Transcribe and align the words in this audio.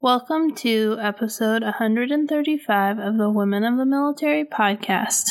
Welcome 0.00 0.54
to 0.58 0.96
episode 1.00 1.64
135 1.64 2.98
of 3.00 3.18
the 3.18 3.28
Women 3.28 3.64
of 3.64 3.78
the 3.78 3.84
Military 3.84 4.44
podcast. 4.44 5.24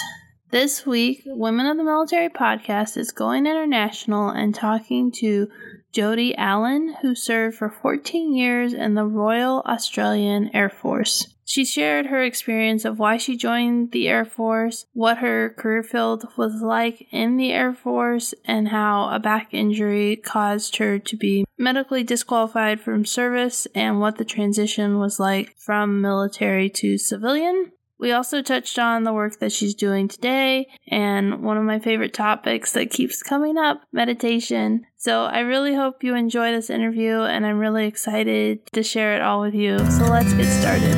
This 0.51 0.85
week, 0.85 1.23
Women 1.25 1.67
of 1.67 1.77
the 1.77 1.85
Military 1.85 2.27
podcast 2.27 2.97
is 2.97 3.13
going 3.13 3.47
international 3.47 4.27
and 4.27 4.53
talking 4.53 5.09
to 5.19 5.47
Jody 5.93 6.35
Allen, 6.35 6.95
who 7.01 7.15
served 7.15 7.55
for 7.55 7.69
14 7.69 8.35
years 8.35 8.73
in 8.73 8.95
the 8.95 9.05
Royal 9.05 9.61
Australian 9.65 10.53
Air 10.53 10.69
Force. 10.69 11.33
She 11.45 11.63
shared 11.63 12.07
her 12.07 12.21
experience 12.21 12.83
of 12.83 12.99
why 12.99 13.15
she 13.15 13.37
joined 13.37 13.93
the 13.93 14.09
Air 14.09 14.25
Force, 14.25 14.85
what 14.91 15.19
her 15.19 15.55
career 15.57 15.81
field 15.81 16.27
was 16.35 16.61
like 16.61 17.07
in 17.09 17.37
the 17.37 17.53
Air 17.53 17.73
Force, 17.73 18.33
and 18.43 18.67
how 18.67 19.07
a 19.15 19.17
back 19.17 19.53
injury 19.53 20.17
caused 20.17 20.75
her 20.75 20.99
to 20.99 21.15
be 21.15 21.45
medically 21.57 22.03
disqualified 22.03 22.79
from 22.79 23.05
service, 23.05 23.67
and 23.73 23.99
what 23.99 24.17
the 24.17 24.25
transition 24.25 24.99
was 24.99 25.19
like 25.19 25.55
from 25.57 26.01
military 26.01 26.69
to 26.69 26.97
civilian. 26.97 27.71
We 27.99 28.11
also 28.11 28.43
touched 28.43 28.77
on 28.77 29.03
the 29.03 29.13
work 29.13 29.39
that 29.39 29.51
she's 29.51 29.73
doing 29.73 30.07
today 30.07 30.67
and 30.87 31.41
one 31.41 31.57
of 31.57 31.63
my 31.63 31.79
favorite 31.79 32.13
topics 32.13 32.73
that 32.73 32.91
keeps 32.91 33.23
coming 33.23 33.57
up 33.57 33.81
meditation. 33.91 34.85
So 34.97 35.23
I 35.23 35.39
really 35.39 35.73
hope 35.73 36.03
you 36.03 36.13
enjoy 36.13 36.51
this 36.51 36.69
interview 36.69 37.21
and 37.21 37.43
I'm 37.43 37.57
really 37.57 37.87
excited 37.87 38.67
to 38.73 38.83
share 38.83 39.15
it 39.15 39.23
all 39.23 39.41
with 39.41 39.55
you. 39.55 39.79
So 39.79 40.03
let's 40.03 40.31
get 40.33 40.45
started. 40.61 40.95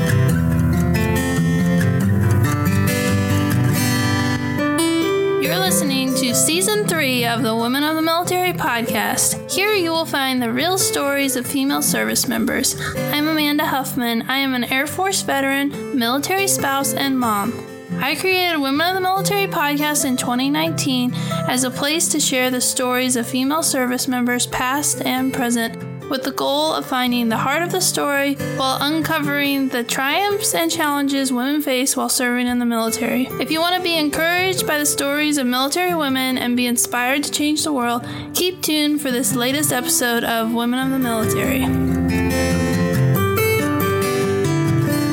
You're 5.42 5.60
listening 5.60 5.99
season 6.40 6.88
three 6.88 7.26
of 7.26 7.44
the 7.44 7.54
Women 7.54 7.84
of 7.84 7.98
the 7.98 8.02
Military 8.02 8.54
podcast. 8.54 9.52
Here 9.52 9.74
you 9.74 9.92
will 9.92 10.06
find 10.06 10.42
the 10.42 10.52
real 10.52 10.78
stories 10.78 11.36
of 11.36 11.46
female 11.46 11.82
service 11.82 12.30
members. 12.30 12.80
I'm 12.96 13.28
Amanda 13.28 13.66
Huffman. 13.66 14.22
I 14.22 14.38
am 14.38 14.54
an 14.54 14.64
Air 14.64 14.88
Force 14.88 15.22
veteran, 15.22 15.98
military 16.00 16.48
spouse, 16.48 16.94
and 16.94 17.20
mom. 17.20 17.54
I 18.00 18.16
created 18.16 18.58
Women 18.58 18.88
of 18.88 18.96
the 18.96 19.02
Military 19.02 19.48
podcast 19.48 20.06
in 20.06 20.16
2019 20.16 21.12
as 21.50 21.66
a 21.66 21.72
place 21.72 22.08
to 22.10 22.22
share 22.22 22.50
the 22.50 22.62
stories 22.62 23.18
of 23.18 23.28
female 23.28 23.62
service 23.62 24.08
members, 24.08 24.48
past 24.48 25.02
and 25.02 25.34
present, 25.34 25.76
with 26.10 26.24
the 26.24 26.32
goal 26.32 26.74
of 26.74 26.86
finding 26.86 27.30
the 27.30 27.38
heart 27.38 27.62
of 27.62 27.72
the 27.72 27.82
story 27.82 28.36
while 28.58 28.78
uncovering 28.82 29.70
the 29.70 29.84
triumphs 29.84 30.56
and 30.56 30.72
challenges 30.72 31.32
women 31.32 31.62
face 31.62 31.96
while 31.96 32.10
serving 32.10 32.48
in 32.48 32.60
the 32.60 32.66
military. 32.66 33.28
If 33.40 33.52
you 33.52 33.60
want 33.60 33.76
to 33.76 33.82
be 33.82 33.98
encouraged 33.98 34.66
by 34.66 34.78
the 34.78 34.86
stories 34.86 35.38
of 35.38 35.48
military 35.48 35.94
women 35.94 36.38
and 36.38 36.58
be 36.58 36.66
inspired 36.66 37.24
to 37.24 37.32
change 37.32 37.64
the 37.64 37.74
world, 37.74 38.08
keep 38.34 38.62
tuned 38.62 39.02
for 39.02 39.12
this 39.12 39.36
latest 39.36 39.72
episode 39.72 40.24
of 40.24 40.54
Women 40.54 40.80
of 40.80 40.92
the 40.92 41.00
Military. 41.00 41.66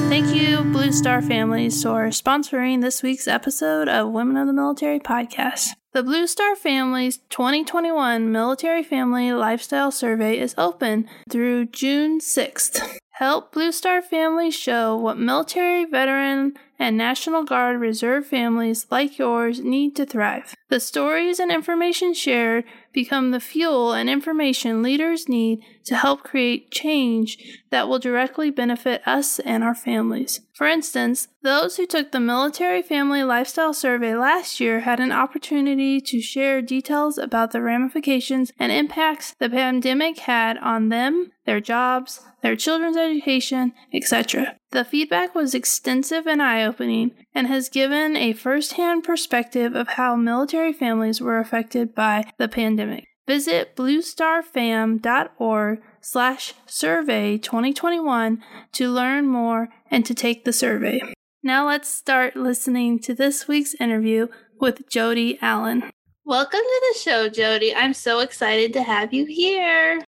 Thank 0.09 0.35
you, 0.35 0.63
Blue 0.73 0.93
Star 0.93 1.21
Families, 1.21 1.83
for 1.83 2.07
sponsoring 2.07 2.81
this 2.81 3.03
week's 3.03 3.29
episode 3.29 3.89
of 3.89 4.11
Women 4.11 4.37
of 4.37 4.47
the 4.47 4.53
Military 4.53 4.99
podcast. 4.99 5.69
The 5.97 6.03
Blue 6.03 6.27
Star 6.27 6.55
Family's 6.55 7.21
2021 7.31 8.31
Military 8.31 8.83
Family 8.83 9.33
Lifestyle 9.33 9.91
Survey 9.91 10.39
is 10.39 10.55
open 10.59 11.09
through 11.31 11.69
June 11.69 12.21
6th. 12.21 12.99
Help 13.13 13.51
Blue 13.53 13.73
Star 13.73 14.03
families 14.03 14.55
show 14.55 14.95
what 14.95 15.19
military, 15.19 15.87
veteran, 15.87 16.53
and 16.79 16.99
National 16.99 17.45
Guard 17.45 17.81
Reserve 17.81 18.27
families 18.27 18.87
like 18.91 19.17
yours 19.17 19.61
need 19.61 19.97
to 19.97 20.05
thrive. 20.05 20.55
The 20.69 20.81
stories 20.81 21.41
and 21.41 21.51
information 21.51 22.13
shared 22.13 22.65
become 22.97 23.31
the 23.31 23.39
fuel 23.39 23.93
and 23.93 24.09
information 24.09 24.83
leaders 24.83 25.29
need 25.29 25.61
to 25.85 25.95
help 25.95 26.25
create 26.25 26.71
change 26.71 27.37
that 27.71 27.87
will 27.87 27.99
directly 27.99 28.51
benefit 28.51 29.07
us 29.07 29.39
and 29.41 29.63
our 29.63 29.75
families. 29.75 30.41
For 30.55 30.67
instance, 30.67 31.29
those 31.43 31.77
who 31.77 31.87
took 31.87 32.11
the 32.11 32.21
Military 32.21 32.81
Family 32.81 33.23
Lifestyle 33.23 33.75
Survey 33.75 34.17
last 34.17 34.61
year 34.61 34.81
had 34.81 34.99
an 34.99 35.13
opportunity 35.13 36.01
to 36.01 36.23
share 36.23 36.63
details 36.63 37.19
about 37.19 37.53
the 37.53 37.61
ramifications 37.61 38.51
and 38.59 38.73
impacts 38.73 39.35
the 39.39 39.51
pandemic 39.51 40.21
had 40.21 40.57
on 40.59 40.89
them, 40.89 41.33
their 41.45 41.61
jobs, 41.61 42.23
their 42.43 42.57
children's 42.57 42.97
education, 42.97 43.75
etc. 43.93 44.57
The 44.77 44.85
feedback 44.85 45.35
was 45.35 45.55
extensive 45.55 46.27
and 46.27 46.43
eye 46.43 46.63
opening 46.63 47.13
and 47.35 47.47
has 47.47 47.71
given 47.71 48.15
a 48.15 48.35
first 48.35 48.75
hand 48.75 49.05
perspective 49.05 49.75
of 49.75 49.89
how 49.89 50.17
military 50.17 50.75
families 50.75 51.19
were 51.19 51.39
affected 51.39 51.95
by 51.95 52.31
the 52.37 52.47
pandemic. 52.47 53.07
Visit 53.27 53.75
bluestarfam.org 53.75 55.81
slash 56.03 56.53
survey 56.67 57.39
2021 57.39 58.43
to 58.73 58.91
learn 58.91 59.27
more 59.27 59.71
and 59.91 60.05
to 60.05 60.15
take 60.15 60.45
the 60.45 60.53
survey. 60.53 61.01
Now 61.43 61.67
let's 61.67 61.89
start 61.89 62.37
listening 62.37 62.99
to 62.99 63.15
this 63.15 63.49
week's 63.49 63.75
interview 63.81 64.27
with 64.61 64.87
Jody 64.91 65.39
Allen. 65.41 65.91
Welcome 66.27 66.61
to 66.61 66.93
the 66.93 66.99
show, 66.99 67.31
Jody. 67.31 67.75
I'm 67.75 67.95
so 67.95 68.19
excited 68.19 68.75
to 68.75 68.83
have 68.83 69.15
you 69.15 69.25
here. 69.25 70.03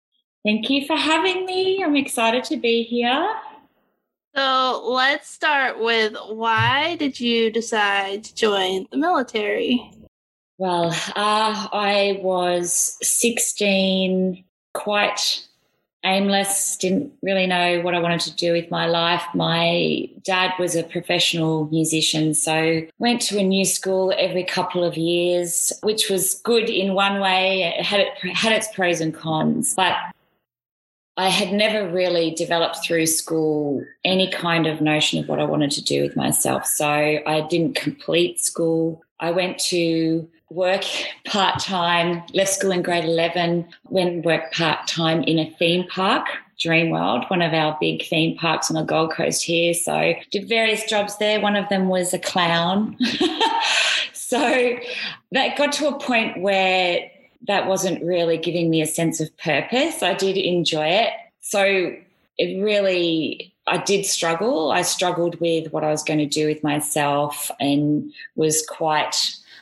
Thank 0.44 0.70
you 0.70 0.88
for 0.88 0.96
having 0.96 1.46
me. 1.46 1.84
I'm 1.84 1.94
excited 1.94 2.42
to 2.46 2.56
be 2.56 2.82
here. 2.82 3.32
So 4.36 4.82
let's 4.84 5.30
start 5.30 5.80
with 5.80 6.14
why 6.28 6.96
did 6.96 7.18
you 7.18 7.50
decide 7.50 8.24
to 8.24 8.34
join 8.34 8.86
the 8.90 8.98
military? 8.98 9.90
Well, 10.58 10.90
uh, 11.16 11.68
I 11.72 12.20
was 12.22 12.98
16, 13.00 14.44
quite 14.74 15.42
aimless, 16.04 16.76
didn't 16.76 17.12
really 17.22 17.46
know 17.46 17.80
what 17.80 17.94
I 17.94 17.98
wanted 17.98 18.20
to 18.20 18.36
do 18.36 18.52
with 18.52 18.70
my 18.70 18.86
life. 18.86 19.22
My 19.34 20.08
dad 20.22 20.52
was 20.58 20.76
a 20.76 20.82
professional 20.82 21.68
musician, 21.70 22.34
so 22.34 22.82
went 22.98 23.22
to 23.22 23.38
a 23.38 23.42
new 23.42 23.64
school 23.64 24.14
every 24.18 24.44
couple 24.44 24.84
of 24.84 24.98
years, 24.98 25.72
which 25.82 26.10
was 26.10 26.40
good 26.44 26.68
in 26.68 26.92
one 26.92 27.20
way. 27.20 27.62
It 27.62 27.84
had, 27.84 28.00
it 28.00 28.36
had 28.36 28.52
its 28.52 28.68
pros 28.74 29.00
and 29.00 29.14
cons, 29.14 29.74
but 29.74 29.94
I 31.16 31.28
had 31.28 31.52
never 31.52 31.88
really 31.88 32.32
developed 32.32 32.84
through 32.84 33.06
school 33.06 33.84
any 34.04 34.30
kind 34.30 34.66
of 34.66 34.80
notion 34.80 35.18
of 35.18 35.28
what 35.28 35.40
I 35.40 35.44
wanted 35.44 35.70
to 35.72 35.82
do 35.82 36.02
with 36.02 36.14
myself. 36.14 36.66
So 36.66 36.86
I 36.86 37.46
didn't 37.48 37.74
complete 37.74 38.40
school. 38.40 39.02
I 39.18 39.30
went 39.30 39.58
to 39.70 40.28
work 40.50 40.84
part 41.24 41.58
time, 41.60 42.22
left 42.34 42.52
school 42.52 42.70
in 42.70 42.82
grade 42.82 43.04
11, 43.04 43.66
went 43.88 44.10
and 44.10 44.24
worked 44.24 44.54
part 44.54 44.86
time 44.86 45.22
in 45.22 45.38
a 45.38 45.50
theme 45.58 45.86
park, 45.88 46.26
Dreamworld, 46.58 47.28
one 47.28 47.42
of 47.42 47.52
our 47.52 47.76
big 47.80 48.06
theme 48.06 48.36
parks 48.36 48.70
on 48.70 48.76
the 48.76 48.82
Gold 48.82 49.12
Coast 49.12 49.42
here. 49.42 49.74
So 49.74 50.14
did 50.30 50.48
various 50.48 50.84
jobs 50.84 51.18
there. 51.18 51.40
One 51.40 51.56
of 51.56 51.68
them 51.68 51.88
was 51.88 52.14
a 52.14 52.18
clown. 52.18 52.96
so 54.12 54.78
that 55.32 55.58
got 55.58 55.72
to 55.72 55.88
a 55.88 55.98
point 55.98 56.40
where 56.40 57.10
that 57.46 57.66
wasn't 57.66 58.02
really 58.02 58.38
giving 58.38 58.70
me 58.70 58.82
a 58.82 58.86
sense 58.86 59.20
of 59.20 59.36
purpose. 59.38 60.02
I 60.02 60.14
did 60.14 60.36
enjoy 60.36 60.86
it. 60.86 61.12
So 61.40 61.94
it 62.38 62.62
really, 62.62 63.54
I 63.66 63.78
did 63.78 64.04
struggle. 64.04 64.70
I 64.72 64.82
struggled 64.82 65.40
with 65.40 65.72
what 65.72 65.84
I 65.84 65.90
was 65.90 66.02
going 66.02 66.18
to 66.18 66.26
do 66.26 66.46
with 66.46 66.62
myself 66.62 67.50
and 67.60 68.12
was 68.34 68.64
quite 68.66 69.16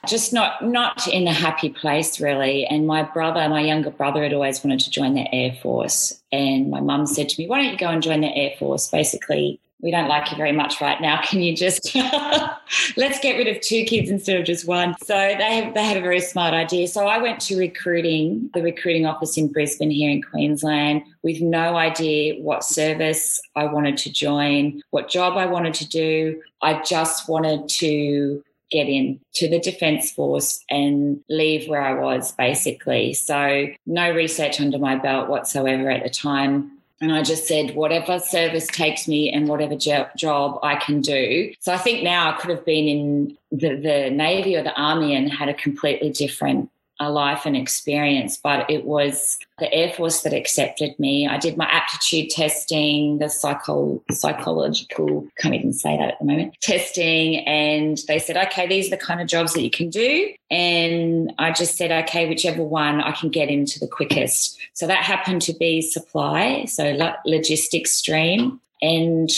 just 0.07 0.33
not 0.33 0.63
not 0.63 1.07
in 1.09 1.27
a 1.27 1.33
happy 1.33 1.71
place 1.71 2.21
really 2.21 2.67
and 2.67 2.87
my 2.87 3.03
brother 3.03 3.49
my 3.49 3.63
younger 3.63 3.91
brother 3.91 4.23
had 4.23 4.34
always 4.34 4.63
wanted 4.63 4.79
to 4.79 4.91
join 4.91 5.15
the 5.15 5.34
air 5.34 5.57
force 5.63 6.21
and 6.31 6.71
my 6.71 6.81
mum 6.81 7.07
said 7.07 7.27
to 7.27 7.41
me 7.41 7.49
why 7.49 7.63
don't 7.63 7.73
you 7.73 7.79
go 7.79 7.89
and 7.89 8.03
join 8.03 8.21
the 8.21 8.37
air 8.37 8.53
force 8.59 8.89
basically 8.89 9.59
we 9.84 9.91
don't 9.91 10.09
like 10.09 10.31
you 10.31 10.37
very 10.39 10.50
much 10.50 10.81
right 10.81 10.99
now. 11.00 11.21
Can 11.25 11.43
you 11.43 11.55
just 11.55 11.95
let's 12.97 13.21
get 13.21 13.37
rid 13.37 13.47
of 13.47 13.61
two 13.61 13.84
kids 13.84 14.11
instead 14.11 14.41
of 14.41 14.47
just 14.47 14.67
one? 14.67 14.97
So 15.05 15.15
they 15.15 15.71
they 15.75 15.84
had 15.84 15.99
a 15.99 16.00
very 16.00 16.21
smart 16.21 16.55
idea. 16.55 16.89
So 16.89 17.06
I 17.06 17.19
went 17.19 17.39
to 17.43 17.56
recruiting, 17.56 18.50
the 18.55 18.62
recruiting 18.62 19.05
office 19.06 19.37
in 19.37 19.53
Brisbane 19.53 19.91
here 19.91 20.11
in 20.11 20.22
Queensland, 20.22 21.03
with 21.22 21.41
no 21.43 21.77
idea 21.77 22.41
what 22.43 22.65
service 22.65 23.41
I 23.55 23.67
wanted 23.67 23.99
to 23.99 24.11
join, 24.11 24.83
what 24.91 25.10
job 25.10 25.36
I 25.36 25.47
wanted 25.47 25.75
to 25.75 25.89
do. 25.89 26.42
I 26.63 26.83
just 26.83 27.28
wanted 27.28 27.69
to 27.69 28.42
get 28.71 28.89
in 28.89 29.21
to 29.34 29.48
the 29.48 29.60
Defence 29.60 30.10
Force 30.10 30.65
and 30.71 31.21
leave 31.28 31.69
where 31.69 31.83
I 31.83 31.92
was 31.92 32.33
basically. 32.33 33.13
So 33.13 33.66
no 33.84 34.10
research 34.10 34.60
under 34.60 34.78
my 34.78 34.97
belt 34.97 35.28
whatsoever 35.28 35.91
at 35.91 36.03
the 36.03 36.09
time 36.09 36.73
and 37.04 37.12
I 37.12 37.22
just 37.22 37.47
said, 37.47 37.74
whatever 37.74 38.18
service 38.18 38.66
takes 38.66 39.06
me 39.06 39.30
and 39.30 39.47
whatever 39.47 39.77
jo- 39.77 40.09
job 40.16 40.59
I 40.62 40.77
can 40.77 41.03
do. 41.03 41.53
So 41.60 41.71
I 41.72 41.77
think 41.77 42.03
now 42.03 42.30
I 42.30 42.41
could 42.41 42.48
have 42.48 42.65
been 42.65 42.89
in 42.89 43.39
the, 43.53 43.77
the 43.77 44.10
Navy 44.10 44.56
or 44.56 44.62
the 44.62 44.74
Army 44.74 45.15
and 45.15 45.30
had 45.30 45.51
a 45.51 45.54
completely 45.54 46.09
different 46.09 46.71
a 47.01 47.11
life 47.11 47.45
and 47.45 47.57
experience, 47.57 48.37
but 48.37 48.69
it 48.71 48.85
was 48.85 49.39
the 49.59 49.73
Air 49.73 49.93
Force 49.93 50.23
that 50.23 50.33
accepted 50.33 50.99
me. 50.99 51.27
I 51.27 51.39
did 51.39 51.57
my 51.57 51.67
aptitude 51.67 52.31
testing, 52.31 53.19
the 53.19 53.29
psycho, 53.29 54.03
psychological, 54.11 55.27
can't 55.39 55.55
even 55.55 55.73
say 55.73 55.97
that 55.97 56.11
at 56.11 56.19
the 56.19 56.25
moment, 56.25 56.57
testing. 56.61 57.39
And 57.47 57.99
they 58.09 58.19
said, 58.19 58.37
okay, 58.47 58.67
these 58.67 58.89
are 58.89 58.97
the 58.97 58.97
kind 58.97 59.21
of 59.21 59.27
jobs 59.27 59.55
that 59.55 59.63
you 59.63 59.71
can 59.71 59.91
do. 59.91 60.33
And 60.51 61.33
I 61.39 61.53
just 61.53 61.77
said, 61.77 61.91
okay, 62.05 62.29
whichever 62.29 62.63
one 62.63 63.01
I 63.01 63.13
can 63.13 63.29
get 63.29 63.49
into 63.49 63.81
the 63.81 63.89
quickest. 63.89 64.59
So 64.73 64.87
that 64.87 65.05
happened 65.05 65.43
to 65.43 65.53
be 65.53 65.83
supply, 65.83 66.65
so 66.67 66.97
logistics 67.27 67.93
stream. 67.93 68.61
And 68.83 69.31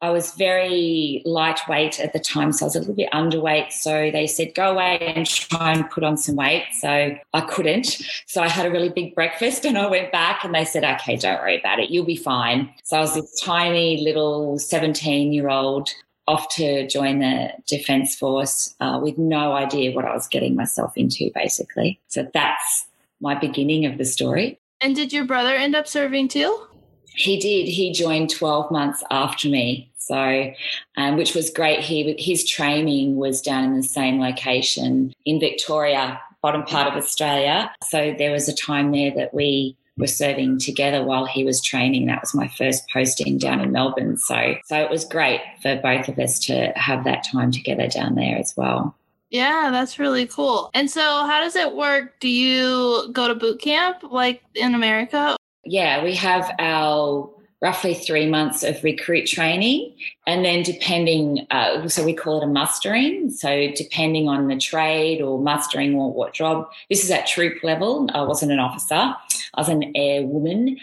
I 0.00 0.10
was 0.10 0.34
very 0.34 1.22
lightweight 1.24 1.98
at 1.98 2.12
the 2.12 2.18
time, 2.18 2.52
so 2.52 2.64
I 2.64 2.66
was 2.66 2.76
a 2.76 2.80
little 2.80 2.94
bit 2.94 3.10
underweight. 3.12 3.72
So 3.72 4.10
they 4.10 4.26
said, 4.26 4.54
go 4.54 4.72
away 4.72 4.98
and 4.98 5.26
try 5.26 5.72
and 5.72 5.88
put 5.88 6.04
on 6.04 6.18
some 6.18 6.36
weight. 6.36 6.64
So 6.78 7.16
I 7.32 7.40
couldn't. 7.40 8.02
So 8.26 8.42
I 8.42 8.48
had 8.48 8.66
a 8.66 8.70
really 8.70 8.90
big 8.90 9.14
breakfast 9.14 9.64
and 9.64 9.78
I 9.78 9.86
went 9.86 10.12
back 10.12 10.44
and 10.44 10.54
they 10.54 10.64
said, 10.64 10.84
okay, 10.84 11.16
don't 11.16 11.40
worry 11.40 11.58
about 11.58 11.78
it. 11.78 11.90
You'll 11.90 12.04
be 12.04 12.16
fine. 12.16 12.70
So 12.82 12.98
I 12.98 13.00
was 13.00 13.14
this 13.14 13.40
tiny 13.40 14.02
little 14.02 14.58
17 14.58 15.32
year 15.32 15.48
old 15.48 15.90
off 16.26 16.48
to 16.56 16.86
join 16.88 17.18
the 17.18 17.52
Defence 17.66 18.14
Force 18.16 18.74
uh, 18.80 18.98
with 19.02 19.18
no 19.18 19.52
idea 19.52 19.92
what 19.94 20.04
I 20.04 20.14
was 20.14 20.26
getting 20.26 20.54
myself 20.54 20.96
into, 20.96 21.30
basically. 21.34 22.00
So 22.08 22.28
that's 22.32 22.86
my 23.20 23.34
beginning 23.34 23.86
of 23.86 23.98
the 23.98 24.04
story. 24.04 24.58
And 24.80 24.94
did 24.94 25.12
your 25.12 25.24
brother 25.24 25.54
end 25.54 25.74
up 25.74 25.86
serving 25.86 26.28
too? 26.28 26.66
He 27.14 27.38
did. 27.38 27.68
He 27.68 27.92
joined 27.92 28.30
12 28.30 28.70
months 28.70 29.02
after 29.10 29.48
me. 29.48 29.90
So, 29.96 30.52
um, 30.98 31.16
which 31.16 31.34
was 31.34 31.48
great. 31.48 31.80
He 31.80 32.14
his 32.18 32.44
training 32.46 33.16
was 33.16 33.40
down 33.40 33.64
in 33.64 33.76
the 33.76 33.82
same 33.82 34.20
location 34.20 35.14
in 35.24 35.40
Victoria, 35.40 36.20
bottom 36.42 36.62
part 36.62 36.86
of 36.86 36.94
Australia. 36.94 37.72
So 37.88 38.14
there 38.18 38.30
was 38.30 38.46
a 38.46 38.54
time 38.54 38.92
there 38.92 39.12
that 39.16 39.32
we 39.32 39.78
were 39.96 40.06
serving 40.06 40.58
together 40.58 41.02
while 41.04 41.24
he 41.24 41.44
was 41.44 41.62
training. 41.62 42.06
That 42.06 42.20
was 42.20 42.34
my 42.34 42.48
first 42.48 42.84
posting 42.92 43.38
down 43.38 43.60
in 43.60 43.72
Melbourne. 43.72 44.18
So, 44.18 44.56
so 44.66 44.76
it 44.76 44.90
was 44.90 45.04
great 45.04 45.40
for 45.62 45.76
both 45.76 46.08
of 46.08 46.18
us 46.18 46.38
to 46.40 46.72
have 46.76 47.04
that 47.04 47.24
time 47.24 47.50
together 47.50 47.88
down 47.88 48.14
there 48.14 48.36
as 48.36 48.52
well. 48.56 48.94
Yeah, 49.30 49.70
that's 49.72 49.98
really 49.98 50.26
cool. 50.26 50.70
And 50.74 50.90
so, 50.90 51.00
how 51.00 51.40
does 51.40 51.56
it 51.56 51.74
work? 51.74 52.20
Do 52.20 52.28
you 52.28 53.08
go 53.12 53.26
to 53.26 53.34
boot 53.34 53.60
camp 53.60 54.02
like 54.02 54.42
in 54.54 54.74
America? 54.74 55.36
Yeah, 55.64 56.04
we 56.04 56.14
have 56.14 56.50
our 56.58 57.30
roughly 57.64 57.94
three 57.94 58.26
months 58.26 58.62
of 58.62 58.84
recruit 58.84 59.26
training. 59.26 59.96
And 60.26 60.44
then, 60.44 60.62
depending, 60.62 61.46
uh, 61.50 61.88
so 61.88 62.04
we 62.04 62.12
call 62.12 62.42
it 62.42 62.44
a 62.44 62.46
mustering. 62.46 63.30
So, 63.30 63.70
depending 63.74 64.28
on 64.28 64.48
the 64.48 64.58
trade 64.58 65.22
or 65.22 65.40
mustering 65.40 65.94
or 65.94 66.12
what 66.12 66.34
job, 66.34 66.68
this 66.90 67.02
is 67.02 67.10
at 67.10 67.26
troop 67.26 67.64
level. 67.64 68.06
I 68.12 68.20
wasn't 68.20 68.52
an 68.52 68.58
officer, 68.58 68.94
I 68.94 69.16
was 69.56 69.70
an 69.70 69.94
airwoman. 69.94 70.78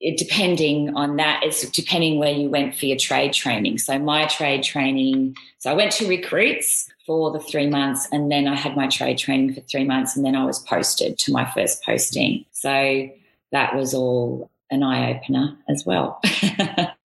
It, 0.00 0.16
depending 0.16 0.94
on 0.94 1.16
that, 1.16 1.42
it's 1.42 1.68
depending 1.70 2.20
where 2.20 2.30
you 2.30 2.48
went 2.48 2.76
for 2.76 2.86
your 2.86 2.98
trade 2.98 3.32
training. 3.32 3.78
So, 3.78 3.98
my 3.98 4.26
trade 4.26 4.62
training, 4.62 5.34
so 5.58 5.70
I 5.70 5.74
went 5.74 5.92
to 5.92 6.06
recruits 6.06 6.88
for 7.06 7.32
the 7.32 7.40
three 7.40 7.68
months 7.68 8.06
and 8.12 8.30
then 8.30 8.46
I 8.46 8.54
had 8.54 8.76
my 8.76 8.86
trade 8.86 9.16
training 9.16 9.54
for 9.54 9.62
three 9.62 9.84
months 9.84 10.14
and 10.14 10.26
then 10.26 10.36
I 10.36 10.44
was 10.44 10.58
posted 10.58 11.18
to 11.20 11.32
my 11.32 11.50
first 11.52 11.82
posting. 11.84 12.44
So, 12.52 13.08
that 13.52 13.74
was 13.74 13.94
all 13.94 14.50
an 14.70 14.82
eye 14.82 15.14
opener 15.14 15.56
as 15.68 15.84
well. 15.86 16.20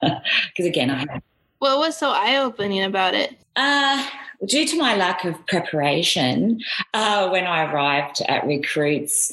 Because 0.01 0.65
again, 0.65 0.91
I 0.91 1.21
what 1.59 1.77
was 1.77 1.95
so 1.95 2.09
eye 2.09 2.35
opening 2.35 2.83
about 2.83 3.13
it? 3.13 3.37
Uh, 3.55 4.05
due 4.45 4.67
to 4.67 4.77
my 4.77 4.97
lack 4.97 5.23
of 5.23 5.47
preparation, 5.47 6.59
uh, 6.93 7.29
when 7.29 7.45
I 7.45 7.71
arrived 7.71 8.21
at 8.27 8.45
recruits, 8.45 9.31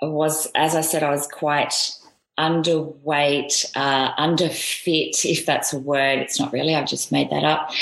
was 0.00 0.46
as 0.54 0.76
I 0.76 0.80
said, 0.80 1.02
I 1.02 1.10
was 1.10 1.26
quite 1.26 1.90
underweight, 2.38 3.70
uh, 3.74 4.14
underfit, 4.14 5.24
if 5.24 5.44
that's 5.44 5.72
a 5.72 5.78
word. 5.80 6.20
It's 6.20 6.38
not 6.38 6.52
really. 6.52 6.76
I've 6.76 6.88
just 6.88 7.10
made 7.10 7.30
that 7.30 7.42
up. 7.42 7.72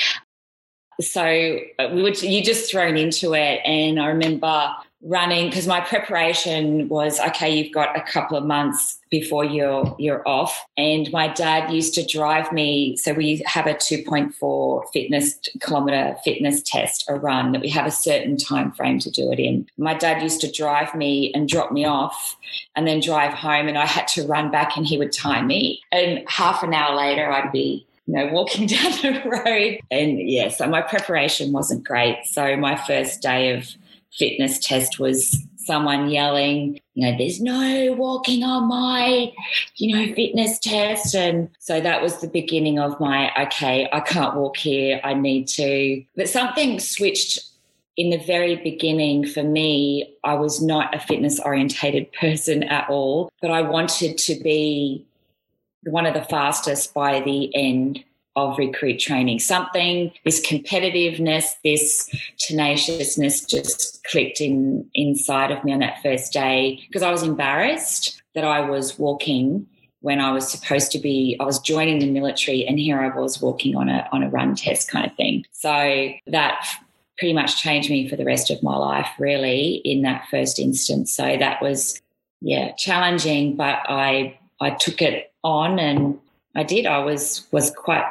So 1.01 1.59
uh, 1.79 1.91
we 1.93 2.03
would 2.03 2.23
you 2.23 2.43
just 2.43 2.71
thrown 2.71 2.97
into 2.97 3.35
it, 3.35 3.61
and 3.67 4.01
I 4.01 4.07
remember 4.07 4.71
running 5.03 5.49
because 5.49 5.67
my 5.67 5.81
preparation 5.81 6.87
was 6.89 7.19
okay 7.21 7.51
you've 7.51 7.73
got 7.73 7.97
a 7.97 8.03
couple 8.03 8.37
of 8.37 8.45
months 8.45 8.99
before 9.11 9.45
you're 9.45 9.97
you're 9.99 10.27
off 10.29 10.67
and 10.77 11.11
my 11.11 11.27
dad 11.27 11.73
used 11.73 11.95
to 11.95 12.05
drive 12.05 12.53
me 12.53 12.95
so 12.99 13.15
we 13.15 13.43
have 13.47 13.67
a 13.67 13.73
2.4 13.73 14.85
fitness 14.93 15.41
kilometer 15.61 16.15
fitness 16.23 16.63
test 16.63 17.05
a 17.09 17.15
run 17.15 17.53
that 17.53 17.63
we 17.63 17.69
have 17.71 17.87
a 17.87 17.91
certain 17.91 18.37
time 18.37 18.71
frame 18.73 18.99
to 18.99 19.11
do 19.11 19.33
it 19.33 19.39
in 19.39 19.67
my 19.79 19.95
dad 19.95 20.23
used 20.23 20.41
to 20.41 20.53
drive 20.53 20.95
me 20.95 21.33
and 21.35 21.49
drop 21.49 21.73
me 21.73 21.87
off 21.87 22.37
and 22.77 22.87
then 22.87 23.01
drive 23.01 23.33
home 23.33 23.69
and 23.69 23.79
I 23.79 23.87
had 23.87 24.07
to 24.09 24.27
run 24.27 24.51
back 24.51 24.77
and 24.77 24.87
he 24.87 24.99
would 24.99 25.13
time 25.13 25.47
me 25.47 25.81
and 25.93 26.23
half 26.29 26.63
an 26.63 26.75
hour 26.75 26.95
later 26.95 27.31
I'd 27.33 27.53
be 27.53 27.87
you 28.07 28.17
know, 28.17 28.33
walking 28.33 28.67
down 28.67 28.91
the 29.03 29.23
road. 29.25 29.81
And 29.91 30.19
yeah, 30.21 30.49
so 30.49 30.67
my 30.67 30.83
preparation 30.83 31.53
wasn't 31.53 31.85
great. 31.85 32.19
So 32.25 32.57
my 32.57 32.75
first 32.75 33.23
day 33.23 33.53
of 33.53 33.69
fitness 34.19 34.59
test 34.59 34.99
was 34.99 35.43
someone 35.57 36.11
yelling, 36.11 36.81
you 36.95 37.07
know, 37.07 37.17
there's 37.17 37.41
no 37.41 37.93
walking 37.93 38.43
on 38.43 38.69
my, 38.69 39.33
you 39.77 39.95
know, 39.95 40.15
fitness 40.15 40.59
test. 40.59 41.15
And 41.15 41.49
so 41.59 41.81
that 41.81 42.03
was 42.03 42.21
the 42.21 42.29
beginning 42.29 42.79
of 42.79 42.99
my, 42.99 43.31
okay, 43.39 43.89
I 43.93 44.01
can't 44.01 44.37
walk 44.37 44.57
here. 44.57 45.01
I 45.05 45.15
need 45.15 45.47
to. 45.49 46.03
But 46.17 46.29
something 46.29 46.81
switched 46.81 47.39
in 47.97 48.11
the 48.11 48.19
very 48.19 48.57
beginning 48.57 49.27
for 49.27 49.43
me. 49.43 50.17
I 50.25 50.35
was 50.35 50.63
not 50.63 50.95
a 50.95 50.99
fitness 50.99 51.39
orientated 51.41 52.13
person 52.21 52.63
at 52.65 52.89
all, 52.89 53.31
but 53.41 53.51
I 53.51 53.63
wanted 53.63 54.19
to 54.19 54.35
be 54.43 55.07
one 55.85 56.07
of 56.07 56.15
the 56.15 56.25
fastest 56.25 56.93
by 56.93 57.21
the 57.21 57.55
end 57.55 58.05
of 58.37 58.57
recruit 58.59 58.99
training. 58.99 59.41
Something, 59.41 60.13
this 60.25 60.45
competitiveness, 60.47 61.45
this 61.65 62.09
tenaciousness 62.39 63.45
just 63.45 64.03
clicked 64.05 64.41
in 64.41 64.89
inside 64.95 65.51
of 65.51 65.65
me 65.65 65.73
on 65.73 65.81
that 65.81 66.03
first 66.03 66.33
day 66.33 66.81
because 66.87 67.03
I 67.03 67.11
was 67.11 67.23
embarrassed 67.23 68.23
that 68.35 68.45
I 68.45 68.61
was 68.61 68.99
walking 68.99 69.67
when 70.01 70.21
I 70.21 70.33
was 70.33 70.51
supposed 70.51 70.93
to 70.93 70.99
be, 70.99 71.37
I 71.41 71.45
was 71.45 71.59
joining 71.59 71.99
the 71.99 72.11
military 72.11 72.67
and 72.67 72.79
here 72.79 73.01
I 73.01 73.15
was 73.19 73.41
walking 73.43 73.77
on 73.77 73.89
a, 73.89 74.09
on 74.13 74.23
a 74.23 74.31
run 74.31 74.55
test 74.55 74.91
kind 74.91 75.05
of 75.05 75.15
thing. 75.17 75.45
So 75.53 76.11
that 76.29 76.67
pretty 77.19 77.35
much 77.35 77.63
changed 77.63 77.91
me 77.91 78.09
for 78.09 78.17
the 78.17 78.25
rest 78.25 78.51
of 78.51 78.63
my 78.63 78.77
life, 78.77 79.09
really, 79.19 79.83
in 79.85 80.03
that 80.03 80.27
first 80.31 80.59
instance. 80.59 81.15
So 81.15 81.37
that 81.37 81.61
was, 81.61 82.01
yeah, 82.41 82.73
challenging, 82.73 83.57
but 83.57 83.81
I, 83.89 84.39
I 84.59 84.71
took 84.71 85.03
it 85.03 85.33
on 85.45 85.79
and 85.79 86.19
I 86.55 86.63
did. 86.63 86.87
I 86.87 86.99
was 86.99 87.47
was 87.53 87.71
quite 87.71 88.05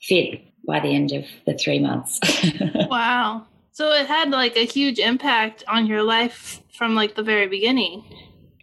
fit 0.00 0.40
by 0.66 0.80
the 0.80 0.94
end 0.94 1.12
of 1.12 1.24
the 1.46 1.54
three 1.54 1.78
months. 1.78 2.20
wow. 2.90 3.46
So 3.72 3.92
it 3.92 4.06
had 4.06 4.30
like 4.30 4.56
a 4.56 4.66
huge 4.66 4.98
impact 4.98 5.64
on 5.68 5.86
your 5.86 6.02
life 6.02 6.60
from 6.72 6.94
like 6.94 7.14
the 7.14 7.22
very 7.22 7.46
beginning. 7.46 8.04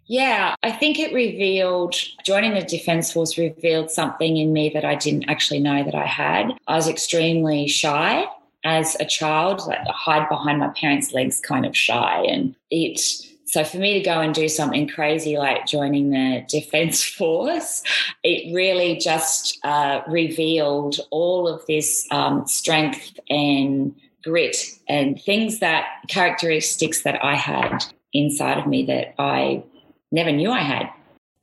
Yeah, 0.06 0.56
I 0.64 0.72
think 0.72 1.00
it 1.00 1.14
revealed 1.14 1.96
joining 2.24 2.54
the 2.54 2.62
Defence 2.62 3.12
Force 3.12 3.38
revealed 3.38 3.92
something 3.92 4.38
in 4.38 4.54
me 4.54 4.70
that 4.70 4.86
I 4.86 4.96
didn't 4.96 5.30
actually 5.30 5.60
know 5.60 5.84
that 5.84 5.96
I 5.96 6.06
had. 6.06 6.54
I 6.68 6.78
was 6.78 6.88
extremely 6.88 7.68
shy 7.68 8.26
as 8.64 8.96
a 9.00 9.06
child, 9.06 9.62
like 9.68 9.86
hide 9.88 10.30
behind 10.30 10.60
my 10.60 10.70
parents' 10.70 11.14
legs 11.14 11.42
kind 11.42 11.66
of 11.66 11.76
shy. 11.76 12.22
And 12.22 12.56
it 12.72 13.00
so 13.48 13.64
for 13.64 13.78
me 13.78 13.94
to 13.94 14.02
go 14.02 14.20
and 14.20 14.36
do 14.36 14.50
something 14.50 14.90
crazy 14.90 15.38
like 15.38 15.66
joining 15.66 16.10
the 16.10 16.46
Defence 16.50 17.04
Force, 17.04 17.82
it 18.24 18.54
really 18.54 18.98
just 18.98 19.58
uh, 19.64 20.02
revealed 20.08 21.00
all 21.12 21.48
of 21.48 21.66
this 21.66 22.06
um, 22.12 22.46
strength 22.46 23.18
and 23.30 23.96
grit 24.24 24.58
and 24.90 25.22
things 25.22 25.60
that 25.60 25.88
characteristics 26.10 27.04
that 27.04 27.24
I 27.24 27.36
had 27.36 27.86
inside 28.12 28.58
of 28.58 28.68
me 28.68 28.86
that 28.86 29.16
I 29.18 29.64
never 30.12 30.32
knew 30.34 30.52
I 30.52 30.60
had. 30.60 30.90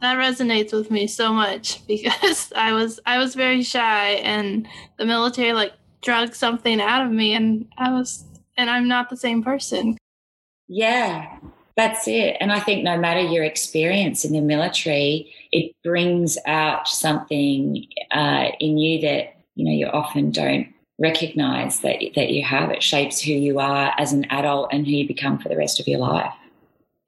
That 0.00 0.18
resonates 0.18 0.74
with 0.74 0.90
me 0.90 1.06
so 1.06 1.32
much 1.32 1.86
because 1.86 2.52
I 2.54 2.72
was 2.72 3.00
I 3.06 3.16
was 3.16 3.34
very 3.34 3.62
shy 3.62 4.10
and 4.22 4.68
the 4.98 5.06
military 5.06 5.54
like 5.54 5.72
drug 6.02 6.34
something 6.34 6.82
out 6.82 7.06
of 7.06 7.10
me 7.10 7.32
and 7.32 7.66
I 7.78 7.92
was 7.92 8.24
and 8.58 8.68
I'm 8.68 8.88
not 8.88 9.08
the 9.08 9.16
same 9.16 9.42
person. 9.42 9.96
Yeah. 10.68 11.38
That's 11.76 12.06
it. 12.06 12.36
And 12.40 12.52
I 12.52 12.60
think 12.60 12.84
no 12.84 12.96
matter 12.96 13.20
your 13.20 13.42
experience 13.42 14.24
in 14.24 14.32
the 14.32 14.40
military, 14.40 15.32
it 15.50 15.74
brings 15.82 16.38
out 16.46 16.86
something 16.86 17.86
uh, 18.12 18.48
in 18.60 18.78
you 18.78 19.00
that, 19.00 19.36
you 19.56 19.64
know, 19.64 19.72
you 19.72 19.86
often 19.86 20.30
don't 20.30 20.68
recognize 21.00 21.80
that, 21.80 21.96
that 22.14 22.30
you 22.30 22.44
have. 22.44 22.70
It 22.70 22.82
shapes 22.82 23.20
who 23.20 23.32
you 23.32 23.58
are 23.58 23.92
as 23.98 24.12
an 24.12 24.24
adult 24.30 24.68
and 24.72 24.86
who 24.86 24.92
you 24.92 25.08
become 25.08 25.38
for 25.38 25.48
the 25.48 25.56
rest 25.56 25.80
of 25.80 25.88
your 25.88 25.98
life. 25.98 26.32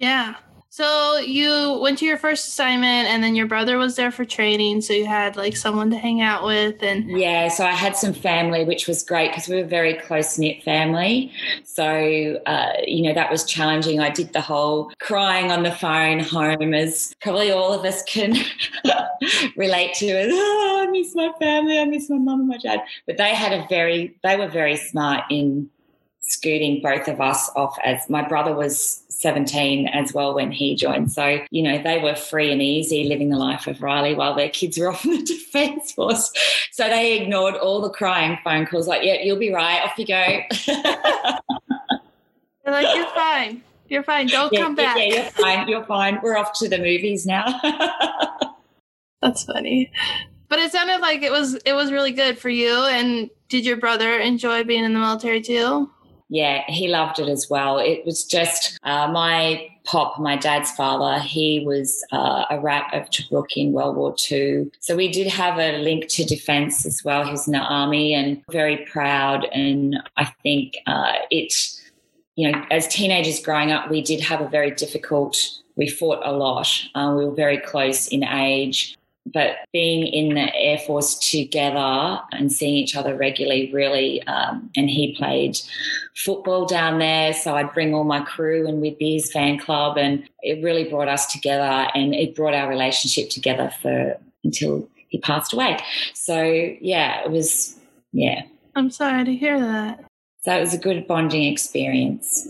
Yeah. 0.00 0.34
So 0.76 1.16
you 1.16 1.78
went 1.80 1.96
to 2.00 2.04
your 2.04 2.18
first 2.18 2.48
assignment 2.48 3.08
and 3.08 3.24
then 3.24 3.34
your 3.34 3.46
brother 3.46 3.78
was 3.78 3.96
there 3.96 4.10
for 4.10 4.26
training. 4.26 4.82
So 4.82 4.92
you 4.92 5.06
had 5.06 5.34
like 5.34 5.56
someone 5.56 5.88
to 5.88 5.96
hang 5.96 6.20
out 6.20 6.44
with 6.44 6.82
and 6.82 7.18
Yeah, 7.18 7.48
so 7.48 7.64
I 7.64 7.70
had 7.70 7.96
some 7.96 8.12
family, 8.12 8.62
which 8.62 8.86
was 8.86 9.02
great 9.02 9.30
because 9.30 9.48
we 9.48 9.56
were 9.56 9.62
a 9.62 9.66
very 9.66 9.94
close 9.94 10.36
knit 10.36 10.62
family. 10.64 11.32
So, 11.64 12.42
uh, 12.44 12.72
you 12.86 13.00
know, 13.04 13.14
that 13.14 13.30
was 13.30 13.44
challenging. 13.44 14.00
I 14.00 14.10
did 14.10 14.34
the 14.34 14.42
whole 14.42 14.92
crying 14.98 15.50
on 15.50 15.62
the 15.62 15.72
phone 15.72 16.18
home 16.18 16.74
as 16.74 17.14
probably 17.22 17.50
all 17.50 17.72
of 17.72 17.82
us 17.86 18.02
can 18.02 18.36
relate 19.56 19.94
to 19.94 20.08
as, 20.08 20.28
oh, 20.30 20.84
I 20.86 20.90
miss 20.90 21.14
my 21.14 21.32
family, 21.38 21.78
I 21.78 21.86
miss 21.86 22.10
my 22.10 22.18
mum 22.18 22.40
and 22.40 22.48
my 22.50 22.58
dad. 22.58 22.82
But 23.06 23.16
they 23.16 23.34
had 23.34 23.54
a 23.54 23.66
very, 23.70 24.14
they 24.22 24.36
were 24.36 24.48
very 24.48 24.76
smart 24.76 25.24
in 25.30 25.70
scooting 26.28 26.80
both 26.82 27.08
of 27.08 27.20
us 27.20 27.50
off 27.56 27.76
as 27.84 28.08
my 28.10 28.26
brother 28.26 28.54
was 28.54 29.02
17 29.08 29.88
as 29.88 30.12
well 30.12 30.34
when 30.34 30.52
he 30.52 30.74
joined. 30.74 31.12
So, 31.12 31.40
you 31.50 31.62
know, 31.62 31.82
they 31.82 31.98
were 31.98 32.14
free 32.14 32.52
and 32.52 32.60
easy 32.60 33.04
living 33.04 33.30
the 33.30 33.38
life 33.38 33.66
of 33.66 33.80
Riley 33.80 34.14
while 34.14 34.34
their 34.34 34.50
kids 34.50 34.78
were 34.78 34.88
off 34.92 35.04
in 35.04 35.12
the 35.12 35.22
Defence 35.22 35.92
Force. 35.92 36.32
So 36.72 36.88
they 36.88 37.20
ignored 37.20 37.54
all 37.54 37.80
the 37.80 37.90
crying 37.90 38.38
phone 38.44 38.66
calls, 38.66 38.88
like, 38.88 39.02
yeah, 39.02 39.22
you'll 39.22 39.38
be 39.38 39.52
right, 39.52 39.82
off 39.82 39.98
you 39.98 40.06
go. 40.06 40.40
They're 42.64 42.74
like, 42.74 42.96
you're 42.96 43.06
fine. 43.06 43.62
You're 43.88 44.02
fine. 44.02 44.26
Don't 44.26 44.52
yeah, 44.52 44.60
come 44.60 44.74
back. 44.74 44.96
Yeah, 44.96 45.04
you're 45.04 45.30
fine. 45.30 45.68
You're 45.68 45.84
fine. 45.84 46.18
We're 46.22 46.36
off 46.36 46.52
to 46.58 46.68
the 46.68 46.78
movies 46.78 47.24
now. 47.24 47.60
That's 49.22 49.44
funny. 49.44 49.92
But 50.48 50.58
it 50.58 50.72
sounded 50.72 51.00
like 51.00 51.22
it 51.22 51.30
was 51.30 51.54
it 51.64 51.72
was 51.72 51.92
really 51.92 52.12
good 52.12 52.38
for 52.38 52.48
you. 52.48 52.72
And 52.86 53.30
did 53.48 53.64
your 53.64 53.76
brother 53.76 54.18
enjoy 54.18 54.64
being 54.64 54.84
in 54.84 54.92
the 54.92 54.98
military 54.98 55.40
too? 55.40 55.90
Yeah, 56.28 56.64
he 56.66 56.88
loved 56.88 57.20
it 57.20 57.28
as 57.28 57.48
well. 57.48 57.78
It 57.78 58.04
was 58.04 58.24
just 58.24 58.78
uh, 58.82 59.06
my 59.08 59.68
pop, 59.84 60.18
my 60.18 60.36
dad's 60.36 60.72
father. 60.72 61.20
He 61.20 61.62
was 61.64 62.04
uh, 62.10 62.46
a 62.50 62.58
rat 62.58 62.92
of 62.92 63.08
Tobruk 63.10 63.52
in 63.54 63.72
World 63.72 63.96
War 63.96 64.14
II, 64.30 64.70
so 64.80 64.96
we 64.96 65.10
did 65.10 65.28
have 65.28 65.58
a 65.58 65.78
link 65.78 66.08
to 66.08 66.24
defence 66.24 66.84
as 66.84 67.04
well. 67.04 67.24
He 67.24 67.30
was 67.30 67.46
in 67.46 67.52
the 67.52 67.60
army 67.60 68.12
and 68.12 68.42
very 68.50 68.78
proud. 68.78 69.44
And 69.52 69.96
I 70.16 70.24
think 70.42 70.76
uh, 70.86 71.12
it, 71.30 71.54
you 72.34 72.50
know, 72.50 72.64
as 72.72 72.88
teenagers 72.88 73.40
growing 73.40 73.70
up, 73.70 73.88
we 73.88 74.02
did 74.02 74.20
have 74.20 74.40
a 74.40 74.48
very 74.48 74.72
difficult. 74.72 75.38
We 75.76 75.88
fought 75.88 76.20
a 76.24 76.32
lot. 76.32 76.68
Uh, 76.96 77.14
we 77.16 77.24
were 77.24 77.34
very 77.34 77.58
close 77.58 78.08
in 78.08 78.24
age 78.24 78.96
but 79.32 79.56
being 79.72 80.06
in 80.06 80.34
the 80.34 80.54
Air 80.54 80.78
Force 80.78 81.18
together 81.18 82.20
and 82.32 82.52
seeing 82.52 82.74
each 82.74 82.96
other 82.96 83.16
regularly 83.16 83.70
really, 83.72 84.22
um, 84.24 84.70
and 84.76 84.88
he 84.88 85.14
played 85.16 85.58
football 86.14 86.66
down 86.66 86.98
there. 86.98 87.32
So 87.32 87.56
I'd 87.56 87.72
bring 87.74 87.94
all 87.94 88.04
my 88.04 88.20
crew 88.20 88.66
and 88.66 88.80
we'd 88.80 88.98
be 88.98 89.14
his 89.14 89.32
fan 89.32 89.58
club, 89.58 89.96
and 89.96 90.28
it 90.42 90.62
really 90.62 90.84
brought 90.84 91.08
us 91.08 91.26
together 91.26 91.88
and 91.94 92.14
it 92.14 92.34
brought 92.34 92.54
our 92.54 92.68
relationship 92.68 93.30
together 93.30 93.72
for 93.82 94.16
until 94.44 94.88
he 95.08 95.18
passed 95.18 95.52
away. 95.52 95.78
So 96.14 96.42
yeah, 96.42 97.24
it 97.24 97.30
was, 97.30 97.76
yeah. 98.12 98.42
I'm 98.74 98.90
sorry 98.90 99.24
to 99.24 99.34
hear 99.34 99.58
that. 99.58 100.04
So 100.42 100.56
it 100.56 100.60
was 100.60 100.74
a 100.74 100.78
good 100.78 101.06
bonding 101.08 101.50
experience. 101.52 102.48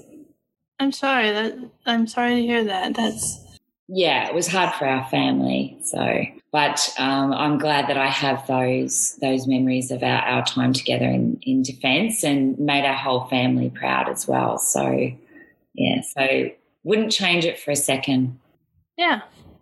I'm 0.78 0.92
sorry 0.92 1.30
that 1.30 1.56
I'm 1.86 2.06
sorry 2.06 2.34
to 2.34 2.42
hear 2.42 2.62
that. 2.64 2.94
That's 2.94 3.40
yeah, 3.88 4.28
it 4.28 4.34
was 4.34 4.48
hard 4.48 4.74
for 4.74 4.86
our 4.86 5.08
family. 5.10 5.78
So, 5.82 6.24
but 6.56 6.90
um, 6.98 7.34
I'm 7.34 7.58
glad 7.58 7.86
that 7.90 7.98
I 7.98 8.06
have 8.06 8.46
those 8.46 9.16
those 9.20 9.46
memories 9.46 9.90
of 9.90 10.02
our, 10.02 10.22
our 10.22 10.42
time 10.42 10.72
together 10.72 11.04
in, 11.04 11.38
in 11.42 11.60
defence 11.60 12.24
and 12.24 12.58
made 12.58 12.86
our 12.86 12.94
whole 12.94 13.26
family 13.26 13.68
proud 13.68 14.08
as 14.08 14.26
well. 14.26 14.56
So, 14.56 15.12
yeah, 15.74 16.00
so 16.00 16.48
wouldn't 16.82 17.12
change 17.12 17.44
it 17.44 17.60
for 17.60 17.72
a 17.72 17.76
second. 17.76 18.40
Yeah, 18.96 19.20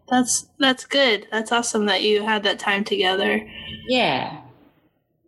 that's 0.08 0.46
that's 0.60 0.84
good. 0.84 1.26
That's 1.32 1.50
awesome 1.50 1.86
that 1.86 2.04
you 2.04 2.22
had 2.22 2.44
that 2.44 2.60
time 2.60 2.84
together. 2.84 3.44
Yeah. 3.88 4.40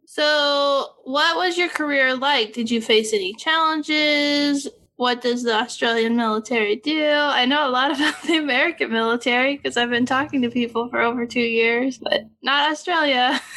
So, 0.05 0.91
what 1.03 1.35
was 1.35 1.59
your 1.59 1.69
career 1.69 2.15
like? 2.15 2.53
Did 2.53 2.71
you 2.71 2.81
face 2.81 3.13
any 3.13 3.35
challenges? 3.35 4.69
What 4.97 5.21
does 5.21 5.43
the 5.43 5.55
Australian 5.55 6.17
military 6.17 6.76
do? 6.76 7.11
I 7.11 7.45
know 7.45 7.69
a 7.69 7.71
lot 7.71 7.91
about 7.95 8.23
the 8.23 8.38
American 8.38 8.91
military 8.91 9.57
because 9.57 9.76
I've 9.76 9.91
been 9.91 10.07
talking 10.07 10.43
to 10.43 10.50
people 10.50 10.88
for 10.88 11.00
over 11.00 11.26
two 11.26 11.41
years, 11.41 11.99
but 11.99 12.26
not 12.43 12.71
Australia. 12.71 13.41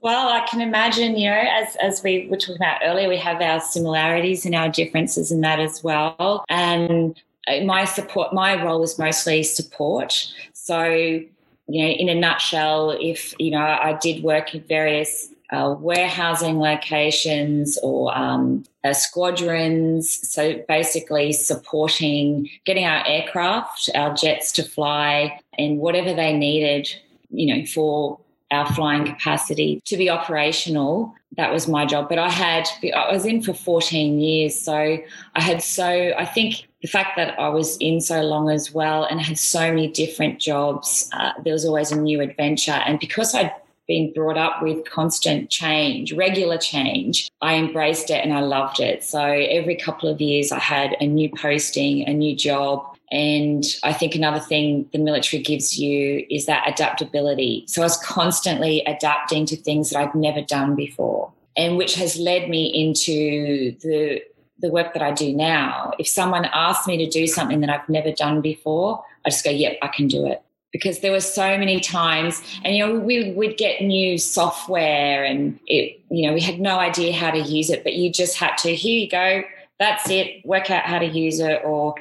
well, 0.00 0.28
I 0.28 0.46
can 0.48 0.60
imagine, 0.60 1.16
you 1.16 1.28
know, 1.28 1.36
as, 1.36 1.76
as 1.76 2.02
we 2.02 2.28
were 2.30 2.36
talking 2.36 2.56
about 2.56 2.80
earlier, 2.84 3.08
we 3.08 3.18
have 3.18 3.40
our 3.42 3.60
similarities 3.60 4.46
and 4.46 4.54
our 4.54 4.68
differences 4.68 5.30
in 5.30 5.40
that 5.42 5.58
as 5.58 5.82
well. 5.82 6.44
And 6.48 7.20
my 7.64 7.84
support, 7.84 8.32
my 8.32 8.62
role 8.62 8.82
is 8.82 8.98
mostly 8.98 9.42
support. 9.42 10.32
So, 10.52 10.84
you 10.84 11.28
know, 11.66 11.88
in 11.88 12.08
a 12.08 12.14
nutshell, 12.14 12.96
if, 13.00 13.34
you 13.38 13.50
know, 13.50 13.58
I 13.58 13.98
did 14.00 14.22
work 14.22 14.54
in 14.54 14.62
various 14.62 15.28
uh, 15.50 15.74
warehousing 15.78 16.58
locations 16.58 17.78
or 17.82 18.16
um, 18.16 18.64
uh, 18.88 18.94
squadrons. 18.94 20.28
So 20.28 20.62
basically, 20.68 21.32
supporting 21.32 22.48
getting 22.64 22.84
our 22.84 23.06
aircraft, 23.06 23.90
our 23.94 24.14
jets 24.14 24.52
to 24.52 24.62
fly, 24.62 25.40
and 25.58 25.78
whatever 25.78 26.14
they 26.14 26.36
needed, 26.36 26.88
you 27.30 27.54
know, 27.54 27.66
for 27.66 28.18
our 28.50 28.66
flying 28.72 29.04
capacity 29.04 29.80
to 29.84 29.96
be 29.96 30.08
operational. 30.08 31.14
That 31.36 31.52
was 31.52 31.68
my 31.68 31.84
job. 31.84 32.08
But 32.08 32.18
I 32.18 32.30
had, 32.30 32.66
I 32.94 33.12
was 33.12 33.26
in 33.26 33.42
for 33.42 33.52
14 33.52 34.18
years. 34.18 34.58
So 34.58 34.74
I 34.74 35.40
had 35.40 35.62
so, 35.62 36.12
I 36.16 36.24
think 36.24 36.66
the 36.80 36.88
fact 36.88 37.16
that 37.16 37.38
I 37.38 37.48
was 37.48 37.76
in 37.78 38.00
so 38.00 38.22
long 38.22 38.50
as 38.50 38.72
well 38.72 39.04
and 39.04 39.20
had 39.20 39.38
so 39.38 39.60
many 39.60 39.88
different 39.88 40.40
jobs, 40.40 41.10
uh, 41.12 41.32
there 41.44 41.52
was 41.52 41.64
always 41.64 41.92
a 41.92 42.00
new 42.00 42.20
adventure. 42.20 42.72
And 42.72 42.98
because 42.98 43.34
I'd 43.34 43.52
been 43.88 44.12
brought 44.12 44.36
up 44.36 44.62
with 44.62 44.88
constant 44.88 45.50
change, 45.50 46.12
regular 46.12 46.58
change, 46.58 47.28
I 47.40 47.54
embraced 47.54 48.10
it 48.10 48.22
and 48.22 48.32
I 48.32 48.40
loved 48.40 48.78
it. 48.78 49.02
So 49.02 49.20
every 49.20 49.74
couple 49.74 50.08
of 50.08 50.20
years, 50.20 50.52
I 50.52 50.58
had 50.58 50.94
a 51.00 51.06
new 51.06 51.30
posting, 51.30 52.06
a 52.06 52.12
new 52.12 52.36
job. 52.36 52.84
And 53.10 53.64
I 53.82 53.94
think 53.94 54.14
another 54.14 54.38
thing 54.38 54.88
the 54.92 54.98
military 54.98 55.42
gives 55.42 55.78
you 55.78 56.26
is 56.30 56.44
that 56.46 56.68
adaptability. 56.68 57.64
So 57.66 57.80
I 57.80 57.86
was 57.86 57.96
constantly 57.96 58.82
adapting 58.86 59.46
to 59.46 59.56
things 59.56 59.90
that 59.90 59.98
I'd 59.98 60.14
never 60.14 60.42
done 60.42 60.76
before, 60.76 61.32
and 61.56 61.78
which 61.78 61.94
has 61.94 62.18
led 62.18 62.50
me 62.50 62.66
into 62.66 63.74
the 63.80 64.22
the 64.60 64.70
work 64.70 64.92
that 64.92 65.02
I 65.02 65.12
do 65.12 65.32
now. 65.32 65.92
If 66.00 66.08
someone 66.08 66.44
asks 66.52 66.86
me 66.88 66.96
to 66.98 67.08
do 67.08 67.28
something 67.28 67.60
that 67.60 67.70
I've 67.70 67.88
never 67.88 68.10
done 68.10 68.40
before, 68.40 69.04
I 69.24 69.30
just 69.30 69.44
go, 69.44 69.50
yep, 69.52 69.78
I 69.82 69.86
can 69.86 70.08
do 70.08 70.26
it 70.26 70.42
because 70.72 71.00
there 71.00 71.12
were 71.12 71.20
so 71.20 71.56
many 71.56 71.80
times 71.80 72.42
and 72.64 72.76
you 72.76 72.86
know 72.86 72.98
we 72.98 73.32
would 73.32 73.56
get 73.56 73.82
new 73.82 74.18
software 74.18 75.24
and 75.24 75.58
it 75.66 76.00
you 76.10 76.26
know 76.26 76.34
we 76.34 76.40
had 76.40 76.60
no 76.60 76.78
idea 76.78 77.12
how 77.12 77.30
to 77.30 77.38
use 77.38 77.70
it 77.70 77.82
but 77.84 77.94
you 77.94 78.10
just 78.12 78.36
had 78.36 78.54
to 78.56 78.74
here 78.74 79.02
you 79.02 79.08
go 79.08 79.42
that's 79.78 80.10
it 80.10 80.44
work 80.44 80.70
out 80.70 80.84
how 80.84 80.98
to 80.98 81.06
use 81.06 81.40
it 81.40 81.62
or 81.64 81.94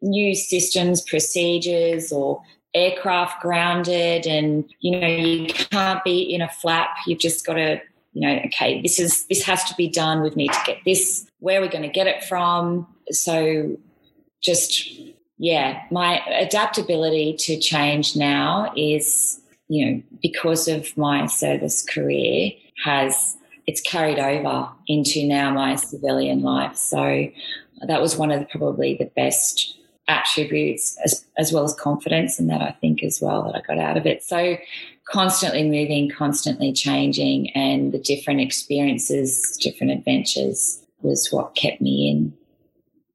new 0.00 0.34
systems 0.34 1.00
procedures 1.02 2.12
or 2.12 2.42
aircraft 2.74 3.40
grounded 3.40 4.26
and 4.26 4.64
you 4.80 4.98
know 4.98 5.06
you 5.06 5.46
can't 5.46 6.02
be 6.04 6.22
in 6.22 6.42
a 6.42 6.48
flap. 6.48 6.90
You've 7.06 7.20
just 7.20 7.46
got 7.46 7.54
to 7.54 7.80
you 8.12 8.20
know 8.20 8.40
okay 8.46 8.82
this 8.82 8.98
is 8.98 9.26
this 9.26 9.42
has 9.44 9.64
to 9.64 9.74
be 9.76 9.88
done. 9.88 10.22
We 10.22 10.30
need 10.30 10.52
to 10.52 10.60
get 10.66 10.78
this 10.84 11.26
where 11.38 11.58
are 11.58 11.62
we 11.62 11.68
going 11.68 11.82
to 11.82 11.88
get 11.88 12.06
it 12.06 12.24
from? 12.24 12.86
So 13.10 13.76
just 14.42 14.90
yeah, 15.38 15.82
my 15.90 16.18
adaptability 16.26 17.34
to 17.40 17.58
change 17.58 18.16
now 18.16 18.72
is, 18.76 19.40
you 19.68 19.84
know, 19.84 20.02
because 20.22 20.68
of 20.68 20.96
my 20.96 21.26
service 21.26 21.84
career 21.84 22.52
has 22.84 23.36
it's 23.66 23.80
carried 23.80 24.18
over 24.18 24.68
into 24.88 25.26
now 25.26 25.50
my 25.50 25.74
civilian 25.74 26.42
life. 26.42 26.76
So 26.76 27.28
that 27.86 28.00
was 28.00 28.16
one 28.16 28.30
of 28.30 28.40
the, 28.40 28.46
probably 28.46 28.94
the 28.94 29.10
best 29.16 29.78
attributes 30.06 30.98
as, 31.02 31.24
as 31.38 31.52
well 31.52 31.64
as 31.64 31.74
confidence 31.74 32.38
and 32.38 32.50
that 32.50 32.60
I 32.60 32.72
think 32.80 33.02
as 33.02 33.20
well 33.22 33.44
that 33.44 33.56
I 33.56 33.62
got 33.62 33.78
out 33.78 33.96
of 33.96 34.06
it. 34.06 34.22
So 34.22 34.58
constantly 35.10 35.64
moving, 35.64 36.10
constantly 36.10 36.72
changing 36.72 37.50
and 37.50 37.92
the 37.92 37.98
different 37.98 38.40
experiences, 38.40 39.58
different 39.62 39.92
adventures 39.92 40.82
was 41.00 41.28
what 41.32 41.54
kept 41.54 41.80
me 41.80 42.10
in. 42.10 42.34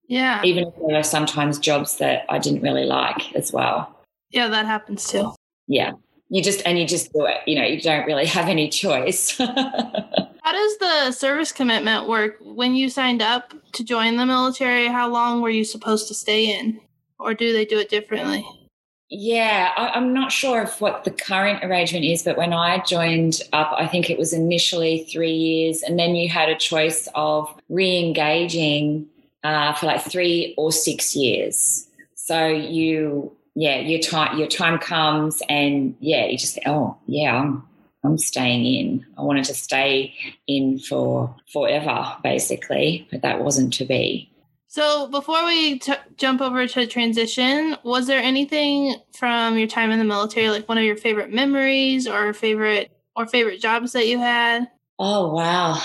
Yeah. 0.10 0.42
Even 0.44 0.68
if 0.68 0.74
there 0.86 0.98
are 0.98 1.04
sometimes 1.04 1.60
jobs 1.60 2.00
that 2.00 2.25
I 2.30 2.39
didn't 2.39 2.62
really 2.62 2.86
like 2.86 3.34
as 3.36 3.54
well. 3.54 3.96
Yeah, 4.32 4.48
that 4.48 4.66
happens 4.66 5.08
too. 5.08 5.34
Yeah. 5.68 5.94
You 6.30 6.44
just, 6.44 6.63
and 6.66 6.78
you 6.78 6.86
just 6.86 7.13
do 7.13 7.25
it. 7.25 7.38
You 7.48 7.56
know, 7.56 7.66
you 7.66 7.80
don't 7.80 8.06
really 8.06 8.25
have 8.38 8.50
any 8.50 8.70
choice. 8.70 9.38
how 9.38 10.51
does 10.51 10.78
the 10.80 11.12
service 11.12 11.51
commitment 11.51 12.10
work? 12.10 12.38
When 12.42 12.75
you 12.75 12.89
signed 12.89 13.22
up 13.22 13.54
to 13.74 13.84
join 13.84 14.18
the 14.18 14.25
military, 14.25 14.88
how 14.88 15.10
long 15.10 15.42
were 15.42 15.50
you 15.51 15.63
supposed 15.63 16.08
to 16.08 16.16
stay 16.16 16.60
in? 16.60 16.82
Or 17.20 17.36
do 17.36 17.54
they 17.54 17.66
do 17.66 17.78
it 17.78 17.89
differently? 17.89 18.46
Yeah, 19.12 19.72
I, 19.75 19.98
am 19.98 20.13
not 20.13 20.32
sure 20.32 20.62
of 20.62 20.82
what 20.82 21.04
the 21.04 21.12
current 21.12 21.63
arrangement 21.63 22.06
is, 22.06 22.24
but 22.24 22.38
when 22.38 22.54
I 22.54 22.82
joined 22.84 23.42
up, 23.54 23.72
I 23.75 23.88
think 23.88 24.10
it 24.10 24.20
was 24.20 24.34
initially 24.34 25.08
three 25.12 25.34
years, 25.34 25.82
and 25.82 25.98
then 25.98 26.16
you 26.16 26.30
had 26.30 26.48
a 26.48 26.56
choice 26.56 27.08
of 27.16 27.54
re 27.70 27.98
engaging 27.98 29.08
uh, 29.43 29.74
for 29.74 29.86
like 29.86 30.01
three 30.01 30.53
or 30.58 30.72
six 30.72 31.15
years. 31.15 31.88
So 32.15 32.48
you, 32.48 33.36
yeah, 33.55 33.79
your 33.79 34.00
time, 34.00 34.38
your 34.38 34.48
time 34.48 34.77
comes, 34.79 35.41
and 35.50 35.96
yeah, 36.00 36.25
you 36.25 36.38
just, 36.38 36.60
oh 36.65 36.98
yeah, 37.08 37.36
I'm, 37.36 37.63
I'm 38.03 38.17
staying 38.17 38.65
in. 38.65 39.05
I 39.17 39.24
wanted 39.24 39.46
to 39.46 39.53
stay 39.53 40.13
in 40.48 40.79
for 40.79 41.36
forever, 41.51 42.15
basically, 42.24 43.08
but 43.12 43.22
that 43.22 43.43
wasn't 43.43 43.74
to 43.74 43.86
be. 43.86 44.31
So 44.72 45.08
before 45.08 45.43
we 45.46 45.79
t- 45.79 45.93
jump 46.15 46.41
over 46.41 46.67
to 46.67 46.86
transition, 46.86 47.75
was 47.84 48.05
there 48.05 48.22
anything 48.22 48.96
from 49.13 49.58
your 49.58 49.67
time 49.67 49.89
in 49.89 49.98
the 49.98 50.05
military, 50.05 50.50
like 50.51 50.69
one 50.69 50.77
of 50.77 50.84
your 50.84 50.96
favorite 50.96 51.34
memories 51.34 52.08
or 52.08 52.34
favorite 52.34 52.91
or 53.15 53.25
favorite 53.25 53.60
jobs 53.60 53.93
that 53.93 54.08
you 54.08 54.19
had? 54.19 54.67
Oh 55.00 55.34
wow, 55.34 55.81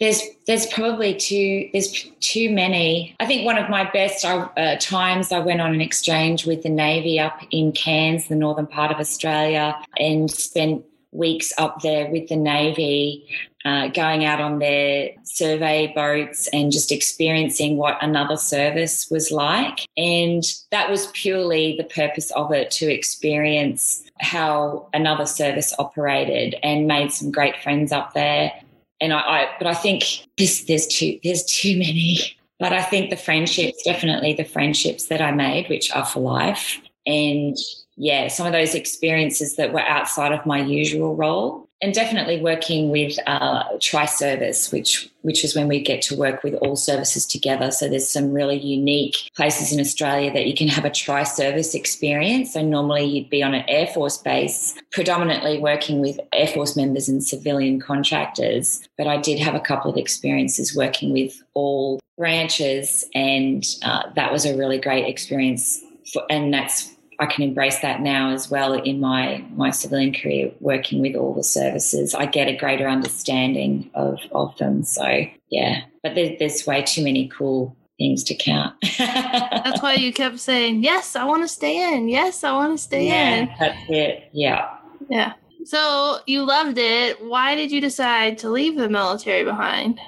there's 0.00 0.22
there's 0.46 0.66
probably 0.66 1.14
too 1.14 1.68
there's 1.72 2.10
too 2.20 2.50
many. 2.50 3.14
I 3.20 3.26
think 3.26 3.44
one 3.44 3.58
of 3.58 3.68
my 3.68 3.88
best 3.90 4.24
uh, 4.24 4.76
times 4.80 5.30
I 5.30 5.38
went 5.38 5.60
on 5.60 5.74
an 5.74 5.80
exchange 5.80 6.46
with 6.46 6.62
the 6.62 6.70
Navy 6.70 7.20
up 7.20 7.40
in 7.50 7.72
Cairns, 7.72 8.28
the 8.28 8.34
northern 8.34 8.66
part 8.66 8.90
of 8.90 8.98
Australia, 8.98 9.76
and 9.98 10.30
spent 10.30 10.84
weeks 11.12 11.52
up 11.58 11.82
there 11.82 12.10
with 12.10 12.28
the 12.28 12.36
Navy, 12.36 13.26
uh, 13.64 13.88
going 13.88 14.24
out 14.24 14.40
on 14.40 14.58
their 14.58 15.10
survey 15.24 15.92
boats 15.94 16.48
and 16.52 16.72
just 16.72 16.92
experiencing 16.92 17.76
what 17.76 17.98
another 18.00 18.36
service 18.36 19.10
was 19.10 19.30
like. 19.30 19.86
And 19.96 20.44
that 20.70 20.88
was 20.88 21.08
purely 21.08 21.76
the 21.76 21.84
purpose 21.84 22.30
of 22.30 22.52
it 22.52 22.70
to 22.72 22.90
experience 22.90 24.04
how 24.20 24.88
another 24.94 25.26
service 25.26 25.74
operated 25.78 26.54
and 26.62 26.86
made 26.86 27.12
some 27.12 27.32
great 27.32 27.56
friends 27.56 27.92
up 27.92 28.14
there 28.14 28.52
and 29.00 29.12
I, 29.12 29.18
I 29.18 29.48
but 29.58 29.66
I 29.66 29.74
think 29.74 30.04
this 30.36 30.64
there's 30.64 30.86
too 30.86 31.18
there's 31.24 31.44
too 31.44 31.78
many. 31.78 32.18
But 32.58 32.74
I 32.74 32.82
think 32.82 33.08
the 33.08 33.16
friendships, 33.16 33.82
definitely 33.84 34.34
the 34.34 34.44
friendships 34.44 35.06
that 35.06 35.22
I 35.22 35.32
made, 35.32 35.70
which 35.70 35.90
are 35.92 36.04
for 36.04 36.20
life. 36.20 36.78
And 37.06 37.56
yeah, 37.96 38.28
some 38.28 38.46
of 38.46 38.52
those 38.52 38.74
experiences 38.74 39.56
that 39.56 39.72
were 39.72 39.80
outside 39.80 40.32
of 40.32 40.44
my 40.44 40.60
usual 40.60 41.16
role 41.16 41.69
and 41.82 41.94
definitely 41.94 42.40
working 42.40 42.90
with 42.90 43.18
uh, 43.26 43.64
tri-service, 43.80 44.70
which 44.70 45.08
which 45.22 45.44
is 45.44 45.54
when 45.54 45.68
we 45.68 45.82
get 45.82 46.00
to 46.00 46.16
work 46.16 46.42
with 46.42 46.54
all 46.54 46.76
services 46.76 47.26
together. 47.26 47.70
So 47.70 47.88
there's 47.88 48.08
some 48.08 48.32
really 48.32 48.58
unique 48.58 49.30
places 49.36 49.70
in 49.70 49.78
Australia 49.78 50.32
that 50.32 50.46
you 50.46 50.54
can 50.54 50.68
have 50.68 50.86
a 50.86 50.90
tri-service 50.90 51.74
experience. 51.74 52.54
So 52.54 52.62
normally 52.62 53.04
you'd 53.04 53.28
be 53.28 53.42
on 53.42 53.52
an 53.52 53.64
Air 53.68 53.86
Force 53.88 54.16
base, 54.16 54.74
predominantly 54.92 55.58
working 55.58 56.00
with 56.00 56.18
Air 56.32 56.46
Force 56.46 56.74
members 56.74 57.06
and 57.06 57.22
civilian 57.22 57.80
contractors. 57.80 58.80
But 58.96 59.08
I 59.08 59.18
did 59.18 59.38
have 59.40 59.54
a 59.54 59.60
couple 59.60 59.90
of 59.90 59.98
experiences 59.98 60.74
working 60.74 61.12
with 61.12 61.42
all 61.52 62.00
branches, 62.16 63.04
and 63.14 63.64
uh, 63.82 64.10
that 64.14 64.32
was 64.32 64.46
a 64.46 64.56
really 64.56 64.78
great 64.78 65.06
experience. 65.06 65.82
For, 66.12 66.22
and 66.30 66.52
that's 66.52 66.94
I 67.20 67.26
can 67.26 67.44
embrace 67.44 67.80
that 67.80 68.00
now 68.00 68.30
as 68.30 68.50
well 68.50 68.72
in 68.72 68.98
my 68.98 69.44
my 69.54 69.70
civilian 69.70 70.14
career, 70.14 70.50
working 70.60 71.02
with 71.02 71.14
all 71.14 71.34
the 71.34 71.44
services. 71.44 72.14
I 72.14 72.24
get 72.24 72.48
a 72.48 72.56
greater 72.56 72.88
understanding 72.88 73.90
of 73.94 74.18
of 74.32 74.56
them. 74.56 74.82
So 74.82 75.26
yeah, 75.50 75.82
but 76.02 76.14
there, 76.14 76.34
there's 76.38 76.66
way 76.66 76.82
too 76.82 77.04
many 77.04 77.28
cool 77.28 77.76
things 77.98 78.24
to 78.24 78.34
count. 78.34 78.74
that's 78.98 79.82
why 79.82 79.94
you 79.94 80.12
kept 80.14 80.40
saying, 80.40 80.82
"Yes, 80.82 81.14
I 81.14 81.24
want 81.24 81.42
to 81.42 81.48
stay 81.48 81.94
in. 81.94 82.08
Yes, 82.08 82.42
I 82.42 82.52
want 82.52 82.76
to 82.78 82.82
stay 82.82 83.06
yeah, 83.06 83.34
in." 83.34 83.50
That's 83.60 83.84
it. 83.90 84.30
Yeah. 84.32 84.74
Yeah. 85.10 85.34
So 85.64 86.20
you 86.26 86.42
loved 86.44 86.78
it. 86.78 87.22
Why 87.22 87.54
did 87.54 87.70
you 87.70 87.82
decide 87.82 88.38
to 88.38 88.48
leave 88.50 88.76
the 88.76 88.88
military 88.88 89.44
behind? 89.44 90.00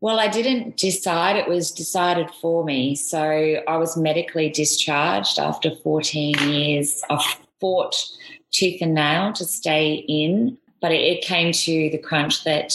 Well, 0.00 0.20
I 0.20 0.28
didn't 0.28 0.76
decide, 0.76 1.36
it 1.36 1.48
was 1.48 1.72
decided 1.72 2.30
for 2.40 2.64
me. 2.64 2.94
So 2.94 3.20
I 3.66 3.76
was 3.76 3.96
medically 3.96 4.48
discharged 4.48 5.38
after 5.40 5.74
14 5.74 6.36
years. 6.48 7.02
I 7.10 7.34
fought 7.60 7.96
tooth 8.52 8.80
and 8.80 8.94
nail 8.94 9.32
to 9.32 9.44
stay 9.44 10.04
in, 10.08 10.56
but 10.80 10.92
it, 10.92 11.22
came 11.22 11.52
to 11.52 11.90
the 11.90 11.98
crunch 11.98 12.44
that 12.44 12.74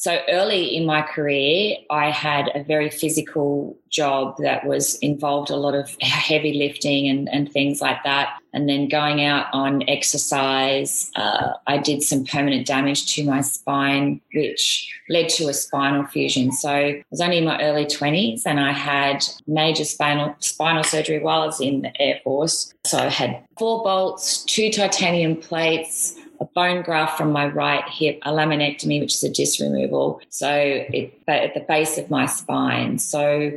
so 0.00 0.18
early 0.30 0.74
in 0.74 0.86
my 0.86 1.02
career, 1.02 1.76
I 1.90 2.10
had 2.10 2.50
a 2.54 2.64
very 2.64 2.88
physical 2.88 3.76
job 3.90 4.38
that 4.38 4.64
was 4.64 4.94
involved 5.00 5.50
a 5.50 5.56
lot 5.56 5.74
of 5.74 5.94
heavy 6.00 6.54
lifting 6.54 7.06
and, 7.06 7.28
and 7.28 7.52
things 7.52 7.82
like 7.82 8.02
that. 8.04 8.38
And 8.54 8.66
then 8.66 8.88
going 8.88 9.22
out 9.22 9.48
on 9.52 9.86
exercise, 9.90 11.10
uh, 11.16 11.52
I 11.66 11.76
did 11.76 12.02
some 12.02 12.24
permanent 12.24 12.66
damage 12.66 13.14
to 13.14 13.24
my 13.26 13.42
spine, 13.42 14.22
which 14.32 14.90
led 15.10 15.28
to 15.30 15.48
a 15.48 15.52
spinal 15.52 16.06
fusion. 16.06 16.50
So 16.50 16.70
I 16.70 17.04
was 17.10 17.20
only 17.20 17.36
in 17.36 17.44
my 17.44 17.60
early 17.60 17.84
20s 17.84 18.44
and 18.46 18.58
I 18.58 18.72
had 18.72 19.22
major 19.46 19.84
spinal, 19.84 20.34
spinal 20.38 20.82
surgery 20.82 21.18
while 21.18 21.42
I 21.42 21.46
was 21.46 21.60
in 21.60 21.82
the 21.82 22.00
Air 22.00 22.20
Force. 22.24 22.72
So 22.86 22.96
I 22.96 23.10
had 23.10 23.44
four 23.58 23.84
bolts, 23.84 24.44
two 24.44 24.70
titanium 24.70 25.36
plates, 25.36 26.16
a 26.40 26.46
bone 26.54 26.82
graft 26.82 27.18
from 27.18 27.32
my 27.32 27.46
right 27.46 27.84
hip, 27.88 28.18
a 28.22 28.32
laminectomy, 28.32 29.00
which 29.00 29.14
is 29.14 29.22
a 29.22 29.30
disc 29.30 29.60
removal. 29.60 30.20
So 30.30 30.50
it, 30.50 31.12
at 31.28 31.54
the 31.54 31.60
base 31.60 31.98
of 31.98 32.10
my 32.10 32.26
spine. 32.26 32.98
So 32.98 33.52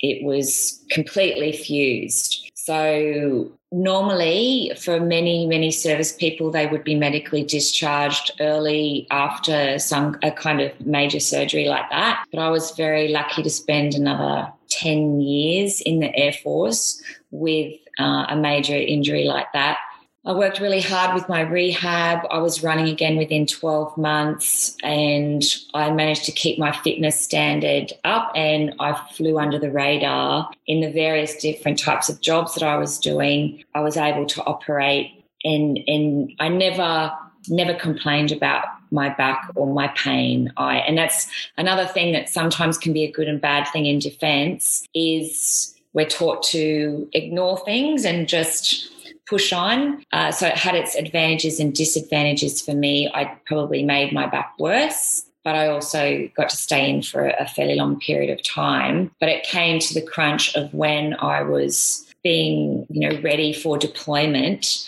it 0.00 0.24
was 0.24 0.82
completely 0.90 1.52
fused. 1.52 2.50
So 2.54 3.50
normally 3.72 4.72
for 4.80 5.00
many 5.00 5.44
many 5.44 5.72
service 5.72 6.12
people 6.12 6.52
they 6.52 6.68
would 6.68 6.84
be 6.84 6.94
medically 6.94 7.42
discharged 7.42 8.30
early 8.38 9.08
after 9.10 9.76
some 9.76 10.16
a 10.22 10.30
kind 10.30 10.60
of 10.60 10.70
major 10.86 11.18
surgery 11.18 11.66
like 11.66 11.88
that 11.90 12.24
but 12.30 12.38
i 12.38 12.48
was 12.48 12.70
very 12.72 13.08
lucky 13.08 13.42
to 13.42 13.50
spend 13.50 13.92
another 13.92 14.48
10 14.70 15.20
years 15.20 15.80
in 15.80 15.98
the 15.98 16.14
air 16.16 16.32
force 16.32 17.02
with 17.32 17.74
uh, 17.98 18.26
a 18.28 18.36
major 18.36 18.76
injury 18.76 19.24
like 19.24 19.52
that 19.52 19.78
I 20.26 20.32
worked 20.32 20.58
really 20.58 20.80
hard 20.80 21.14
with 21.14 21.28
my 21.28 21.42
rehab. 21.42 22.26
I 22.32 22.38
was 22.38 22.64
running 22.64 22.88
again 22.88 23.16
within 23.16 23.46
12 23.46 23.96
months 23.96 24.76
and 24.82 25.40
I 25.72 25.88
managed 25.92 26.24
to 26.24 26.32
keep 26.32 26.58
my 26.58 26.72
fitness 26.78 27.20
standard 27.20 27.92
up 28.02 28.32
and 28.34 28.74
I 28.80 28.94
flew 29.12 29.38
under 29.38 29.56
the 29.56 29.70
radar 29.70 30.50
in 30.66 30.80
the 30.80 30.90
various 30.90 31.36
different 31.36 31.78
types 31.78 32.08
of 32.08 32.20
jobs 32.20 32.54
that 32.54 32.64
I 32.64 32.76
was 32.76 32.98
doing. 32.98 33.62
I 33.76 33.80
was 33.82 33.96
able 33.96 34.26
to 34.26 34.42
operate 34.42 35.12
and 35.44 35.78
and 35.86 36.32
I 36.40 36.48
never 36.48 37.12
never 37.48 37.74
complained 37.74 38.32
about 38.32 38.64
my 38.90 39.10
back 39.10 39.48
or 39.54 39.72
my 39.72 39.86
pain. 39.96 40.52
I 40.56 40.78
and 40.78 40.98
that's 40.98 41.28
another 41.56 41.86
thing 41.86 42.12
that 42.14 42.28
sometimes 42.28 42.78
can 42.78 42.92
be 42.92 43.04
a 43.04 43.12
good 43.12 43.28
and 43.28 43.40
bad 43.40 43.68
thing 43.68 43.86
in 43.86 44.00
defense 44.00 44.88
is 44.92 45.72
we're 45.92 46.04
taught 46.04 46.42
to 46.42 47.08
ignore 47.12 47.58
things 47.58 48.04
and 48.04 48.28
just 48.28 48.90
push 49.28 49.52
on. 49.52 50.04
Uh, 50.12 50.30
so 50.30 50.46
it 50.46 50.56
had 50.56 50.74
its 50.74 50.94
advantages 50.94 51.60
and 51.60 51.74
disadvantages 51.74 52.60
for 52.60 52.74
me. 52.74 53.10
I 53.12 53.24
probably 53.46 53.82
made 53.82 54.12
my 54.12 54.26
back 54.26 54.54
worse. 54.58 55.24
But 55.44 55.54
I 55.54 55.68
also 55.68 56.28
got 56.36 56.48
to 56.48 56.56
stay 56.56 56.90
in 56.90 57.02
for 57.02 57.28
a 57.28 57.46
fairly 57.46 57.76
long 57.76 58.00
period 58.00 58.36
of 58.36 58.44
time. 58.44 59.12
But 59.20 59.28
it 59.28 59.44
came 59.44 59.78
to 59.78 59.94
the 59.94 60.02
crunch 60.02 60.56
of 60.56 60.74
when 60.74 61.14
I 61.20 61.42
was 61.42 62.04
being, 62.24 62.84
you 62.90 63.08
know, 63.08 63.20
ready 63.20 63.52
for 63.52 63.78
deployment. 63.78 64.84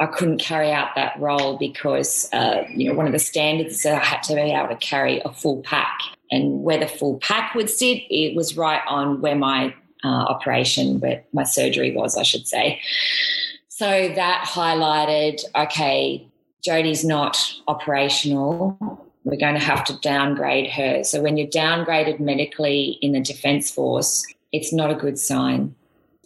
I 0.00 0.06
couldn't 0.06 0.42
carry 0.42 0.70
out 0.70 0.94
that 0.96 1.18
role 1.18 1.56
because, 1.56 2.28
uh, 2.34 2.64
you 2.68 2.86
know, 2.86 2.94
one 2.94 3.06
of 3.06 3.12
the 3.12 3.18
standards 3.18 3.82
that 3.84 3.94
I 3.94 4.04
had 4.04 4.22
to 4.24 4.34
be 4.34 4.42
able 4.42 4.68
to 4.68 4.76
carry 4.76 5.22
a 5.24 5.32
full 5.32 5.62
pack. 5.62 5.98
And 6.30 6.62
where 6.62 6.78
the 6.78 6.86
full 6.86 7.18
pack 7.20 7.54
would 7.54 7.70
sit, 7.70 8.02
it 8.10 8.36
was 8.36 8.58
right 8.58 8.82
on 8.86 9.22
where 9.22 9.36
my 9.36 9.74
uh, 10.04 10.08
operation, 10.08 11.00
where 11.00 11.24
my 11.32 11.44
surgery 11.44 11.96
was, 11.96 12.18
I 12.18 12.24
should 12.24 12.46
say. 12.46 12.78
So 13.76 14.08
that 14.14 14.44
highlighted 14.46 15.40
okay, 15.56 16.28
Jodie's 16.64 17.04
not 17.04 17.36
operational. 17.66 18.78
We're 19.24 19.36
going 19.36 19.54
to 19.54 19.60
have 19.60 19.82
to 19.86 19.98
downgrade 19.98 20.70
her. 20.70 21.02
So 21.02 21.20
when 21.20 21.36
you're 21.36 21.48
downgraded 21.48 22.20
medically 22.20 23.00
in 23.02 23.10
the 23.10 23.20
Defence 23.20 23.72
Force, 23.72 24.24
it's 24.52 24.72
not 24.72 24.92
a 24.92 24.94
good 24.94 25.18
sign. 25.18 25.74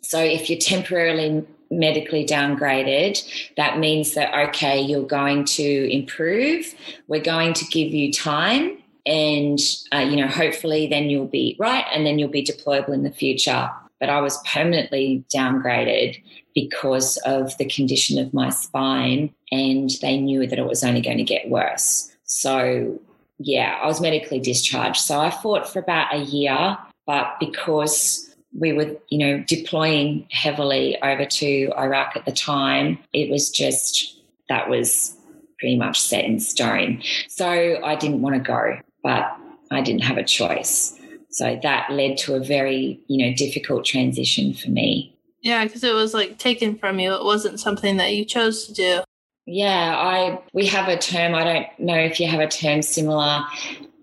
So 0.03 0.23
if 0.23 0.51
you're 0.51 0.59
temporarily 0.59 1.43
medically 1.71 2.27
downgraded, 2.27 3.25
that 3.57 3.79
means 3.79 4.13
that, 4.13 4.49
okay, 4.51 4.79
you're 4.79 5.07
going 5.07 5.47
to 5.47 5.91
improve. 5.91 6.75
We're 7.07 7.23
going 7.23 7.55
to 7.55 7.65
give 7.65 7.95
you 7.95 8.13
time. 8.13 8.77
And, 9.07 9.59
uh, 9.91 10.01
you 10.01 10.17
know, 10.17 10.29
hopefully 10.29 10.87
then 10.87 11.05
you'll 11.05 11.25
be 11.25 11.57
right 11.59 11.87
and 11.95 12.05
then 12.05 12.19
you'll 12.19 12.29
be 12.29 12.45
deployable 12.45 12.93
in 12.93 13.05
the 13.05 13.11
future. 13.11 13.71
But 14.01 14.11
I 14.11 14.21
was 14.21 14.37
permanently 14.45 15.25
downgraded 15.35 16.23
because 16.61 17.19
of 17.19 17.57
the 17.59 17.65
condition 17.67 18.19
of 18.19 18.35
my 18.35 18.51
spine, 18.51 19.33
and 19.53 19.91
they 20.03 20.19
knew 20.19 20.45
that 20.45 20.59
it 20.59 20.67
was 20.67 20.83
only 20.83 21.01
going 21.01 21.17
to 21.17 21.23
get 21.23 21.49
worse. 21.49 22.11
So, 22.25 22.99
yeah, 23.39 23.79
I 23.81 23.87
was 23.87 24.01
medically 24.01 24.41
discharged. 24.41 25.01
So 25.01 25.21
I 25.21 25.31
fought 25.31 25.73
for 25.73 25.79
about 25.79 26.13
a 26.13 26.19
year, 26.19 26.77
but 27.07 27.37
because 27.39 28.35
we 28.59 28.73
were, 28.73 28.97
you 29.09 29.19
know, 29.19 29.45
deploying 29.47 30.27
heavily 30.33 31.01
over 31.01 31.25
to 31.25 31.71
Iraq 31.79 32.17
at 32.17 32.25
the 32.25 32.33
time, 32.33 32.99
it 33.13 33.31
was 33.31 33.51
just 33.51 34.21
that 34.49 34.69
was 34.69 35.17
pretty 35.61 35.77
much 35.77 36.01
set 36.01 36.25
in 36.25 36.41
stone. 36.41 37.01
So 37.29 37.49
I 37.85 37.95
didn't 37.95 38.21
want 38.21 38.35
to 38.35 38.41
go, 38.41 38.81
but 39.05 39.31
I 39.71 39.81
didn't 39.81 40.03
have 40.03 40.17
a 40.17 40.25
choice. 40.25 40.99
So 41.31 41.57
that 41.63 41.93
led 41.93 42.17
to 42.19 42.35
a 42.35 42.41
very, 42.41 43.01
you 43.07 43.25
know, 43.25 43.33
difficult 43.37 43.85
transition 43.85 44.55
for 44.55 44.71
me. 44.71 45.15
Yeah, 45.49 45.65
because 45.65 45.83
it 45.83 45.95
was 45.95 46.13
like 46.13 46.37
taken 46.37 46.77
from 46.77 47.01
you. 47.01 47.15
It 47.15 47.25
wasn't 47.25 47.59
something 47.59 47.97
that 47.97 48.15
you 48.15 48.27
chose 48.27 48.67
to 48.67 48.75
do. 48.75 49.01
Yeah, 49.47 49.97
I 49.97 50.43
we 50.53 50.67
have 50.67 50.89
a 50.89 50.99
term. 50.99 51.35
I 51.35 51.43
don't 51.43 51.67
know 51.79 51.97
if 51.97 52.21
you 52.21 52.29
have 52.29 52.41
a 52.41 52.47
term 52.47 52.83
similar. 52.83 53.47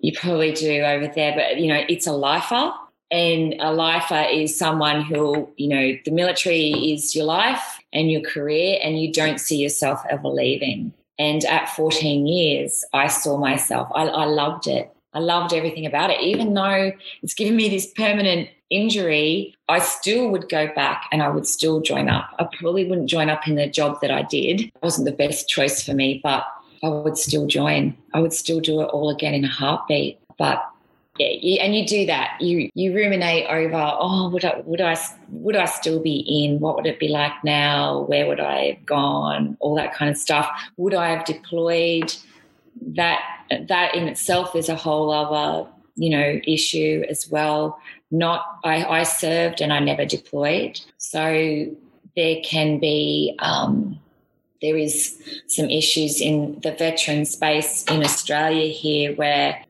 You 0.02 0.12
probably 0.14 0.54
do 0.54 0.82
over 0.82 1.08
there, 1.08 1.36
but 1.36 1.60
you 1.60 1.72
know, 1.72 1.84
it's 1.88 2.08
a 2.08 2.14
lifer. 2.14 2.74
And 3.12 3.54
a 3.60 3.72
lifer 3.72 4.26
is 4.28 4.58
someone 4.58 5.02
who, 5.02 5.48
you 5.58 5.68
know, 5.68 5.96
the 6.04 6.10
military 6.10 6.72
is 6.72 7.16
your 7.16 7.26
life 7.26 7.80
and 7.94 8.12
your 8.12 8.22
career, 8.22 8.80
and 8.82 9.00
you 9.00 9.14
don't 9.14 9.40
see 9.40 9.58
yourself 9.58 10.02
ever 10.10 10.28
leaving. 10.28 10.94
And 11.20 11.46
at 11.46 11.70
14 11.70 12.26
years, 12.26 12.84
I 12.92 13.06
saw 13.06 13.38
myself. 13.38 13.88
I, 13.94 14.06
I 14.06 14.26
loved 14.26 14.66
it. 14.66 14.92
I 15.14 15.20
loved 15.20 15.54
everything 15.54 15.86
about 15.86 16.10
it. 16.10 16.22
Even 16.22 16.56
though 16.56 16.92
it's 17.22 17.36
given 17.36 17.56
me 17.56 17.70
this 17.70 17.86
permanent 17.94 18.50
injury, 18.70 19.56
I 19.70 19.80
still 19.80 20.30
would 20.30 20.50
go 20.50 20.68
back 20.74 21.08
and 21.12 21.22
I 21.22 21.30
would 21.30 21.48
still 21.48 21.82
join 21.82 22.10
up. 22.10 22.30
I 22.40 22.48
probably 22.60 22.86
wouldn't 22.86 23.10
join 23.10 23.30
up 23.30 23.48
in 23.48 23.56
the 23.56 23.68
job 23.68 24.00
that 24.02 24.12
I 24.12 24.24
did. 24.24 24.62
It 24.62 24.74
wasn't 24.82 25.06
the 25.06 25.12
best 25.12 25.48
choice 25.48 25.84
for 25.84 25.94
me, 25.94 26.20
but 26.24 26.46
I 26.84 26.90
would 26.90 27.18
still 27.18 27.48
join. 27.48 27.96
I 28.14 28.20
would 28.20 28.34
still 28.34 28.60
do 28.60 28.82
it 28.82 28.86
all 28.86 29.10
again 29.10 29.34
in 29.34 29.46
a 29.46 29.50
heartbeat. 29.50 30.20
But 30.38 30.64
yeah, 31.18 31.30
you, 31.30 31.60
and 31.62 31.76
you 31.76 31.88
do 31.88 32.06
that. 32.08 32.40
You 32.42 32.70
you 32.74 32.94
ruminate 32.94 33.48
over, 33.50 33.98
oh, 34.00 34.30
would 34.30 34.44
I 34.44 34.62
would 34.66 34.82
I 34.82 34.98
would 35.30 35.56
I 35.56 35.66
still 35.66 36.02
be 36.02 36.26
in? 36.28 36.60
What 36.60 36.76
would 36.76 36.86
it 36.86 37.00
be 37.00 37.08
like 37.08 37.32
now? 37.44 38.02
Where 38.02 38.28
would 38.28 38.42
I 38.42 38.74
have 38.74 38.86
gone? 38.86 39.56
All 39.62 39.76
that 39.76 39.94
kind 39.94 40.12
of 40.12 40.18
stuff. 40.18 40.50
Would 40.78 40.94
I 40.94 41.10
have 41.10 41.26
deployed? 41.26 42.14
That 42.82 43.22
that 43.68 43.96
in 43.96 44.08
itself 44.08 44.56
is 44.56 44.68
a 44.68 44.76
whole 44.76 45.10
other 45.10 45.70
you 45.96 46.10
know 46.10 46.40
issue 46.46 47.06
as 47.10 47.30
well. 47.30 47.80
Not 48.18 48.42
I, 48.64 48.86
I 49.00 49.04
served 49.04 49.62
and 49.62 49.74
I 49.74 49.80
never 49.80 50.06
deployed, 50.06 50.80
so 50.98 51.68
there 52.16 52.38
can 52.44 52.80
be. 52.80 53.36
Um, 53.40 54.00
there 54.62 54.78
is 54.78 55.22
some 55.48 55.70
issues 55.70 56.22
in 56.22 56.60
the 56.64 56.72
veteran 56.72 57.26
space 57.26 57.84
in 57.92 58.02
Australia 58.02 58.68
here 58.72 59.14
where 59.16 59.64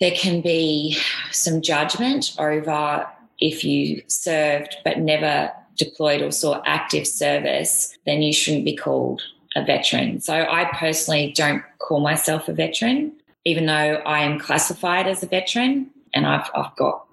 there 0.00 0.12
can 0.12 0.40
be 0.40 0.96
some 1.32 1.60
judgment 1.60 2.34
over 2.38 3.06
if 3.40 3.64
you 3.64 4.02
served 4.06 4.76
but 4.84 5.00
never 5.00 5.52
deployed 5.76 6.22
or 6.22 6.30
saw 6.30 6.62
active 6.66 7.06
service, 7.06 7.96
then 8.06 8.22
you 8.22 8.32
shouldn't 8.32 8.64
be 8.64 8.76
called 8.76 9.22
a 9.56 9.64
veteran. 9.64 10.20
So 10.20 10.34
I 10.34 10.70
personally 10.74 11.32
don't 11.32 11.62
call 11.78 12.00
myself 12.00 12.48
a 12.48 12.52
veteran, 12.52 13.12
even 13.44 13.66
though 13.66 14.02
I 14.04 14.20
am 14.20 14.38
classified 14.38 15.06
as 15.06 15.22
a 15.22 15.26
veteran 15.26 15.90
and 16.14 16.26
I've, 16.26 16.50
I've 16.54 16.74
got 16.76 17.06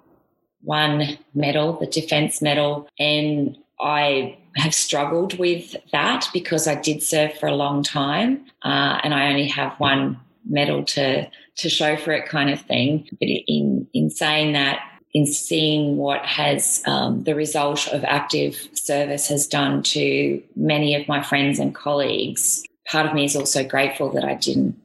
one 0.65 1.17
medal, 1.33 1.79
the 1.79 1.87
Defence 1.87 2.41
Medal, 2.41 2.87
and 2.99 3.57
I 3.79 4.37
have 4.55 4.73
struggled 4.73 5.37
with 5.37 5.75
that 5.91 6.27
because 6.33 6.67
I 6.67 6.75
did 6.75 7.03
serve 7.03 7.33
for 7.33 7.47
a 7.47 7.55
long 7.55 7.83
time 7.83 8.45
uh, 8.63 8.99
and 9.03 9.13
I 9.13 9.27
only 9.27 9.47
have 9.47 9.73
one 9.79 10.19
medal 10.47 10.83
to 10.83 11.29
to 11.57 11.69
show 11.69 11.95
for 11.95 12.11
it 12.11 12.27
kind 12.27 12.49
of 12.49 12.61
thing. 12.61 13.07
But 13.19 13.27
in 13.47 13.87
in 13.93 14.09
saying 14.09 14.53
that, 14.53 14.79
in 15.13 15.25
seeing 15.25 15.97
what 15.97 16.25
has 16.25 16.81
um, 16.85 17.23
the 17.23 17.35
result 17.35 17.87
of 17.89 18.03
active 18.03 18.55
service 18.73 19.27
has 19.27 19.47
done 19.47 19.83
to 19.83 20.41
many 20.55 20.95
of 20.95 21.07
my 21.07 21.21
friends 21.21 21.59
and 21.59 21.75
colleagues, 21.75 22.63
part 22.87 23.05
of 23.05 23.13
me 23.13 23.25
is 23.25 23.35
also 23.35 23.63
grateful 23.63 24.11
that 24.11 24.23
I 24.23 24.35
didn't 24.35 24.79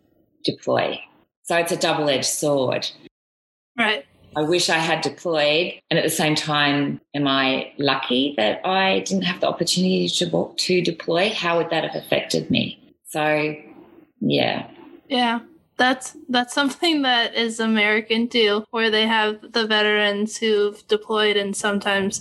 deploy. 0.45 1.01
So 1.43 1.57
it's 1.57 1.73
a 1.73 1.77
double 1.77 2.09
edged 2.09 2.27
sword. 2.27 2.89
Right. 3.79 4.05
I 4.37 4.43
wish 4.43 4.71
I 4.71 4.79
had 4.79 5.01
deployed, 5.01 5.75
and 5.91 5.99
at 5.99 6.05
the 6.05 6.11
same 6.11 6.35
time, 6.35 7.01
am 7.15 7.27
I 7.27 7.73
lucky 7.79 8.35
that 8.37 8.65
I 8.65 9.01
didn't 9.01 9.25
have 9.25 9.41
the 9.41 9.49
opportunity 9.49 10.09
to 10.09 10.55
to 10.57 10.83
deploy? 10.83 11.31
How 11.31 11.57
would 11.57 11.71
that 11.71 11.85
have 11.85 11.97
affected 11.97 12.51
me? 12.51 12.79
So, 13.09 13.57
yeah, 14.21 14.71
yeah, 15.09 15.41
that's 15.77 16.17
that's 16.29 16.55
something 16.55 17.03
that 17.03 17.35
is 17.35 17.59
American 17.59 18.29
too, 18.29 18.65
where 18.71 18.91
they 18.91 19.07
have 19.07 19.53
the 19.53 19.67
veterans 19.67 20.37
who've 20.37 20.87
deployed 20.87 21.37
and 21.37 21.57
sometimes 21.57 22.21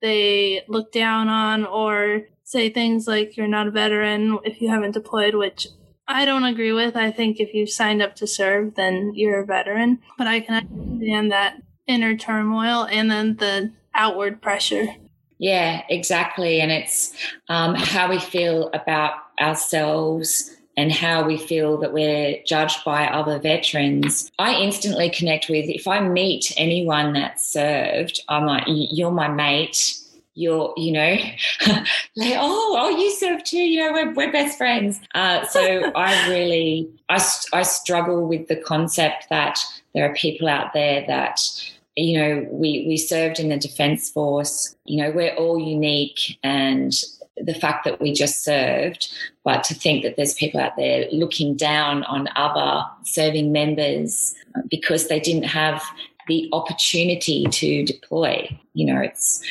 they 0.00 0.62
look 0.68 0.92
down 0.92 1.28
on 1.28 1.66
or 1.66 2.22
say 2.44 2.70
things 2.70 3.06
like 3.06 3.36
you're 3.36 3.48
not 3.48 3.66
a 3.66 3.70
veteran 3.70 4.38
if 4.44 4.60
you 4.60 4.68
haven't 4.68 4.92
deployed, 4.92 5.34
which 5.34 5.66
I 6.10 6.24
don't 6.24 6.44
agree 6.44 6.72
with. 6.72 6.96
I 6.96 7.10
think 7.10 7.38
if 7.38 7.54
you've 7.54 7.70
signed 7.70 8.02
up 8.02 8.16
to 8.16 8.26
serve, 8.26 8.74
then 8.74 9.12
you're 9.14 9.40
a 9.40 9.46
veteran. 9.46 10.00
But 10.18 10.26
I 10.26 10.40
can 10.40 10.54
understand 10.56 11.30
that 11.30 11.62
inner 11.86 12.16
turmoil 12.16 12.86
and 12.90 13.10
then 13.10 13.36
the 13.36 13.72
outward 13.94 14.42
pressure. 14.42 14.88
Yeah, 15.38 15.82
exactly. 15.88 16.60
And 16.60 16.70
it's 16.70 17.14
um, 17.48 17.74
how 17.74 18.10
we 18.10 18.18
feel 18.18 18.70
about 18.74 19.14
ourselves 19.40 20.54
and 20.76 20.92
how 20.92 21.24
we 21.24 21.36
feel 21.36 21.78
that 21.78 21.92
we're 21.92 22.42
judged 22.46 22.84
by 22.84 23.06
other 23.06 23.38
veterans, 23.38 24.30
I 24.38 24.54
instantly 24.54 25.10
connect 25.10 25.48
with 25.48 25.68
if 25.68 25.86
I 25.86 26.00
meet 26.00 26.52
anyone 26.56 27.12
that 27.14 27.40
served, 27.40 28.20
I'm 28.28 28.46
like, 28.46 28.64
you're 28.66 29.10
my 29.10 29.28
mate. 29.28 29.96
You're, 30.40 30.72
you 30.76 30.92
know, 30.92 31.16
like, 32.16 32.34
oh, 32.36 32.76
oh, 32.78 32.88
you 32.88 33.10
served 33.12 33.46
too. 33.46 33.58
You 33.58 33.80
know, 33.80 33.92
we're, 33.92 34.14
we're 34.14 34.32
best 34.32 34.56
friends. 34.56 35.00
Uh, 35.14 35.44
so 35.46 35.92
I 35.94 36.28
really, 36.28 36.88
I, 37.08 37.22
I 37.52 37.62
struggle 37.62 38.26
with 38.26 38.48
the 38.48 38.56
concept 38.56 39.26
that 39.30 39.58
there 39.94 40.10
are 40.10 40.14
people 40.14 40.48
out 40.48 40.72
there 40.72 41.04
that 41.06 41.40
you 41.96 42.18
know 42.18 42.46
we 42.50 42.84
we 42.86 42.96
served 42.96 43.40
in 43.40 43.48
the 43.48 43.58
defense 43.58 44.08
force 44.10 44.76
you 44.84 45.02
know 45.02 45.10
we're 45.10 45.34
all 45.34 45.58
unique 45.58 46.38
and 46.44 46.94
the 47.44 47.54
fact 47.54 47.84
that 47.84 48.00
we 48.00 48.12
just 48.12 48.44
served, 48.44 49.12
but 49.44 49.64
to 49.64 49.74
think 49.74 50.02
that 50.02 50.16
there's 50.16 50.34
people 50.34 50.60
out 50.60 50.76
there 50.76 51.06
looking 51.12 51.56
down 51.56 52.04
on 52.04 52.28
other 52.36 52.84
serving 53.04 53.52
members 53.52 54.34
because 54.70 55.08
they 55.08 55.20
didn't 55.20 55.44
have 55.44 55.82
the 56.28 56.48
opportunity 56.52 57.46
to 57.46 57.84
deploy. 57.84 58.56
You 58.74 58.86
know, 58.92 59.00
it's 59.00 59.42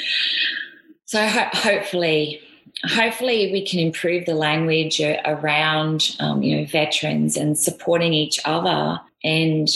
so 1.10 1.28
ho- 1.28 1.50
hopefully. 1.54 2.39
Hopefully, 2.86 3.52
we 3.52 3.65
can 3.65 3.80
improve 3.80 4.26
the 4.26 4.36
language 4.36 5.02
around, 5.26 6.15
um, 6.19 6.43
you 6.43 6.56
know, 6.56 6.65
veterans 6.65 7.36
and 7.36 7.58
supporting 7.58 8.13
each 8.13 8.39
other, 8.45 9.02
and 9.24 9.67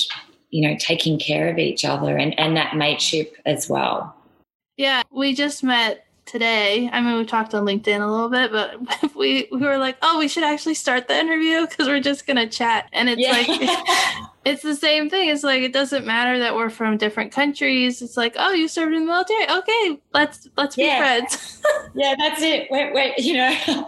you 0.51 0.61
know, 0.61 0.77
taking 0.79 1.19
care 1.19 1.49
of 1.49 1.57
each 1.57 1.83
other, 1.83 2.15
and 2.15 2.39
and 2.39 2.55
that 2.55 2.77
mateship 2.77 3.35
as 3.45 3.67
well. 3.67 4.15
Yeah, 4.77 5.01
we 5.11 5.33
just 5.33 5.63
met 5.63 6.05
today. 6.25 6.87
I 6.93 7.01
mean, 7.01 7.17
we 7.17 7.25
talked 7.25 7.53
on 7.55 7.65
LinkedIn 7.65 7.99
a 7.99 8.07
little 8.07 8.29
bit, 8.29 8.51
but 8.51 9.15
we 9.15 9.47
we 9.51 9.59
were 9.59 9.79
like, 9.79 9.97
oh, 10.03 10.19
we 10.19 10.27
should 10.27 10.43
actually 10.43 10.75
start 10.75 11.07
the 11.07 11.17
interview 11.17 11.67
because 11.67 11.87
we're 11.87 11.99
just 11.99 12.27
gonna 12.27 12.47
chat, 12.47 12.87
and 12.93 13.09
it's 13.09 13.19
yeah. 13.19 13.31
like. 13.31 14.22
it's 14.45 14.61
the 14.61 14.75
same 14.75 15.09
thing. 15.09 15.29
It's 15.29 15.43
like 15.43 15.61
it 15.61 15.73
doesn't 15.73 16.05
matter 16.05 16.39
that 16.39 16.55
we're 16.55 16.69
from 16.69 16.97
different 16.97 17.31
countries. 17.31 18.01
It's 18.01 18.17
like, 18.17 18.35
oh, 18.37 18.51
you 18.51 18.67
served 18.67 18.93
in 18.93 19.01
the 19.01 19.05
military. 19.05 19.49
Okay, 19.49 20.01
let's 20.13 20.49
let's 20.57 20.77
yeah. 20.77 20.95
be 20.95 21.01
friends. 21.01 21.63
yeah, 21.95 22.15
that's 22.17 22.41
it. 22.41 22.67
We're, 22.69 22.93
we're, 22.93 23.13
you 23.17 23.35
know, 23.35 23.55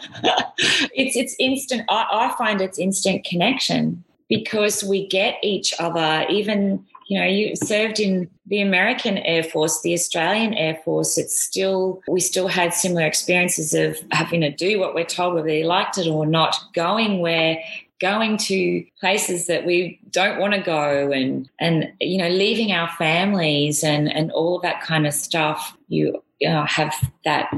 it's 0.93 1.15
it's 1.15 1.35
instant. 1.39 1.83
I, 1.89 2.07
I 2.11 2.35
find 2.37 2.61
it's 2.61 2.79
instant 2.79 3.25
connection 3.25 4.03
because 4.29 4.83
we 4.83 5.07
get 5.07 5.37
each 5.43 5.73
other. 5.79 6.25
Even 6.29 6.85
you 7.07 7.19
know, 7.19 7.25
you 7.25 7.55
served 7.55 7.99
in 7.99 8.29
the 8.47 8.61
American 8.61 9.19
Air 9.19 9.43
Force, 9.43 9.81
the 9.81 9.93
Australian 9.93 10.55
Air 10.55 10.79
Force. 10.83 11.17
It's 11.19 11.39
still, 11.39 12.01
we 12.07 12.19
still 12.19 12.47
had 12.47 12.73
similar 12.73 13.05
experiences 13.05 13.75
of 13.75 13.97
having 14.11 14.41
to 14.41 14.49
do 14.49 14.79
what 14.79 14.95
we're 14.95 15.05
told, 15.05 15.35
whether 15.35 15.49
you 15.49 15.65
liked 15.65 15.99
it 15.99 16.07
or 16.07 16.25
not, 16.25 16.55
going 16.73 17.19
where 17.19 17.59
going 18.01 18.37
to 18.37 18.85
places 18.99 19.47
that 19.47 19.65
we 19.65 19.99
don't 20.09 20.39
want 20.39 20.53
to 20.53 20.61
go 20.61 21.11
and 21.11 21.49
and 21.59 21.91
you 22.01 22.17
know 22.17 22.29
leaving 22.29 22.71
our 22.71 22.89
families 22.97 23.83
and 23.83 24.11
and 24.11 24.31
all 24.31 24.57
of 24.57 24.61
that 24.61 24.81
kind 24.81 25.07
of 25.07 25.13
stuff 25.13 25.77
you, 25.87 26.21
you 26.39 26.49
know, 26.49 26.65
have 26.65 26.93
that 27.23 27.49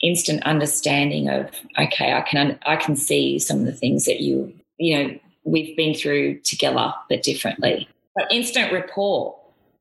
instant 0.00 0.42
understanding 0.44 1.28
of 1.28 1.48
okay 1.78 2.12
i 2.12 2.22
can 2.22 2.58
i 2.66 2.74
can 2.74 2.96
see 2.96 3.38
some 3.38 3.60
of 3.60 3.66
the 3.66 3.72
things 3.72 4.04
that 4.04 4.20
you 4.20 4.52
you 4.78 4.96
know 4.96 5.18
we've 5.44 5.76
been 5.76 5.94
through 5.94 6.40
together 6.40 6.92
but 7.08 7.22
differently 7.22 7.86
but 8.14 8.30
instant 8.30 8.72
rapport, 8.72 9.38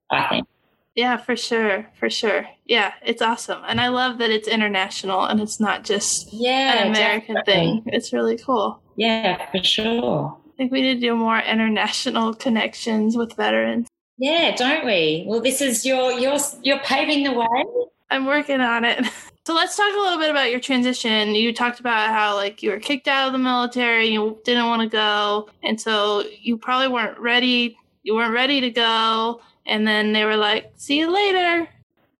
I 0.10 0.28
think. 0.28 0.48
Yeah, 0.96 1.18
for 1.18 1.36
sure, 1.36 1.88
for 2.00 2.10
sure. 2.10 2.48
Yeah, 2.66 2.94
it's 3.04 3.22
awesome, 3.22 3.62
and 3.66 3.80
I 3.80 3.88
love 3.88 4.18
that 4.18 4.30
it's 4.30 4.48
international 4.48 5.24
and 5.24 5.40
it's 5.40 5.60
not 5.60 5.84
just 5.84 6.34
yeah, 6.34 6.84
an 6.84 6.92
American 6.92 7.36
definitely. 7.36 7.82
thing. 7.82 7.94
It's 7.94 8.12
really 8.12 8.38
cool. 8.38 8.82
Yeah, 9.02 9.50
for 9.52 9.64
sure. 9.64 10.38
I 10.46 10.58
think 10.58 10.72
we 10.72 10.82
need 10.82 10.96
to 10.96 11.00
do 11.00 11.16
more 11.16 11.40
international 11.40 12.34
connections 12.34 13.18
with 13.18 13.36
veterans. 13.36 13.88
Yeah, 14.18 14.56
don't 14.56 14.86
we? 14.86 15.24
Well, 15.28 15.42
this 15.42 15.62
is 15.62 15.86
your 15.86 16.12
you're 16.20 16.38
you're 16.62 16.80
paving 16.80 17.24
the 17.24 17.34
way. 17.34 17.66
I'm 18.10 18.26
working 18.26 18.62
on 18.62 18.86
it. 18.86 19.06
So 19.44 19.56
let's 19.56 19.76
talk 19.76 19.92
a 19.92 19.98
little 19.98 20.20
bit 20.20 20.30
about 20.30 20.52
your 20.52 20.60
transition. 20.60 21.34
You 21.34 21.52
talked 21.52 21.80
about 21.80 22.12
how 22.12 22.36
like 22.36 22.62
you 22.62 22.70
were 22.70 22.78
kicked 22.78 23.08
out 23.08 23.26
of 23.26 23.34
the 23.34 23.40
military, 23.40 24.06
you 24.10 24.40
didn't 24.46 24.68
want 24.68 24.84
to 24.84 24.88
go, 24.88 25.50
and 25.64 25.82
so 25.82 26.24
you 26.40 26.60
probably 26.60 26.90
weren't 26.90 27.18
ready 27.18 27.76
you 28.04 28.16
weren't 28.16 28.34
ready 28.34 28.62
to 28.62 28.70
go 28.70 29.42
and 29.66 29.88
then 29.88 30.14
they 30.14 30.26
were 30.26 30.38
like 30.38 30.72
see 30.76 31.00
you 31.00 31.12
later 31.12 31.68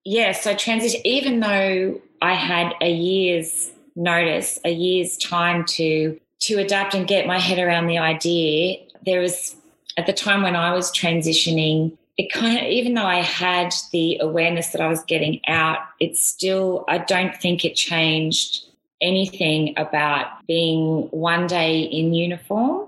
yeah 0.04 0.32
so 0.32 0.56
transition 0.56 1.02
even 1.06 1.40
though 1.40 2.00
i 2.22 2.34
had 2.34 2.74
a 2.82 2.92
year's 2.92 3.72
notice 3.96 4.60
a 4.66 4.72
year's 4.72 5.18
time 5.18 5.66
to 5.66 6.20
to 6.42 6.60
adapt 6.60 6.94
and 6.94 7.08
get 7.08 7.26
my 7.28 7.40
head 7.40 7.60
around 7.60 7.88
the 7.88 7.98
idea 7.98 8.78
there 9.06 9.22
was 9.22 9.56
at 9.98 10.06
the 10.06 10.14
time 10.14 10.42
when 10.42 10.56
i 10.56 10.74
was 10.74 10.92
transitioning 10.92 11.96
it 12.18 12.32
kind 12.32 12.58
of 12.58 12.64
even 12.64 12.94
though 12.94 13.06
i 13.06 13.22
had 13.22 13.74
the 13.92 14.18
awareness 14.22 14.70
that 14.70 14.82
i 14.82 14.88
was 14.88 15.04
getting 15.06 15.40
out 15.48 15.80
it 16.00 16.16
still 16.18 16.86
i 16.88 16.98
don't 16.98 17.36
think 17.38 17.64
it 17.66 17.76
changed 17.76 18.66
anything 19.02 19.74
about 19.78 20.28
being 20.48 21.08
one 21.12 21.48
day 21.48 21.82
in 21.82 22.14
uniform 22.14 22.88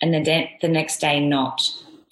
and 0.00 0.14
the, 0.14 0.20
de- 0.20 0.56
the 0.62 0.68
next 0.68 1.00
day 1.00 1.20
not 1.20 1.60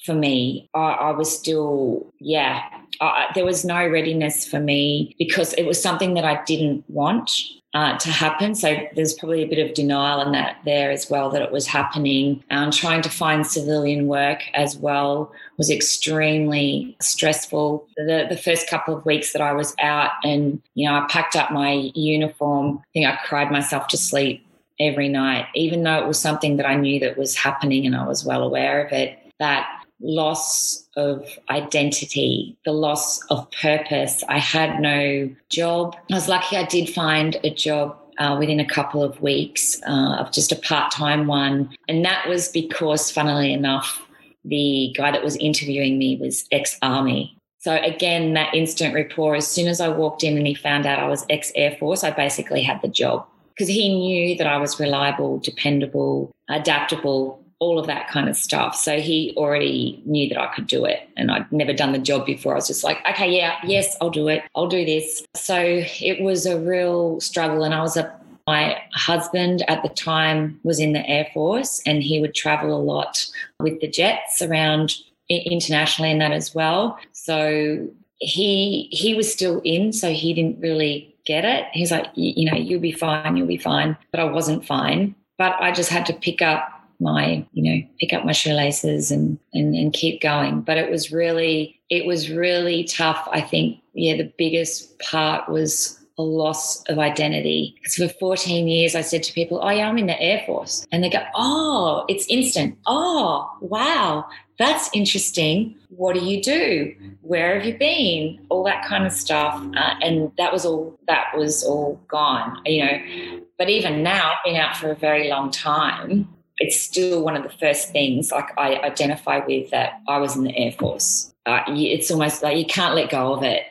for 0.07 0.15
me. 0.15 0.71
I, 0.75 0.93
I 0.93 1.11
was 1.11 1.37
still, 1.37 2.07
yeah, 2.21 2.63
I, 3.01 3.27
there 3.35 3.45
was 3.45 3.65
no 3.65 3.87
readiness 3.87 4.47
for 4.47 4.61
me 4.61 5.15
because 5.19 5.53
it 5.55 5.65
was 5.65 5.83
something 5.83 6.15
that 6.15 6.25
I 6.25 6.43
didn't 6.45 6.89
want. 6.89 7.31
Uh, 7.77 7.99
to 7.99 8.09
happen. 8.11 8.55
So 8.55 8.75
there's 8.95 9.13
probably 9.13 9.43
a 9.43 9.47
bit 9.47 9.59
of 9.59 9.75
denial 9.75 10.23
in 10.23 10.33
that 10.33 10.57
there 10.65 10.91
as 10.91 11.11
well 11.11 11.29
that 11.29 11.43
it 11.43 11.53
was 11.53 11.67
happening. 11.67 12.43
Um, 12.51 12.71
trying 12.71 13.03
to 13.03 13.11
find 13.11 13.47
civilian 13.47 14.07
work 14.07 14.45
as 14.55 14.79
well 14.79 15.31
was 15.59 15.69
extremely 15.69 16.97
stressful. 17.03 17.87
The, 17.99 18.29
the 18.31 18.37
first 18.39 18.67
couple 18.67 18.97
of 18.97 19.05
weeks 19.05 19.35
that 19.35 19.43
I 19.43 19.53
was 19.53 19.75
out 19.79 20.13
and, 20.25 20.63
you 20.73 20.89
know, 20.89 20.95
I 20.95 21.07
packed 21.11 21.37
up 21.37 21.51
my 21.51 21.91
uniform, 21.95 22.79
I 22.79 22.85
think 22.95 23.07
I 23.09 23.19
cried 23.27 23.53
myself 23.53 23.89
to 23.89 23.99
sleep 23.99 24.43
every 24.81 25.11
night, 25.11 25.45
even 25.55 25.83
though 25.83 25.99
it 25.99 26.07
was 26.07 26.19
something 26.19 26.57
that 26.57 26.65
I 26.65 26.77
knew 26.77 26.99
that 27.01 27.19
was 27.19 27.37
happening 27.37 27.85
and 27.85 27.95
I 27.95 28.09
was 28.09 28.25
well 28.25 28.43
aware 28.43 28.87
of 28.87 28.91
it. 28.95 29.19
That 29.39 29.69
loss 30.01 30.87
of 30.97 31.27
identity, 31.51 32.57
the 32.65 32.73
loss 32.73 33.23
of 33.27 33.51
purpose. 33.51 34.23
I 34.29 34.39
had 34.39 34.81
no 34.81 35.31
job. 35.49 35.97
I 36.11 36.15
was 36.15 36.29
lucky 36.29 36.57
I 36.57 36.65
did 36.65 36.89
find 36.91 37.37
a 37.45 37.51
job 37.51 37.97
uh, 38.19 38.37
within 38.39 38.61
a 38.61 38.67
couple 38.67 39.03
of 39.03 39.21
weeks 39.21 39.81
uh, 39.87 40.17
of 40.19 40.33
just 40.33 40.53
a 40.53 40.57
part 40.57 40.91
time 40.91 41.27
one. 41.27 41.75
And 41.89 42.05
that 42.05 42.29
was 42.29 42.49
because, 42.49 43.11
funnily 43.11 43.53
enough, 43.53 44.03
the 44.45 44.95
guy 44.97 45.11
that 45.11 45.25
was 45.25 45.37
interviewing 45.37 45.99
me 45.99 46.17
was 46.21 46.47
ex 46.53 46.79
army. 46.83 47.37
So, 47.59 47.75
again, 47.77 48.35
that 48.35 48.55
instant 48.55 48.95
rapport, 48.95 49.35
as 49.35 49.49
soon 49.49 49.67
as 49.67 49.81
I 49.81 49.89
walked 49.89 50.23
in 50.23 50.37
and 50.37 50.47
he 50.47 50.55
found 50.55 50.87
out 50.87 51.01
I 51.01 51.09
was 51.09 51.27
ex 51.29 51.51
Air 51.57 51.77
Force, 51.79 52.05
I 52.05 52.11
basically 52.11 52.63
had 52.63 52.81
the 52.81 52.89
job 52.89 53.27
because 53.55 53.69
he 53.69 53.89
knew 53.89 54.37
that 54.37 54.47
I 54.47 54.59
was 54.59 54.79
reliable, 54.79 55.39
dependable, 55.39 56.31
adaptable, 56.49 57.43
all 57.59 57.79
of 57.79 57.87
that 57.87 58.09
kind 58.09 58.29
of 58.29 58.37
stuff. 58.37 58.77
So 58.77 59.01
he 59.01 59.33
already 59.37 60.03
knew 60.05 60.29
that 60.29 60.39
I 60.39 60.55
could 60.55 60.67
do 60.67 60.85
it. 60.85 61.09
And 61.17 61.31
I'd 61.31 61.51
never 61.51 61.73
done 61.73 61.93
the 61.93 61.99
job 61.99 62.27
before. 62.27 62.53
I 62.53 62.57
was 62.57 62.67
just 62.67 62.85
like, 62.85 62.99
okay, 63.09 63.35
yeah, 63.35 63.57
yes, 63.65 63.97
I'll 64.01 64.11
do 64.11 64.29
it. 64.29 64.43
I'll 64.55 64.69
do 64.69 64.85
this. 64.85 65.25
So 65.35 65.57
it 65.59 66.21
was 66.21 66.45
a 66.45 66.61
real 66.61 67.21
struggle. 67.21 67.65
And 67.65 67.75
I 67.75 67.81
was 67.81 67.97
a, 67.97 68.15
my 68.47 68.77
husband 68.93 69.65
at 69.69 69.83
the 69.83 69.89
time 69.89 70.61
was 70.65 70.79
in 70.79 70.93
the 70.93 71.07
Air 71.09 71.29
Force 71.33 71.81
and 71.87 72.03
he 72.03 72.21
would 72.21 72.35
travel 72.35 72.77
a 72.77 72.83
lot 72.83 73.27
with 73.59 73.81
the 73.81 73.89
jets 73.89 74.43
around 74.43 74.95
internationally 75.29 76.11
and 76.11 76.21
that 76.21 76.33
as 76.33 76.55
well. 76.55 76.99
So 77.13 77.89
he 78.19 78.89
he 78.93 79.15
was 79.15 79.31
still 79.31 79.61
in, 79.65 79.93
so 79.93 80.13
he 80.13 80.33
didn't 80.33 80.61
really 80.61 81.15
get 81.27 81.45
it. 81.45 81.67
He's 81.73 81.91
like, 81.91 82.07
you 82.15 82.51
know, 82.51 82.57
you'll 82.57 82.81
be 82.81 82.93
fine, 82.93 83.37
you'll 83.37 83.47
be 83.47 83.59
fine. 83.59 83.97
But 84.11 84.21
I 84.21 84.25
wasn't 84.25 84.65
fine. 84.65 85.15
But 85.39 85.55
I 85.61 85.73
just 85.73 85.91
had 85.91 86.07
to 86.07 86.15
pick 86.15 86.41
up 86.41 86.76
my, 87.01 87.47
you 87.53 87.63
know, 87.63 87.87
pick 88.01 88.13
up 88.13 88.25
my 88.25 88.33
shoelaces 88.33 89.11
and, 89.11 89.39
and, 89.53 89.75
and 89.75 89.93
keep 89.93 90.21
going. 90.21 90.61
But 90.61 90.79
it 90.79 90.91
was 90.91 91.13
really, 91.13 91.81
it 91.91 92.07
was 92.07 92.31
really 92.31 92.85
tough. 92.85 93.29
I 93.33 93.41
think, 93.41 93.81
yeah, 93.95 94.17
the 94.17 94.33
biggest 94.39 94.99
part 94.99 95.49
was 95.49 96.01
a 96.19 96.23
loss 96.23 96.83
of 96.85 96.99
identity. 96.99 97.75
Because 97.77 97.97
for 97.97 98.09
14 98.09 98.69
years, 98.69 98.95
I 98.95 99.03
said 99.03 99.23
to 99.25 99.33
people, 99.33 99.61
Oh, 99.63 99.71
yeah, 99.71 99.89
I'm 99.89 99.99
in 99.99 100.07
the 100.07 100.21
Air 100.21 100.43
Force. 100.47 100.87
And 100.93 101.05
they 101.05 101.11
go, 101.11 101.23
Oh, 101.35 102.05
it's 102.09 102.27
instant. 102.29 102.79
Oh, 102.87 103.51
wow, 103.61 104.27
that's 104.59 104.89
interesting. 104.95 105.77
What 105.91 106.15
do 106.15 106.25
you 106.25 106.43
do? 106.43 106.95
Where 107.23 107.55
have 107.55 107.67
you 107.67 107.77
been? 107.77 108.45
All 108.49 108.65
that 108.65 108.85
kind 108.87 109.07
of 109.07 109.13
stuff. 109.13 109.63
Uh, 109.77 109.95
and 110.03 110.33
that 110.39 110.53
was 110.53 110.65
all, 110.65 110.99
that 111.09 111.37
was 111.37 111.63
all 111.65 112.01
gone, 112.09 112.61
you 112.65 112.85
know. 112.85 113.41
But 113.59 113.71
even 113.71 114.03
now, 114.03 114.33
I've 114.33 114.45
been 114.45 114.57
out 114.57 114.77
for 114.77 114.91
a 114.91 114.97
very 114.97 115.29
long 115.29 115.51
time 115.51 116.29
it's 116.59 116.81
still 116.81 117.23
one 117.23 117.37
of 117.37 117.43
the 117.43 117.51
first 117.59 117.91
things 117.91 118.33
like 118.33 118.49
I 118.59 118.77
identify 118.77 119.45
with 119.45 119.71
that 119.71 120.01
I 120.09 120.19
was 120.19 120.37
in 120.37 120.45
the 120.45 120.57
Air 120.57 120.73
Force. 120.73 121.35
Uh, 121.45 121.61
it's 121.69 122.11
almost 122.11 122.43
like 122.43 122.57
you 122.57 122.67
can't 122.67 122.95
let 122.95 123.11
go 123.11 123.35
of 123.35 123.43
it. 123.43 123.63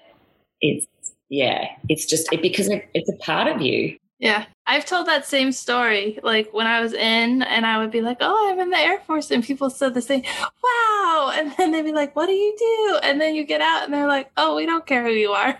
It's 0.62 0.88
yeah, 1.30 1.68
it's 1.90 2.06
just 2.06 2.32
it, 2.32 2.42
because 2.42 2.70
it, 2.70 2.88
it's 2.94 3.10
a 3.10 3.16
part 3.18 3.48
of 3.48 3.62
you. 3.62 3.98
Yeah, 4.20 4.46
I've 4.66 4.86
told 4.86 5.08
that 5.08 5.26
same 5.26 5.52
story. 5.52 6.20
Like 6.24 6.54
when 6.54 6.68
I 6.68 6.80
was 6.80 6.94
in, 6.94 7.42
and 7.42 7.66
I 7.66 7.80
would 7.80 7.92
be 7.92 8.02
like, 8.02 8.18
"Oh, 8.22 8.52
I'm 8.52 8.60
in 8.60 8.70
the 8.70 8.78
Air 8.78 9.00
Force," 9.00 9.32
and 9.32 9.44
people 9.44 9.70
said 9.70 9.94
the 9.94 10.02
same, 10.02 10.24
"Wow!" 10.64 11.34
And 11.36 11.54
then 11.58 11.72
they'd 11.72 11.82
be 11.82 11.92
like, 11.92 12.16
"What 12.16 12.28
do 12.28 12.34
you 12.34 12.56
do?" 12.58 13.00
And 13.04 13.20
then 13.20 13.36
you 13.36 13.44
get 13.44 13.62
out, 13.62 13.84
and 13.84 13.94
they're 13.94 14.08
like, 14.08 14.32
"Oh, 14.38 14.56
we 14.56 14.66
don't 14.66 14.86
care 14.86 15.04
who 15.04 15.12
you 15.12 15.32
are." 15.32 15.58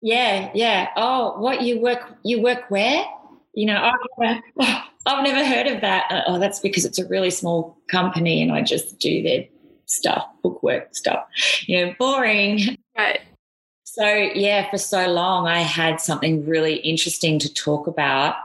Yeah, 0.00 0.50
yeah. 0.54 0.90
Oh, 0.96 1.40
what 1.40 1.62
you 1.62 1.80
work? 1.80 2.16
You 2.22 2.42
work 2.42 2.70
where? 2.70 3.04
You 3.58 3.66
know, 3.66 3.90
oh, 4.20 4.40
I've 5.06 5.24
never 5.24 5.44
heard 5.44 5.66
of 5.66 5.80
that. 5.80 6.06
Uh, 6.10 6.22
oh, 6.28 6.38
that's 6.38 6.60
because 6.60 6.84
it's 6.84 7.00
a 7.00 7.08
really 7.08 7.30
small 7.30 7.76
company 7.90 8.40
and 8.40 8.52
I 8.52 8.62
just 8.62 9.00
do 9.00 9.20
their 9.20 9.46
stuff, 9.86 10.24
bookwork 10.44 10.94
stuff. 10.94 11.26
You 11.66 11.86
know, 11.86 11.94
boring. 11.98 12.78
Right. 12.96 13.20
So, 13.82 14.06
yeah, 14.06 14.70
for 14.70 14.78
so 14.78 15.08
long, 15.08 15.48
I 15.48 15.58
had 15.58 16.00
something 16.00 16.46
really 16.46 16.76
interesting 16.76 17.40
to 17.40 17.52
talk 17.52 17.88
about. 17.88 18.36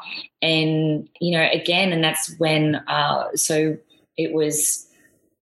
And, 0.41 1.08
you 1.21 1.38
know, 1.38 1.47
again, 1.54 1.93
and 1.93 2.04
that's 2.04 2.34
when, 2.39 2.78
uh, 2.88 3.36
so 3.36 3.78
it 4.17 4.34
was, 4.34 4.88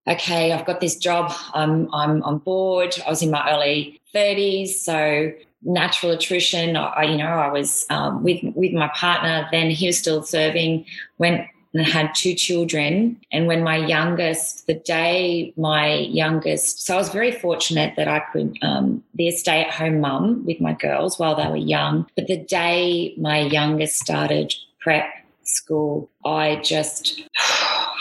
okay, 0.08 0.53
I've 0.53 0.65
got 0.65 0.80
this 0.80 0.95
job. 0.95 1.34
I'm, 1.53 1.93
I'm 1.93 2.23
on 2.23 2.38
board. 2.38 2.95
I 3.06 3.10
was 3.10 3.21
in 3.21 3.32
my 3.32 3.51
early 3.51 3.99
30s. 4.15 4.69
So 4.69 5.34
natural 5.67 6.13
attrition. 6.13 6.75
I, 6.75 7.03
you 7.03 7.17
know, 7.17 7.27
I 7.27 7.51
was 7.51 7.86
um, 7.89 8.23
with 8.23 8.41
with 8.56 8.73
my 8.73 8.89
partner. 8.95 9.47
Then 9.51 9.69
he 9.69 9.88
was 9.88 9.97
still 9.97 10.23
serving. 10.23 10.86
Went 11.17 11.47
and 11.73 11.86
had 11.86 12.13
two 12.15 12.34
children. 12.34 13.19
And 13.32 13.47
when 13.47 13.63
my 13.63 13.77
youngest, 13.77 14.67
the 14.67 14.73
day 14.73 15.53
my 15.58 15.95
youngest, 15.95 16.86
so 16.86 16.95
I 16.95 16.97
was 16.97 17.10
very 17.10 17.32
fortunate 17.32 17.95
that 17.97 18.08
I 18.08 18.19
could 18.32 18.58
um, 18.62 19.03
be 19.15 19.27
a 19.27 19.32
stay 19.32 19.63
at 19.63 19.71
home 19.71 19.99
mum 19.99 20.45
with 20.45 20.60
my 20.60 20.73
girls 20.73 21.19
while 21.19 21.36
they 21.36 21.47
were 21.47 21.58
young. 21.58 22.08
But 22.15 22.27
the 22.27 22.38
day 22.38 23.13
my 23.17 23.41
youngest 23.41 23.97
started 23.97 24.53
prep 24.80 25.06
school, 25.43 26.10
I 26.25 26.62
just, 26.63 27.21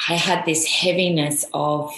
I 0.09 0.15
had 0.15 0.45
this 0.45 0.67
heaviness 0.67 1.45
of 1.53 1.91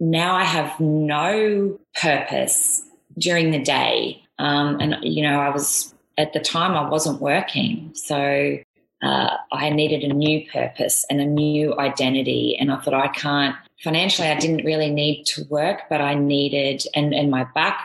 now 0.00 0.34
I 0.34 0.44
have 0.44 0.78
no 0.80 1.78
purpose 1.94 2.82
during 3.16 3.52
the 3.52 3.62
day 3.62 4.23
um, 4.38 4.80
and, 4.80 4.96
you 5.02 5.22
know, 5.22 5.40
I 5.40 5.50
was, 5.50 5.94
at 6.18 6.32
the 6.32 6.40
time, 6.40 6.72
I 6.72 6.88
wasn't 6.88 7.20
working. 7.20 7.92
So 7.94 8.58
uh, 9.02 9.30
I 9.52 9.70
needed 9.70 10.02
a 10.02 10.14
new 10.14 10.48
purpose 10.50 11.04
and 11.10 11.20
a 11.20 11.26
new 11.26 11.78
identity. 11.78 12.56
And 12.58 12.72
I 12.72 12.80
thought, 12.80 12.94
I 12.94 13.08
can't, 13.08 13.56
financially, 13.82 14.28
I 14.28 14.38
didn't 14.38 14.64
really 14.64 14.90
need 14.90 15.24
to 15.26 15.44
work, 15.50 15.82
but 15.90 16.00
I 16.00 16.14
needed, 16.14 16.84
and, 16.94 17.12
and 17.12 17.30
my 17.30 17.44
back 17.54 17.80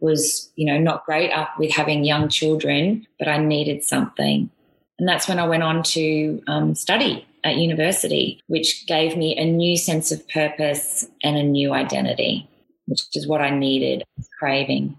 was, 0.00 0.50
you 0.56 0.66
know, 0.66 0.78
not 0.78 1.04
great 1.04 1.30
up 1.30 1.58
with 1.58 1.70
having 1.70 2.04
young 2.04 2.28
children, 2.28 3.06
but 3.18 3.28
I 3.28 3.38
needed 3.38 3.84
something. 3.84 4.50
And 4.98 5.08
that's 5.08 5.28
when 5.28 5.38
I 5.38 5.46
went 5.46 5.62
on 5.62 5.82
to 5.82 6.42
um, 6.46 6.74
study 6.74 7.26
at 7.42 7.56
university, 7.56 8.42
which 8.46 8.86
gave 8.86 9.16
me 9.16 9.36
a 9.36 9.44
new 9.44 9.76
sense 9.76 10.10
of 10.10 10.26
purpose 10.28 11.06
and 11.22 11.36
a 11.36 11.42
new 11.42 11.72
identity, 11.72 12.48
which 12.86 13.02
is 13.14 13.26
what 13.26 13.40
I 13.40 13.50
needed, 13.50 14.04
craving. 14.38 14.98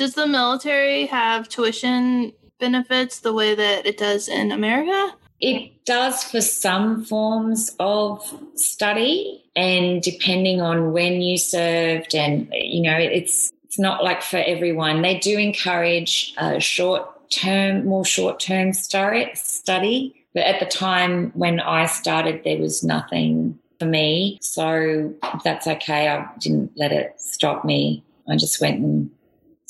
Does 0.00 0.14
the 0.14 0.26
military 0.26 1.04
have 1.08 1.46
tuition 1.46 2.32
benefits 2.58 3.20
the 3.20 3.34
way 3.34 3.54
that 3.54 3.84
it 3.84 3.98
does 3.98 4.28
in 4.28 4.50
America? 4.50 5.14
It 5.40 5.84
does 5.84 6.24
for 6.24 6.40
some 6.40 7.04
forms 7.04 7.76
of 7.78 8.22
study, 8.54 9.44
and 9.54 10.00
depending 10.00 10.62
on 10.62 10.94
when 10.94 11.20
you 11.20 11.36
served, 11.36 12.14
and 12.14 12.48
you 12.50 12.80
know, 12.80 12.96
it's 12.96 13.52
it's 13.64 13.78
not 13.78 14.02
like 14.02 14.22
for 14.22 14.38
everyone. 14.38 15.02
They 15.02 15.18
do 15.18 15.36
encourage 15.36 16.34
short 16.60 17.28
term, 17.28 17.84
more 17.84 18.06
short 18.06 18.40
term 18.40 18.72
study, 18.72 20.24
but 20.32 20.44
at 20.44 20.60
the 20.60 20.66
time 20.66 21.30
when 21.34 21.60
I 21.60 21.84
started, 21.84 22.42
there 22.42 22.56
was 22.56 22.82
nothing 22.82 23.58
for 23.78 23.84
me, 23.84 24.38
so 24.40 25.12
that's 25.44 25.66
okay. 25.66 26.08
I 26.08 26.26
didn't 26.38 26.72
let 26.76 26.90
it 26.90 27.20
stop 27.20 27.66
me. 27.66 28.02
I 28.26 28.36
just 28.36 28.62
went 28.62 28.80
and 28.80 29.10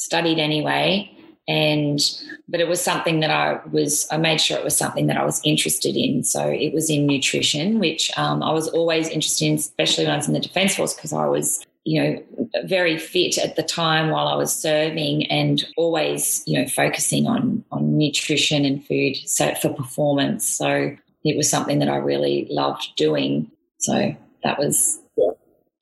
studied 0.00 0.38
anyway 0.38 1.10
and 1.50 1.98
but 2.48 2.60
it 2.60 2.68
was 2.68 2.80
something 2.80 3.18
that 3.20 3.30
I 3.30 3.60
was 3.72 4.06
I 4.12 4.16
made 4.18 4.40
sure 4.40 4.56
it 4.56 4.64
was 4.64 4.76
something 4.76 5.08
that 5.08 5.16
I 5.16 5.24
was 5.24 5.40
interested 5.44 5.96
in. 5.96 6.22
So 6.22 6.48
it 6.48 6.72
was 6.72 6.88
in 6.88 7.06
nutrition, 7.06 7.80
which 7.80 8.16
um, 8.16 8.40
I 8.42 8.52
was 8.52 8.68
always 8.68 9.08
interested 9.08 9.46
in, 9.46 9.54
especially 9.54 10.04
when 10.04 10.12
I 10.12 10.16
was 10.16 10.28
in 10.28 10.34
the 10.34 10.40
Defence 10.40 10.76
Force 10.76 10.94
because 10.94 11.12
I 11.12 11.26
was 11.26 11.66
you 11.84 12.00
know 12.00 12.22
very 12.66 12.98
fit 12.98 13.36
at 13.36 13.56
the 13.56 13.64
time 13.64 14.10
while 14.10 14.28
I 14.28 14.36
was 14.36 14.54
serving 14.54 15.26
and 15.26 15.64
always 15.76 16.44
you 16.46 16.60
know 16.60 16.68
focusing 16.68 17.26
on 17.26 17.64
on 17.72 17.98
nutrition 17.98 18.64
and 18.64 18.86
food 18.86 19.16
so 19.26 19.52
for 19.56 19.74
performance. 19.74 20.48
So 20.48 20.96
it 21.24 21.36
was 21.36 21.50
something 21.50 21.80
that 21.80 21.88
I 21.88 21.96
really 21.96 22.46
loved 22.48 22.92
doing. 22.96 23.50
So 23.78 24.14
that 24.44 24.58
was 24.58 25.00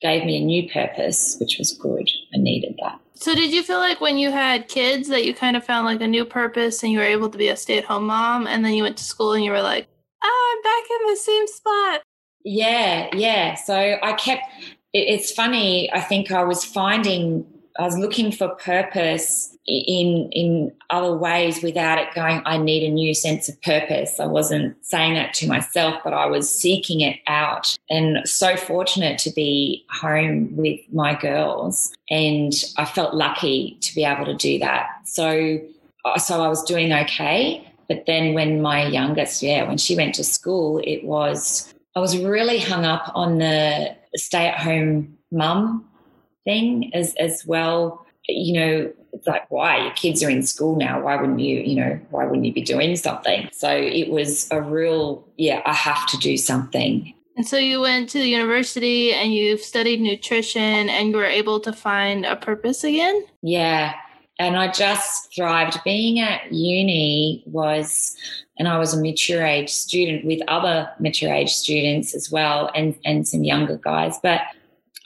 gave 0.00 0.24
me 0.24 0.38
a 0.38 0.44
new 0.44 0.70
purpose, 0.70 1.36
which 1.40 1.58
was 1.58 1.72
good. 1.72 2.08
I 2.32 2.38
needed 2.38 2.78
that. 2.80 3.00
So, 3.20 3.34
did 3.34 3.52
you 3.52 3.64
feel 3.64 3.78
like 3.78 4.00
when 4.00 4.16
you 4.16 4.30
had 4.30 4.68
kids 4.68 5.08
that 5.08 5.24
you 5.24 5.34
kind 5.34 5.56
of 5.56 5.64
found 5.64 5.86
like 5.86 6.00
a 6.00 6.06
new 6.06 6.24
purpose 6.24 6.84
and 6.84 6.92
you 6.92 7.00
were 7.00 7.04
able 7.04 7.28
to 7.28 7.36
be 7.36 7.48
a 7.48 7.56
stay 7.56 7.78
at 7.78 7.84
home 7.84 8.06
mom, 8.06 8.46
and 8.46 8.64
then 8.64 8.74
you 8.74 8.84
went 8.84 8.96
to 8.98 9.02
school 9.02 9.32
and 9.32 9.44
you 9.44 9.50
were 9.50 9.60
like, 9.60 9.88
oh, 10.22 10.54
I'm 10.54 10.62
back 10.62 10.90
in 11.00 11.10
the 11.10 11.16
same 11.16 11.46
spot? 11.48 12.02
Yeah, 12.44 13.08
yeah. 13.16 13.56
So 13.56 13.74
I 13.74 14.12
kept, 14.12 14.44
it's 14.92 15.32
funny. 15.32 15.92
I 15.92 16.00
think 16.00 16.30
I 16.30 16.44
was 16.44 16.64
finding 16.64 17.44
I 17.78 17.84
was 17.84 17.96
looking 17.96 18.32
for 18.32 18.48
purpose 18.48 19.56
in 19.66 20.28
in 20.32 20.72
other 20.90 21.14
ways 21.14 21.62
without 21.62 21.98
it 21.98 22.12
going 22.14 22.40
i 22.46 22.56
need 22.56 22.82
a 22.82 22.90
new 22.90 23.14
sense 23.14 23.48
of 23.48 23.60
purpose. 23.62 24.18
I 24.18 24.26
wasn't 24.26 24.76
saying 24.84 25.14
that 25.14 25.34
to 25.34 25.46
myself 25.46 26.00
but 26.02 26.12
i 26.12 26.26
was 26.26 26.50
seeking 26.50 27.00
it 27.02 27.18
out. 27.26 27.76
And 27.90 28.26
so 28.28 28.56
fortunate 28.56 29.18
to 29.20 29.30
be 29.30 29.84
home 29.90 30.56
with 30.56 30.80
my 30.92 31.14
girls 31.14 31.92
and 32.10 32.52
i 32.78 32.84
felt 32.84 33.14
lucky 33.14 33.76
to 33.80 33.94
be 33.94 34.04
able 34.04 34.24
to 34.24 34.34
do 34.34 34.58
that. 34.58 34.88
So 35.04 35.60
uh, 36.04 36.18
so 36.18 36.42
i 36.42 36.48
was 36.48 36.62
doing 36.64 36.92
okay 36.92 37.64
but 37.88 38.04
then 38.06 38.34
when 38.34 38.62
my 38.62 38.86
youngest 38.86 39.42
yeah 39.42 39.66
when 39.66 39.78
she 39.78 39.96
went 39.96 40.14
to 40.14 40.24
school 40.24 40.80
it 40.84 41.04
was 41.04 41.72
i 41.96 42.00
was 42.00 42.16
really 42.18 42.58
hung 42.58 42.84
up 42.84 43.10
on 43.14 43.38
the 43.38 43.94
stay 44.14 44.46
at 44.46 44.58
home 44.58 45.16
mum 45.30 45.87
thing 46.44 46.90
as 46.94 47.14
as 47.16 47.44
well. 47.46 48.04
You 48.28 48.52
know 48.52 48.92
it's 49.12 49.26
like 49.26 49.50
why? 49.50 49.82
Your 49.82 49.92
kids 49.92 50.22
are 50.22 50.30
in 50.30 50.42
school 50.42 50.76
now. 50.76 51.00
Why 51.00 51.16
wouldn't 51.16 51.40
you 51.40 51.60
you 51.60 51.76
know 51.76 52.00
why 52.10 52.26
wouldn't 52.26 52.46
you 52.46 52.52
be 52.52 52.62
doing 52.62 52.96
something? 52.96 53.48
So 53.52 53.70
it 53.70 54.10
was 54.10 54.48
a 54.50 54.60
real 54.60 55.26
yeah 55.36 55.62
i 55.64 55.72
have 55.72 56.06
to 56.08 56.16
do 56.18 56.36
something. 56.36 57.14
And 57.36 57.46
so 57.46 57.56
you 57.56 57.80
went 57.80 58.08
to 58.10 58.18
the 58.18 58.28
university 58.28 59.12
and 59.12 59.32
you've 59.32 59.60
studied 59.60 60.00
nutrition 60.00 60.88
and 60.88 61.10
you 61.10 61.16
were 61.16 61.24
able 61.24 61.60
to 61.60 61.72
find 61.72 62.26
a 62.26 62.34
purpose 62.34 62.82
again? 62.82 63.24
Yeah. 63.42 63.94
And 64.40 64.56
i 64.56 64.70
just 64.70 65.34
thrived. 65.34 65.78
Being 65.84 66.20
at 66.20 66.52
uni 66.52 67.42
was 67.46 68.16
and 68.58 68.68
i 68.68 68.76
was 68.78 68.94
a 68.94 69.00
mature 69.00 69.44
age 69.44 69.70
student 69.70 70.24
with 70.24 70.40
other 70.48 70.90
mature 70.98 71.32
age 71.32 71.50
students 71.50 72.14
as 72.14 72.30
well 72.30 72.70
and 72.74 72.96
and 73.04 73.26
some 73.26 73.44
younger 73.44 73.76
guys 73.76 74.18
but 74.22 74.40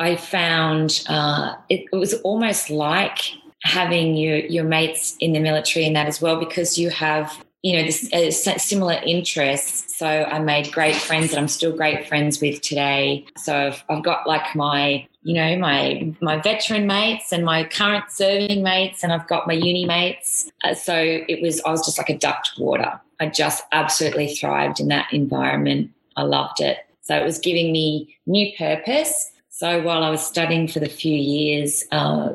I 0.03 0.17
found 0.17 1.05
uh, 1.09 1.55
it, 1.69 1.85
it, 1.93 1.97
was 1.97 2.15
almost 2.23 2.71
like 2.71 3.21
having 3.63 4.17
your 4.17 4.39
your 4.39 4.65
mates 4.65 5.17
in 5.21 5.33
the 5.33 5.39
military 5.39 5.87
and 5.87 5.95
that 5.95 6.09
as 6.09 6.21
well 6.21 6.41
because 6.41 6.77
you 6.77 6.91
have 6.91 7.33
you 7.63 7.77
know 7.77 7.85
this 7.85 8.13
uh, 8.13 8.59
similar 8.59 9.01
interests. 9.07 9.97
So 9.97 10.09
i 10.09 10.41
made 10.41 10.73
great 10.73 10.97
friends 10.97 11.31
that 11.31 11.39
i'm 11.39 11.47
still 11.47 11.71
great 11.77 12.09
friends 12.09 12.41
with 12.41 12.61
today. 12.63 13.25
So 13.37 13.69
I've, 13.69 13.85
I've 13.89 14.03
got 14.03 14.27
like 14.27 14.57
my 14.57 15.07
you 15.23 15.35
know 15.35 15.57
my 15.57 16.13
my 16.21 16.41
veteran 16.41 16.89
mates 16.89 17.31
and 17.31 17.45
my 17.45 17.63
current 17.63 18.11
serving 18.11 18.61
mates 18.61 19.05
and 19.05 19.13
i've 19.13 19.29
got 19.29 19.47
my 19.47 19.53
uni 19.53 19.85
mates. 19.85 20.51
Uh, 20.65 20.75
so 20.75 20.97
it 20.97 21.41
was 21.41 21.61
i 21.61 21.71
was 21.71 21.87
just 21.87 21.99
like 21.99 22.11
a 22.11 22.19
duck 22.19 22.43
to 22.43 22.61
water 22.61 23.01
i 23.21 23.29
just 23.29 23.63
absolutely 23.71 24.35
thrived 24.35 24.81
in 24.81 24.89
that 24.89 25.13
environment. 25.13 25.93
I 26.17 26.23
loved 26.23 26.61
it. 26.61 26.79
So 27.03 27.17
it 27.17 27.25
was 27.25 27.39
giving 27.39 27.71
me 27.71 28.17
new 28.27 28.53
purpose 28.59 29.32
so 29.63 29.83
while 29.83 30.03
i 30.03 30.11
was 30.11 30.25
studying 30.25 30.67
for 30.67 30.81
the 30.81 30.89
few 30.89 31.17
years 31.17 31.85
uh, 31.93 32.31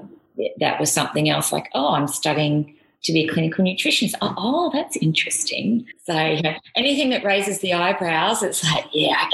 that 0.60 0.80
was 0.80 0.92
something 0.92 1.30
else 1.30 1.52
like, 1.52 1.70
oh, 1.74 1.94
I'm 1.94 2.08
studying 2.08 2.76
to 3.04 3.14
be 3.14 3.26
a 3.26 3.34
clinical 3.34 3.64
nutritionist. 3.64 4.14
Oh, 4.22 4.34
oh 4.38 4.72
that's 4.74 4.98
interesting. 4.98 5.86
So 6.04 6.20
you 6.26 6.42
know, 6.42 6.54
anything 6.76 7.10
that 7.12 7.24
raises 7.24 7.60
the 7.60 7.74
eyebrows, 7.74 8.44
it's 8.44 8.64
like, 8.64 8.86
yeah, 8.94 9.28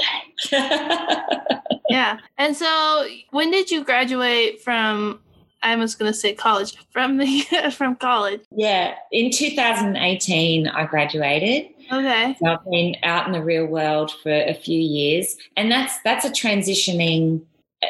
okay. 0.46 1.38
yeah. 1.88 2.18
And 2.38 2.56
so 2.56 3.06
when 3.30 3.50
did 3.50 3.70
you 3.70 3.84
graduate 3.84 4.62
from 4.62 5.20
I 5.62 5.74
was 5.76 5.94
going 5.94 6.12
to 6.12 6.18
say 6.18 6.34
college 6.34 6.76
from 6.90 7.16
the 7.16 7.40
from 7.76 7.96
college. 7.96 8.42
Yeah, 8.50 8.96
in 9.10 9.30
2018 9.30 10.68
I 10.68 10.84
graduated. 10.84 11.70
Okay. 11.90 12.36
So 12.38 12.46
I've 12.46 12.64
been 12.70 12.96
out 13.02 13.26
in 13.26 13.32
the 13.32 13.42
real 13.42 13.64
world 13.64 14.12
for 14.22 14.30
a 14.30 14.52
few 14.52 14.78
years, 14.78 15.36
and 15.56 15.72
that's 15.72 15.98
that's 16.04 16.26
a 16.26 16.30
transitioning 16.30 17.42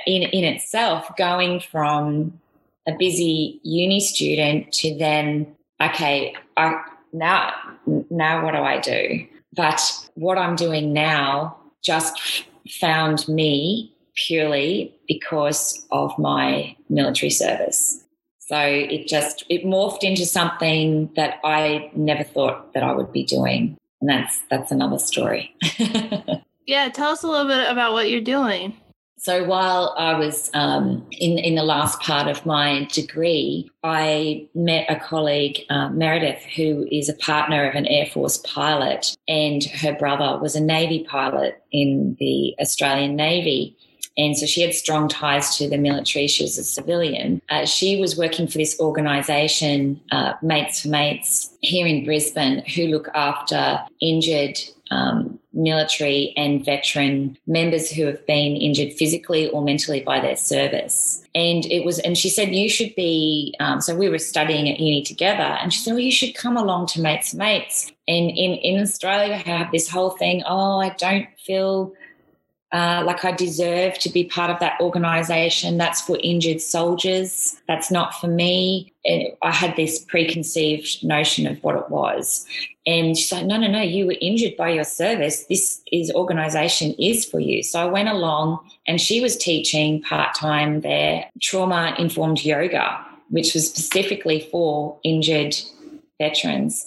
in 0.07 0.23
in 0.23 0.45
itself, 0.45 1.11
going 1.17 1.61
from 1.61 2.39
a 2.87 2.93
busy 2.93 3.61
uni 3.63 4.01
student 4.01 4.73
to 4.73 4.97
then, 4.99 5.55
okay, 5.81 6.35
I, 6.57 6.83
now, 7.13 7.53
now 8.11 8.45
what 8.45 8.53
do 8.53 8.59
I 8.59 8.79
do? 8.79 9.27
But 9.55 9.81
what 10.15 10.37
I'm 10.37 10.57
doing 10.57 10.93
now 10.93 11.57
just 11.83 12.45
found 12.81 13.27
me 13.29 13.93
purely 14.15 14.95
because 15.07 15.87
of 15.91 16.17
my 16.19 16.77
military 16.89 17.31
service. 17.31 18.05
So 18.39 18.59
it 18.59 19.09
just 19.09 19.45
it 19.49 19.65
morphed 19.65 20.03
into 20.03 20.27
something 20.27 21.11
that 21.17 21.41
I 21.45 21.91
never 21.95 22.25
thought 22.25 22.75
that 22.75 22.83
I 22.83 22.93
would 22.93 23.13
be 23.13 23.25
doing. 23.25 23.79
And 24.01 24.11
that's 24.11 24.41
that's 24.51 24.71
another 24.71 24.99
story. 24.99 25.55
yeah, 26.67 26.91
tell 26.91 27.13
us 27.13 27.23
a 27.23 27.27
little 27.27 27.47
bit 27.47 27.71
about 27.71 27.95
what 27.95 28.11
you're 28.11 28.21
doing. 28.21 28.77
So 29.25 29.43
while 29.43 29.95
I 29.97 30.19
was 30.19 30.51
um, 30.53 31.07
in 31.11 31.39
in 31.39 31.55
the 31.55 31.63
last 31.63 31.99
part 32.01 32.29
of 32.29 32.45
my 32.45 32.87
degree, 32.93 33.71
I 33.83 34.47
met 34.55 34.85
a 34.91 34.97
colleague, 34.97 35.61
uh, 35.71 35.89
Meredith, 35.89 36.43
who 36.55 36.87
is 36.93 37.09
a 37.09 37.15
partner 37.15 37.67
of 37.67 37.75
an 37.75 37.87
Air 37.87 38.05
Force 38.05 38.37
pilot, 38.45 39.17
and 39.27 39.65
her 39.65 39.95
brother 39.95 40.39
was 40.39 40.55
a 40.55 40.61
Navy 40.61 41.07
pilot 41.09 41.63
in 41.73 42.19
the 42.21 42.55
Australian 42.61 43.17
Navy. 43.17 43.75
And 44.19 44.37
so 44.37 44.45
she 44.45 44.61
had 44.61 44.75
strong 44.75 45.09
ties 45.09 45.57
to 45.57 45.71
the 45.71 45.79
military. 45.79 46.27
She 46.27 46.45
was 46.45 46.59
a 46.59 46.63
civilian. 46.63 47.41
Uh, 47.49 47.65
she 47.65 47.99
was 47.99 48.19
working 48.19 48.47
for 48.47 48.59
this 48.59 48.79
organisation, 48.79 50.01
uh, 50.13 50.35
Mates 50.43 50.83
for 50.83 50.89
Mates, 50.89 51.51
here 51.63 51.87
in 51.87 52.05
Brisbane, 52.05 52.63
who 52.77 52.89
look 52.89 53.09
after 53.15 53.81
injured 54.03 54.59
um, 54.95 55.39
military 55.53 56.33
and 56.37 56.65
veteran 56.65 57.37
members 57.47 57.91
who 57.91 58.07
have 58.07 58.25
been 58.27 58.57
injured 58.57 58.93
physically 58.93 59.49
or 59.51 59.63
mentally 59.63 60.01
by 60.01 60.21
their 60.21 60.37
service. 60.37 61.25
And 61.35 61.65
it 61.67 61.85
was, 61.85 61.99
and 62.01 62.17
she 62.17 62.29
said, 62.29 62.55
you 62.55 62.69
should 62.69 62.95
be, 62.95 63.55
um, 63.61 63.81
so 63.81 63.95
we 63.95 64.09
were 64.09 64.19
studying 64.19 64.69
at 64.69 64.81
uni 64.81 65.03
together. 65.03 65.51
And 65.61 65.73
she 65.73 65.81
said, 65.81 65.93
well, 65.93 66.01
you 66.01 66.13
should 66.13 66.35
come 66.35 66.57
along 66.57 66.87
to 66.89 67.01
Mates 67.01 67.35
Mates. 67.35 67.93
And 68.07 68.31
in, 68.31 68.53
in 68.69 68.81
Australia, 68.81 69.35
I 69.35 69.39
have 69.39 69.73
this 69.73 69.89
whole 69.89 70.11
thing, 70.11 70.43
oh, 70.47 70.79
I 70.81 70.91
don't 70.91 71.29
feel 71.39 71.93
uh, 72.75 73.05
like 73.07 73.25
I 73.25 73.31
deserve 73.31 73.99
to 74.01 74.09
be 74.11 74.25
part 74.25 74.51
of 74.51 74.59
that 74.59 74.81
organization. 74.81 75.79
That's 75.79 76.01
for 76.01 76.19
injured 76.25 76.61
soldiers. 76.61 77.55
That's 77.69 77.89
not 77.89 78.21
for 78.21 78.27
me. 78.27 78.93
And 79.05 79.29
I 79.43 79.53
had 79.53 79.77
this 79.77 80.01
preconceived 80.01 81.05
notion 81.05 81.47
of 81.47 81.63
what 81.63 81.77
it 81.77 81.89
was. 81.89 82.45
And 82.85 83.17
she's 83.17 83.31
like, 83.31 83.47
no, 83.47 83.59
no, 83.59 83.69
no, 83.69 83.81
you 83.81 84.07
were 84.07 84.17
injured 84.21 84.57
by 84.57 84.71
your 84.71 84.83
service. 84.83 85.45
This 85.45 85.83
is 85.93 86.11
organization 86.17 86.95
is 86.99 87.25
for 87.25 87.39
you. 87.39 87.63
So 87.63 87.81
I 87.81 87.85
went 87.85 88.09
along 88.09 88.59
and 88.89 89.01
she 89.01 89.21
was 89.21 89.37
teaching 89.37 90.03
part 90.03 90.35
time 90.35 90.81
there 90.81 91.27
trauma 91.41 91.95
informed 91.97 92.45
yoga, 92.45 93.07
which 93.31 93.55
was 93.55 93.69
specifically 93.69 94.49
for 94.51 94.99
injured 95.05 95.55
veterans. 96.19 96.85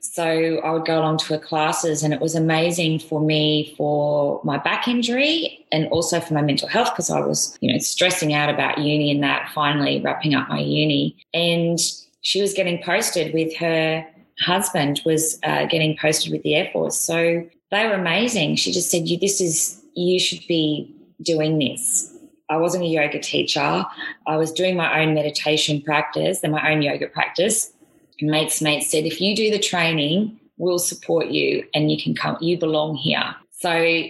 So 0.00 0.58
I 0.58 0.70
would 0.70 0.84
go 0.84 0.98
along 0.98 1.18
to 1.18 1.26
her 1.34 1.38
classes, 1.38 2.02
and 2.02 2.12
it 2.12 2.20
was 2.20 2.34
amazing 2.34 2.98
for 2.98 3.20
me 3.20 3.74
for 3.76 4.40
my 4.44 4.58
back 4.58 4.86
injury 4.86 5.66
and 5.72 5.86
also 5.88 6.20
for 6.20 6.34
my 6.34 6.42
mental 6.42 6.68
health 6.68 6.90
because 6.92 7.10
I 7.10 7.20
was, 7.20 7.56
you 7.60 7.72
know, 7.72 7.78
stressing 7.78 8.34
out 8.34 8.50
about 8.50 8.78
uni 8.78 9.10
and 9.10 9.22
that 9.22 9.50
finally 9.54 10.00
wrapping 10.00 10.34
up 10.34 10.48
my 10.48 10.60
uni. 10.60 11.16
And 11.32 11.78
she 12.20 12.42
was 12.42 12.52
getting 12.52 12.82
posted 12.82 13.32
with 13.32 13.56
her 13.56 14.06
husband 14.40 15.00
was 15.04 15.38
uh, 15.44 15.66
getting 15.66 15.96
posted 15.96 16.32
with 16.32 16.42
the 16.42 16.54
Air 16.54 16.68
Force. 16.72 16.98
So 16.98 17.48
they 17.70 17.86
were 17.86 17.94
amazing. 17.94 18.56
She 18.56 18.72
just 18.72 18.90
said, 18.90 19.08
"You, 19.08 19.18
this 19.18 19.40
is 19.40 19.82
you 19.94 20.20
should 20.20 20.46
be 20.46 20.94
doing 21.22 21.58
this." 21.58 22.12
I 22.48 22.58
wasn't 22.58 22.84
a 22.84 22.86
yoga 22.86 23.18
teacher. 23.18 23.84
I 24.26 24.36
was 24.36 24.52
doing 24.52 24.76
my 24.76 25.00
own 25.00 25.14
meditation 25.14 25.82
practice 25.82 26.40
and 26.44 26.52
my 26.52 26.70
own 26.70 26.80
yoga 26.80 27.08
practice 27.08 27.72
mates 28.20 28.62
mates 28.62 28.90
said 28.90 29.04
if 29.04 29.20
you 29.20 29.36
do 29.36 29.50
the 29.50 29.58
training 29.58 30.38
we'll 30.58 30.78
support 30.78 31.26
you 31.28 31.64
and 31.74 31.90
you 31.90 32.02
can 32.02 32.14
come 32.14 32.36
you 32.40 32.58
belong 32.58 32.96
here. 32.96 33.34
So 33.50 34.04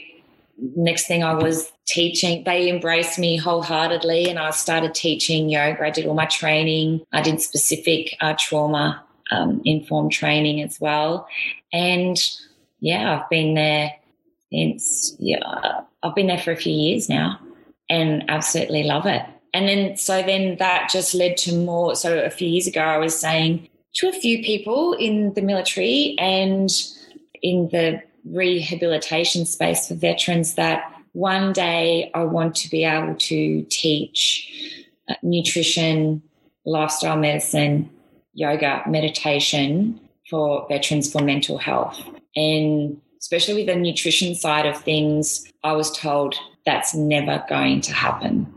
next 0.75 1.07
thing 1.07 1.23
i 1.23 1.35
was 1.35 1.71
teaching 1.85 2.43
they 2.45 2.71
embraced 2.71 3.19
me 3.19 3.37
wholeheartedly 3.37 4.27
and 4.27 4.39
i 4.39 4.51
started 4.51 4.95
teaching 4.95 5.51
yoga. 5.51 5.85
I 5.85 5.91
did 5.91 6.07
all 6.07 6.15
my 6.15 6.27
training. 6.27 7.05
I 7.13 7.21
did 7.21 7.41
specific 7.41 8.17
uh, 8.21 8.35
trauma 8.39 9.03
um, 9.31 9.61
informed 9.65 10.13
training 10.13 10.63
as 10.63 10.81
well. 10.81 11.29
And 11.73 12.17
yeah 12.81 13.19
i've 13.19 13.29
been 13.31 13.55
there 13.55 13.93
since 14.53 15.17
yeah 15.19 15.81
i've 16.03 16.15
been 16.15 16.27
there 16.27 16.39
for 16.39 16.53
a 16.53 16.57
few 16.57 16.73
years 16.73 17.09
now 17.09 17.39
and 17.89 18.29
absolutely 18.29 18.83
love 18.83 19.07
it. 19.07 19.23
And 19.55 19.69
then 19.69 19.97
so 19.97 20.23
then 20.23 20.57
that 20.59 20.91
just 20.91 21.15
led 21.15 21.37
to 21.39 21.55
more 21.55 21.95
so 21.97 22.19
a 22.19 22.31
few 22.31 22.49
years 22.49 22.67
ago 22.67 22.81
i 22.81 22.99
was 22.99 23.19
saying 23.19 23.69
to 23.97 24.09
a 24.09 24.13
few 24.13 24.43
people 24.43 24.93
in 24.95 25.33
the 25.35 25.43
military 25.43 26.15
and 26.19 26.71
in 27.43 27.69
the 27.73 28.03
rehabilitation 28.25 29.47
space 29.47 29.89
for 29.89 29.95
veterans 29.95 30.55
that 30.55 30.93
one 31.13 31.55
day 31.55 32.11
I 32.15 32.25
want 32.25 32.55
to 32.57 32.71
be 32.71 32.85
able 32.85 33.15
to 33.15 33.63
teach 33.71 34.85
uh, 35.09 35.15
nutrition, 35.23 36.23
lifestyle 36.67 37.17
medicine, 37.17 37.89
yoga, 38.35 38.83
meditation 38.87 39.99
for 40.29 40.67
veterans 40.69 41.11
for 41.11 41.23
mental 41.23 41.57
health. 41.57 41.99
And 42.35 43.01
especially 43.19 43.55
with 43.55 43.67
the 43.67 43.77
nutrition 43.77 44.35
side 44.35 44.67
of 44.67 44.77
things, 44.77 45.51
I 45.65 45.73
was 45.73 45.97
told 45.97 46.35
that's 46.67 46.95
never 46.95 47.43
going 47.49 47.81
to 47.83 47.95
happen. 47.95 48.53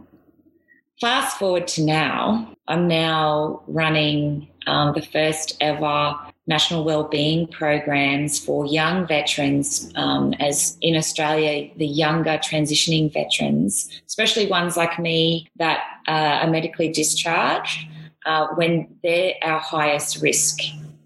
fast 1.00 1.38
forward 1.38 1.66
to 1.70 1.84
now, 1.86 2.54
I'm 2.68 2.90
now 2.90 3.64
running 3.68 4.49
um, 4.68 4.94
the 4.94 5.02
first 5.02 5.58
ever 5.62 6.16
national 6.48 6.84
wellbeing 6.84 7.48
programs 7.48 8.40
for 8.40 8.66
young 8.66 9.06
veterans, 9.08 9.92
um, 9.96 10.34
as 10.40 10.78
in 10.82 10.96
Australia, 10.96 11.70
the 11.78 11.86
younger 11.86 12.40
transitioning 12.40 13.14
veterans, 13.14 13.88
especially 14.08 14.48
ones 14.48 14.76
like 14.76 14.98
me 14.98 15.48
that 15.58 15.80
uh, 16.08 16.42
are 16.42 16.50
medically 16.50 16.92
discharged, 16.92 17.88
uh, 18.26 18.48
when 18.56 18.88
they're 19.04 19.36
our 19.44 19.60
highest 19.60 20.22
risk 20.22 20.60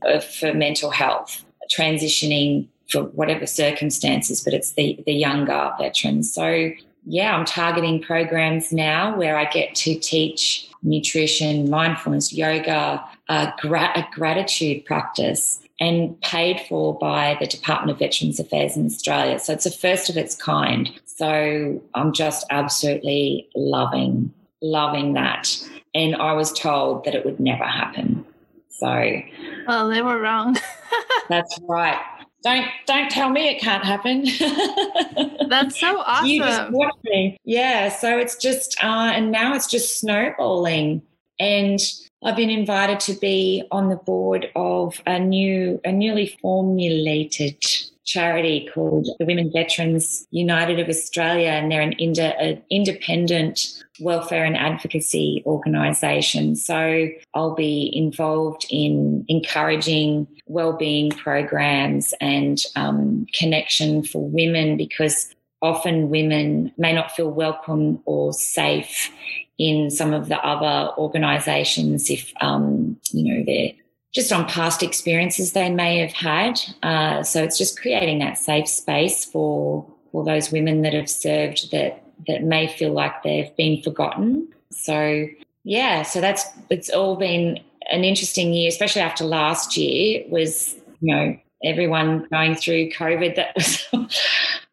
of, 0.03 0.23
for 0.23 0.53
mental 0.53 0.89
health, 0.89 1.43
transitioning 1.77 2.67
for 2.89 3.03
whatever 3.03 3.45
circumstances, 3.45 4.41
but 4.41 4.53
it's 4.53 4.73
the, 4.73 5.01
the 5.05 5.13
younger 5.13 5.71
veterans. 5.77 6.33
So, 6.33 6.71
yeah, 7.05 7.35
I'm 7.35 7.45
targeting 7.45 8.01
programs 8.01 8.71
now 8.71 9.17
where 9.17 9.37
I 9.37 9.45
get 9.45 9.75
to 9.75 9.95
teach 9.99 10.69
nutrition, 10.83 11.69
mindfulness, 11.69 12.31
yoga, 12.31 13.03
uh, 13.29 13.51
a 13.63 14.07
gratitude 14.13 14.85
practice, 14.85 15.61
and 15.79 16.19
paid 16.21 16.61
for 16.67 16.97
by 16.97 17.37
the 17.39 17.47
Department 17.47 17.91
of 17.91 17.99
Veterans 17.99 18.39
Affairs 18.39 18.77
in 18.77 18.85
Australia. 18.85 19.39
So 19.39 19.53
it's 19.53 19.65
a 19.65 19.71
first 19.71 20.09
of 20.09 20.17
its 20.17 20.35
kind. 20.35 20.91
So 21.05 21.81
I'm 21.93 22.13
just 22.13 22.45
absolutely 22.49 23.49
loving, 23.55 24.33
loving 24.61 25.13
that. 25.13 25.57
And 25.95 26.15
I 26.15 26.33
was 26.33 26.51
told 26.51 27.05
that 27.05 27.15
it 27.15 27.25
would 27.25 27.39
never 27.39 27.65
happen. 27.65 28.25
So, 28.69 29.21
well, 29.67 29.89
they 29.89 30.01
were 30.01 30.19
wrong. 30.19 30.57
that's 31.29 31.57
right 31.67 31.99
don't 32.43 32.67
don't 32.85 33.09
tell 33.09 33.29
me 33.29 33.47
it 33.47 33.61
can't 33.61 33.83
happen. 33.83 34.25
That's 35.49 35.79
so 35.79 35.99
awesome. 35.99 36.27
You 36.27 36.41
just 36.41 36.71
me. 37.05 37.37
Yeah. 37.45 37.89
So 37.89 38.17
it's 38.17 38.35
just 38.35 38.77
uh, 38.83 39.11
and 39.15 39.31
now 39.31 39.55
it's 39.55 39.67
just 39.67 39.99
snowballing. 39.99 41.01
And 41.39 41.79
I've 42.25 42.37
been 42.37 42.49
invited 42.49 42.99
to 43.01 43.13
be 43.13 43.63
on 43.71 43.89
the 43.89 43.97
board 43.97 44.49
of 44.55 45.01
a 45.05 45.19
new 45.19 45.81
a 45.83 45.91
newly 45.91 46.37
formulated 46.41 47.63
charity 48.05 48.69
called 48.73 49.07
the 49.19 49.25
Women 49.25 49.51
Veterans 49.51 50.27
United 50.31 50.79
of 50.79 50.89
Australia, 50.89 51.49
and 51.49 51.71
they're 51.71 51.81
an, 51.81 51.93
an 51.93 52.61
independent 52.69 53.83
welfare 53.99 54.43
and 54.43 54.57
advocacy 54.57 55.43
organisation. 55.45 56.55
So 56.55 57.07
I'll 57.33 57.55
be 57.55 57.91
involved 57.93 58.65
in 58.69 59.25
encouraging 59.27 60.27
well-being 60.47 61.11
programs 61.11 62.13
and 62.19 62.59
um, 62.75 63.25
connection 63.33 64.03
for 64.03 64.29
women 64.29 64.77
because 64.77 65.33
often 65.63 66.09
women 66.09 66.71
may 66.77 66.93
not 66.93 67.09
feel 67.15 67.31
welcome 67.31 67.99
or 68.05 68.33
safe 68.33 69.09
in 69.57 69.89
some 69.89 70.13
of 70.13 70.27
the 70.27 70.37
other 70.45 70.91
organisations 70.97 72.09
if 72.09 72.33
um, 72.41 72.97
you 73.11 73.23
know 73.23 73.43
they're 73.45 73.71
just 74.13 74.31
on 74.31 74.45
past 74.47 74.83
experiences 74.83 75.53
they 75.53 75.71
may 75.71 75.97
have 75.97 76.11
had. 76.11 76.59
Uh, 76.83 77.23
so 77.23 77.43
it's 77.43 77.57
just 77.57 77.79
creating 77.81 78.19
that 78.19 78.37
safe 78.37 78.67
space 78.67 79.25
for 79.25 79.89
for 80.11 80.23
those 80.23 80.51
women 80.51 80.83
that 80.83 80.93
have 80.93 81.09
served 81.09 81.71
that 81.71 82.03
that 82.27 82.43
may 82.43 82.67
feel 82.67 82.91
like 82.91 83.23
they've 83.23 83.55
been 83.55 83.81
forgotten. 83.81 84.47
So 84.71 85.27
yeah, 85.63 86.03
so 86.03 86.19
that's 86.19 86.45
it's 86.69 86.89
all 86.89 87.15
been 87.15 87.59
an 87.89 88.03
interesting 88.03 88.53
year, 88.53 88.67
especially 88.67 89.01
after 89.01 89.23
last 89.23 89.77
year 89.77 90.23
was 90.27 90.75
you 90.99 91.15
know 91.15 91.37
everyone 91.63 92.27
going 92.29 92.55
through 92.55 92.89
COVID 92.89 93.35
that 93.35 93.55
was 93.55 93.87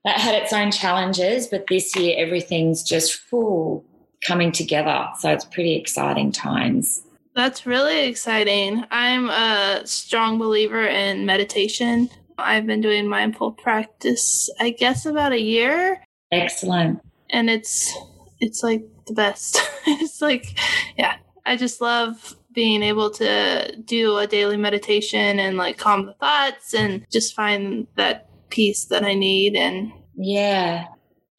that 0.05 0.19
had 0.19 0.35
its 0.35 0.53
own 0.53 0.71
challenges, 0.71 1.47
but 1.47 1.67
this 1.69 1.95
year 1.97 2.15
everything's 2.19 2.83
just 2.83 3.15
full 3.15 3.85
coming 4.27 4.53
together. 4.53 5.09
So 5.19 5.31
it's 5.31 5.45
pretty 5.45 5.75
exciting 5.77 6.33
times. 6.33 7.03
That's 7.35 7.65
really 7.65 8.07
exciting. 8.09 8.85
I'm 8.91 9.31
a 9.31 9.83
strong 9.87 10.39
believer 10.39 10.85
in 10.85 11.27
meditation. 11.27 12.11
I've 12.39 12.67
been 12.67 12.81
doing 12.81 13.07
mindful 13.07 13.53
practice, 13.53 14.51
I 14.59 14.71
guess, 14.71 15.07
about 15.07 15.33
a 15.33 15.41
year. 15.41 16.03
Excellent. 16.33 17.01
And 17.31 17.49
it's 17.49 17.93
it's 18.41 18.63
like 18.63 18.85
the 19.07 19.13
best. 19.13 19.61
it's 19.87 20.21
like, 20.21 20.59
yeah, 20.97 21.17
I 21.45 21.57
just 21.57 21.81
love 21.81 22.37
being 22.53 22.83
able 22.83 23.11
to 23.11 23.77
do 23.85 24.17
a 24.19 24.27
daily 24.27 24.57
meditation 24.57 25.39
and 25.39 25.57
like 25.57 25.79
calm 25.79 26.07
the 26.07 26.15
thoughts 26.15 26.75
and 26.75 27.07
just 27.13 27.35
find 27.35 27.87
that 27.97 28.30
peace 28.51 28.87
that 28.87 29.05
I 29.05 29.15
need. 29.15 29.57
And 29.57 29.93
yeah, 30.17 30.87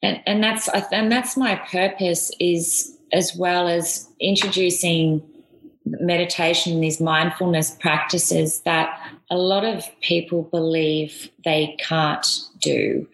and 0.02 0.20
and 0.26 0.42
that's 0.42 0.68
and 0.92 1.10
that's 1.10 1.36
my 1.36 1.56
purpose 1.56 2.30
is 2.40 2.96
as 3.12 3.36
well 3.36 3.68
as 3.68 4.08
introducing 4.20 5.22
meditation, 5.84 6.80
these 6.80 7.00
mindfulness 7.00 7.72
practices 7.80 8.60
that 8.60 8.98
a 9.30 9.36
lot 9.36 9.64
of 9.64 9.84
people 10.00 10.44
believe 10.44 11.28
they 11.44 11.76
can't 11.78 12.26
do. 12.60 13.06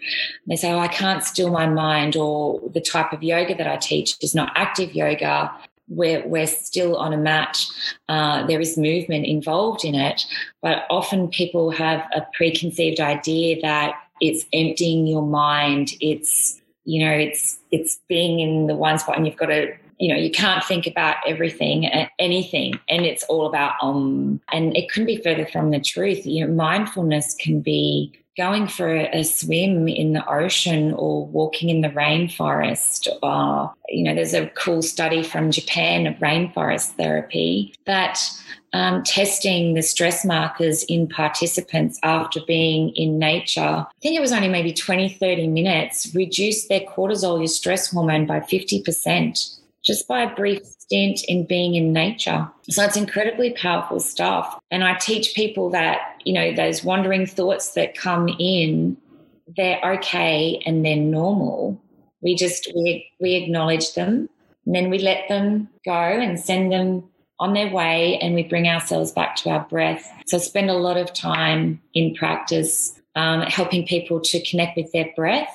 They 0.46 0.56
say, 0.56 0.72
oh, 0.72 0.78
I 0.78 0.88
can't 0.88 1.24
still 1.24 1.50
my 1.50 1.66
mind, 1.66 2.16
or 2.16 2.60
the 2.72 2.80
type 2.80 3.12
of 3.12 3.22
yoga 3.22 3.54
that 3.54 3.66
I 3.66 3.76
teach 3.76 4.16
is 4.20 4.34
not 4.34 4.52
active 4.54 4.94
yoga. 4.94 5.50
We're, 5.88 6.26
we're 6.26 6.46
still 6.46 6.96
on 6.96 7.12
a 7.12 7.16
mat. 7.16 7.58
Uh, 8.08 8.46
there 8.46 8.60
is 8.60 8.76
movement 8.76 9.26
involved 9.26 9.84
in 9.84 9.94
it, 9.94 10.24
but 10.62 10.84
often 10.90 11.28
people 11.28 11.70
have 11.70 12.00
a 12.14 12.26
preconceived 12.34 13.00
idea 13.00 13.60
that 13.62 13.94
it's 14.20 14.44
emptying 14.52 15.06
your 15.06 15.22
mind. 15.22 15.92
It's, 16.00 16.60
you 16.84 17.04
know, 17.04 17.12
it's, 17.12 17.58
it's 17.70 17.98
being 18.08 18.40
in 18.40 18.66
the 18.66 18.74
one 18.74 18.98
spot 18.98 19.16
and 19.16 19.26
you've 19.26 19.36
got 19.36 19.46
to 19.46 19.72
you 19.98 20.12
know 20.12 20.18
you 20.18 20.30
can't 20.30 20.64
think 20.64 20.86
about 20.86 21.16
everything 21.26 21.86
anything 22.18 22.78
and 22.88 23.04
it's 23.04 23.24
all 23.24 23.46
about 23.46 23.74
um 23.82 24.40
and 24.52 24.76
it 24.76 24.88
couldn't 24.90 25.06
be 25.06 25.20
further 25.22 25.44
from 25.46 25.70
the 25.70 25.80
truth 25.80 26.24
you 26.24 26.46
know 26.46 26.52
mindfulness 26.52 27.34
can 27.34 27.60
be 27.60 28.12
going 28.38 28.68
for 28.68 28.88
a 28.88 29.24
swim 29.24 29.88
in 29.88 30.12
the 30.12 30.26
ocean 30.32 30.92
or 30.94 31.26
walking 31.26 31.68
in 31.68 31.80
the 31.80 31.90
rainforest 31.90 33.08
or 33.20 33.74
you 33.88 34.04
know 34.04 34.14
there's 34.14 34.32
a 34.32 34.46
cool 34.50 34.80
study 34.80 35.22
from 35.22 35.50
japan 35.50 36.06
of 36.06 36.14
rainforest 36.16 36.92
therapy 36.92 37.74
that 37.84 38.18
um, 38.74 39.02
testing 39.02 39.74
the 39.74 39.82
stress 39.82 40.24
markers 40.24 40.84
in 40.84 41.08
participants 41.08 41.98
after 42.04 42.40
being 42.46 42.90
in 42.90 43.18
nature 43.18 43.60
i 43.60 44.00
think 44.00 44.16
it 44.16 44.20
was 44.20 44.32
only 44.32 44.48
maybe 44.48 44.72
20 44.72 45.08
30 45.14 45.48
minutes 45.48 46.14
reduced 46.14 46.68
their 46.68 46.80
cortisol 46.80 47.38
your 47.38 47.48
stress 47.48 47.90
hormone 47.90 48.24
by 48.24 48.38
50% 48.38 49.58
just 49.84 50.06
by 50.06 50.22
a 50.22 50.34
brief 50.34 50.62
stint 50.88 51.22
in 51.28 51.44
being 51.44 51.74
in 51.74 51.92
nature. 51.92 52.48
So 52.70 52.82
it's 52.82 52.96
incredibly 52.96 53.52
powerful 53.52 54.00
stuff. 54.00 54.58
And 54.70 54.82
I 54.82 54.94
teach 54.94 55.34
people 55.34 55.68
that, 55.70 55.98
you 56.24 56.32
know, 56.32 56.54
those 56.54 56.82
wandering 56.82 57.26
thoughts 57.26 57.72
that 57.72 57.94
come 57.94 58.28
in, 58.38 58.96
they're 59.56 59.80
okay 59.84 60.62
and 60.64 60.84
they're 60.84 60.96
normal. 60.96 61.80
We 62.22 62.34
just 62.34 62.72
we 62.74 63.06
we 63.20 63.34
acknowledge 63.34 63.94
them 63.94 64.28
and 64.66 64.74
then 64.74 64.90
we 64.90 64.98
let 64.98 65.28
them 65.28 65.68
go 65.84 65.92
and 65.92 66.40
send 66.40 66.72
them 66.72 67.04
on 67.38 67.52
their 67.52 67.72
way 67.72 68.18
and 68.20 68.34
we 68.34 68.42
bring 68.42 68.66
ourselves 68.66 69.12
back 69.12 69.36
to 69.36 69.50
our 69.50 69.64
breath. 69.68 70.10
So 70.26 70.38
I 70.38 70.40
spend 70.40 70.70
a 70.70 70.74
lot 70.74 70.96
of 70.96 71.12
time 71.12 71.80
in 71.94 72.14
practice 72.14 72.98
um, 73.14 73.42
helping 73.42 73.86
people 73.86 74.20
to 74.20 74.44
connect 74.44 74.76
with 74.76 74.90
their 74.92 75.10
breath 75.14 75.54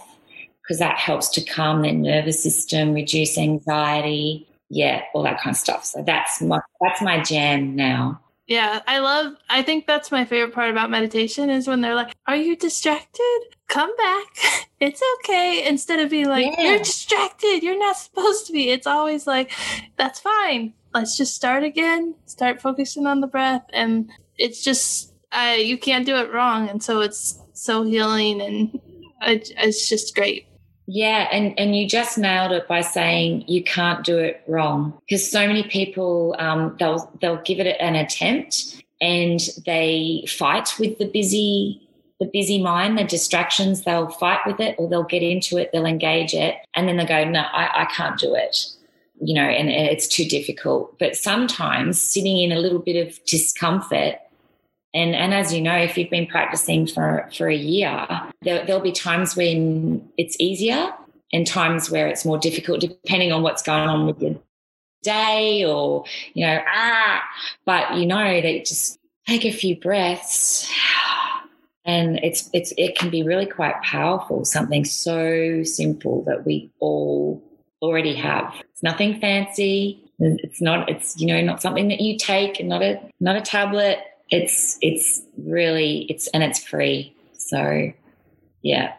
because 0.62 0.80
that 0.80 0.98
helps 0.98 1.28
to 1.30 1.44
calm 1.44 1.82
their 1.82 1.92
nervous 1.92 2.42
system, 2.42 2.94
reduce 2.94 3.38
anxiety, 3.38 4.48
yeah, 4.70 5.04
all 5.14 5.24
that 5.24 5.40
kind 5.40 5.54
of 5.54 5.58
stuff. 5.58 5.86
So 5.86 6.04
that's 6.04 6.42
my 6.42 6.60
that's 6.82 7.02
my 7.02 7.22
jam 7.22 7.76
now. 7.76 8.20
Yeah, 8.48 8.82
I 8.88 9.00
love 9.00 9.36
I 9.50 9.64
think 9.64 9.88
that's 9.88 10.12
my 10.12 10.26
favorite 10.26 10.54
part 10.54 10.70
about 10.70 10.90
meditation 10.90 11.50
is 11.50 11.68
when 11.68 11.82
they're 11.82 11.96
like, 11.96 12.14
"Are 12.28 12.36
you 12.36 12.56
distracted? 12.56 13.40
Come 13.68 13.96
back. 13.98 14.28
It's 14.80 15.02
okay." 15.20 15.66
Instead 15.66 16.02
of 16.02 16.10
being 16.10 16.28
like, 16.28 16.46
yeah. 16.46 16.72
"You're 16.72 16.80
distracted. 16.80 17.64
You're 17.64 17.80
not 17.80 17.96
supposed 17.96 18.48
to 18.48 18.52
be." 18.52 18.70
It's 18.70 18.86
always 18.86 19.26
like, 19.26 19.54
"That's 19.96 20.20
fine. 20.20 20.74
Let's 20.94 21.16
just 21.16 21.36
start 21.36 21.64
again. 21.64 22.16
Start 22.26 22.62
focusing 22.62 23.08
on 23.08 23.22
the 23.22 23.28
breath." 23.28 23.64
And 23.72 24.12
it's 24.38 24.62
just 24.62 25.14
I 25.32 25.56
you 25.56 25.78
can't 25.78 26.06
do 26.06 26.18
it 26.18 26.34
wrong, 26.34 26.68
and 26.68 26.84
so 26.84 27.00
it's 27.00 27.40
so 27.54 27.84
healing 27.84 28.42
and 28.42 28.82
it's 29.22 29.88
just 29.88 30.16
great. 30.16 30.48
Yeah, 30.96 31.28
and, 31.32 31.58
and 31.58 31.76
you 31.76 31.88
just 31.88 32.20
nailed 32.20 32.52
it 32.52 32.68
by 32.68 32.82
saying 32.82 33.46
you 33.48 33.64
can't 33.64 34.06
do 34.06 34.20
it 34.20 34.44
wrong 34.46 34.94
because 35.00 35.28
so 35.28 35.48
many 35.48 35.64
people 35.64 36.36
um, 36.38 36.76
they'll 36.78 37.12
they'll 37.20 37.42
give 37.42 37.60
it 37.60 37.76
an 37.80 37.96
attempt 37.96 38.84
and 39.02 39.40
they 39.66 40.24
fight 40.28 40.76
with 40.78 41.00
the 41.00 41.06
busy 41.06 41.82
the 42.20 42.28
busy 42.32 42.62
mind, 42.62 43.00
the 43.00 43.06
distractions. 43.06 43.86
They'll 43.86 44.12
fight 44.12 44.42
with 44.46 44.60
it 44.60 44.76
or 44.78 44.88
they'll 44.88 45.02
get 45.02 45.24
into 45.24 45.58
it, 45.58 45.72
they'll 45.74 45.88
engage 45.88 46.36
it, 46.36 46.58
and 46.76 46.88
then 46.88 46.98
they 46.98 47.08
go, 47.08 47.24
no, 47.28 47.40
I, 47.42 47.82
I 47.82 47.86
can't 47.86 48.20
do 48.20 48.36
it. 48.36 48.56
You 49.20 49.34
know, 49.34 49.42
and, 49.42 49.72
it's 49.72 50.08
too 50.08 50.26
difficult. 50.26 51.00
But 51.00 51.16
sometimes 51.16 52.00
sitting 52.00 52.38
in 52.38 52.52
a 52.52 52.60
little 52.60 52.78
bit 52.78 53.08
of 53.08 53.18
discomfort 53.26 54.18
and, 54.94 55.16
and 55.16 55.34
as 55.34 55.54
you 55.54 55.62
know, 55.62 55.76
if 55.76 55.98
you've 55.98 56.10
been 56.10 56.28
practicing 56.28 56.86
for, 56.86 57.30
for 57.36 57.48
a 57.50 57.56
year, 57.56 58.08
there, 58.42 58.66
there'll 58.66 58.82
be 58.82 58.92
times 58.92 59.36
when 59.36 60.08
it's 60.18 60.36
easier 60.40 60.94
and 61.32 61.48
times 61.48 61.90
where 61.90 62.08
it's 62.08 62.26
more 62.26 62.38
difficult, 62.38 62.80
depending 62.80 63.32
on 63.32 63.42
what's 63.42 63.64
going 63.64 63.90
on 63.90 64.06
with 64.06 64.22
your 64.22 64.36
day 65.02 65.66
or, 65.66 66.06
you 66.34 66.46
know, 66.46 66.62
ah, 66.68 67.24
but 67.66 67.96
you 67.96 68.06
know 68.06 68.42
that 68.42 68.66
just 68.66 69.00
take 69.28 69.46
a 69.46 69.52
few 69.52 69.80
breaths 69.80 70.72
and 71.86 72.20
it's 72.24 72.50
it's 72.54 72.74
it 72.78 72.98
can 72.98 73.10
be 73.10 73.24
really 73.24 73.46
quite 73.46 73.82
powerful 73.82 74.46
something 74.46 74.86
so 74.86 75.64
simple 75.64 76.24
that 76.24 76.46
we 76.46 76.72
all 76.80 77.44
already 77.82 78.16
have. 78.16 78.54
It's 78.72 78.84
nothing 78.84 79.20
fancy. 79.20 80.00
It's 80.20 80.62
not 80.62 80.90
it's 80.90 81.20
you 81.20 81.28
know 81.28 81.42
not 81.42 81.62
something 81.62 81.90
that 81.90 82.00
you 82.00 82.18
take 82.18 82.60
and 82.60 82.70
not 82.70 82.82
a 82.82 83.00
not 83.20 83.36
a 83.36 83.42
tablet 83.42 84.00
it's 84.34 84.80
it's 84.82 85.22
really 85.38 86.08
it's 86.10 86.28
and 86.30 86.44
it's 86.44 86.64
free. 86.64 87.16
So 87.38 87.92
yeah. 88.62 88.94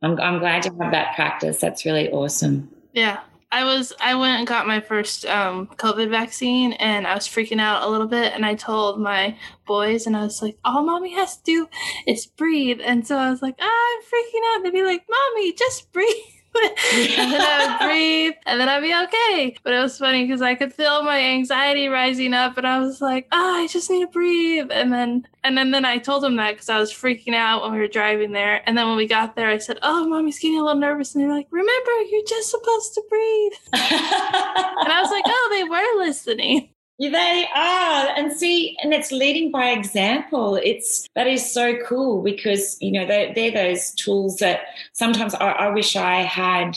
I'm, 0.00 0.20
I'm 0.20 0.38
glad 0.38 0.62
to 0.62 0.68
have 0.74 0.92
that 0.92 1.16
practice. 1.16 1.58
That's 1.58 1.84
really 1.84 2.08
awesome. 2.10 2.70
Yeah. 2.92 3.20
I 3.50 3.64
was 3.64 3.94
I 3.98 4.14
went 4.14 4.38
and 4.38 4.46
got 4.46 4.66
my 4.66 4.78
first 4.78 5.24
um, 5.24 5.68
COVID 5.78 6.10
vaccine 6.10 6.74
and 6.74 7.06
I 7.06 7.14
was 7.14 7.26
freaking 7.26 7.60
out 7.60 7.82
a 7.82 7.88
little 7.88 8.06
bit 8.06 8.34
and 8.34 8.44
I 8.44 8.54
told 8.54 9.00
my 9.00 9.36
boys 9.66 10.06
and 10.06 10.14
I 10.16 10.22
was 10.22 10.42
like, 10.42 10.58
all 10.64 10.82
mommy 10.84 11.14
has 11.14 11.38
to 11.38 11.42
do 11.44 11.68
is 12.06 12.26
breathe. 12.26 12.80
And 12.84 13.06
so 13.06 13.16
I 13.16 13.30
was 13.30 13.40
like, 13.40 13.56
ah, 13.58 13.64
I'm 13.64 14.02
freaking 14.02 14.54
out. 14.54 14.62
They'd 14.62 14.72
be 14.72 14.84
like, 14.84 15.04
mommy, 15.08 15.54
just 15.54 15.90
breathe. 15.92 16.14
and 17.18 17.32
then 17.32 17.40
I 17.40 17.66
would 17.66 17.86
breathe, 17.86 18.34
and 18.46 18.60
then 18.60 18.68
I'd 18.68 18.80
be 18.80 18.94
okay. 18.94 19.56
But 19.62 19.74
it 19.74 19.80
was 19.80 19.98
funny 19.98 20.24
because 20.24 20.42
I 20.42 20.54
could 20.54 20.72
feel 20.72 21.02
my 21.02 21.18
anxiety 21.18 21.88
rising 21.88 22.34
up, 22.34 22.56
and 22.58 22.66
I 22.66 22.78
was 22.80 23.00
like, 23.00 23.26
"Ah, 23.32 23.36
oh, 23.36 23.62
I 23.62 23.66
just 23.66 23.90
need 23.90 24.00
to 24.00 24.10
breathe." 24.10 24.70
And 24.70 24.92
then, 24.92 25.26
and 25.44 25.56
then, 25.56 25.70
then 25.70 25.84
I 25.84 25.98
told 25.98 26.24
him 26.24 26.36
that 26.36 26.52
because 26.52 26.68
I 26.68 26.78
was 26.78 26.92
freaking 26.92 27.34
out 27.34 27.62
when 27.62 27.72
we 27.72 27.78
were 27.78 27.88
driving 27.88 28.32
there. 28.32 28.62
And 28.66 28.76
then 28.76 28.86
when 28.88 28.96
we 28.96 29.06
got 29.06 29.36
there, 29.36 29.48
I 29.48 29.58
said, 29.58 29.78
"Oh, 29.82 30.06
mommy's 30.08 30.38
getting 30.38 30.58
a 30.58 30.64
little 30.64 30.80
nervous," 30.80 31.14
and 31.14 31.24
they're 31.24 31.32
like, 31.34 31.48
"Remember, 31.50 31.90
you're 32.10 32.26
just 32.26 32.50
supposed 32.50 32.94
to 32.94 33.02
breathe." 33.08 33.52
and 33.72 34.92
I 34.92 35.00
was 35.02 35.10
like, 35.10 35.24
"Oh, 35.26 35.48
they 35.52 35.64
were 35.64 36.04
listening." 36.04 36.70
They 36.98 37.46
are. 37.54 38.08
And 38.16 38.32
see, 38.32 38.76
and 38.82 38.92
it's 38.92 39.12
leading 39.12 39.52
by 39.52 39.70
example. 39.70 40.56
It's 40.56 41.08
that 41.14 41.28
is 41.28 41.52
so 41.52 41.76
cool 41.84 42.22
because, 42.22 42.76
you 42.80 42.90
know, 42.90 43.06
they're, 43.06 43.32
they're 43.32 43.52
those 43.52 43.92
tools 43.92 44.38
that 44.38 44.62
sometimes 44.92 45.34
I, 45.34 45.50
I 45.50 45.68
wish 45.70 45.94
I 45.94 46.22
had 46.22 46.76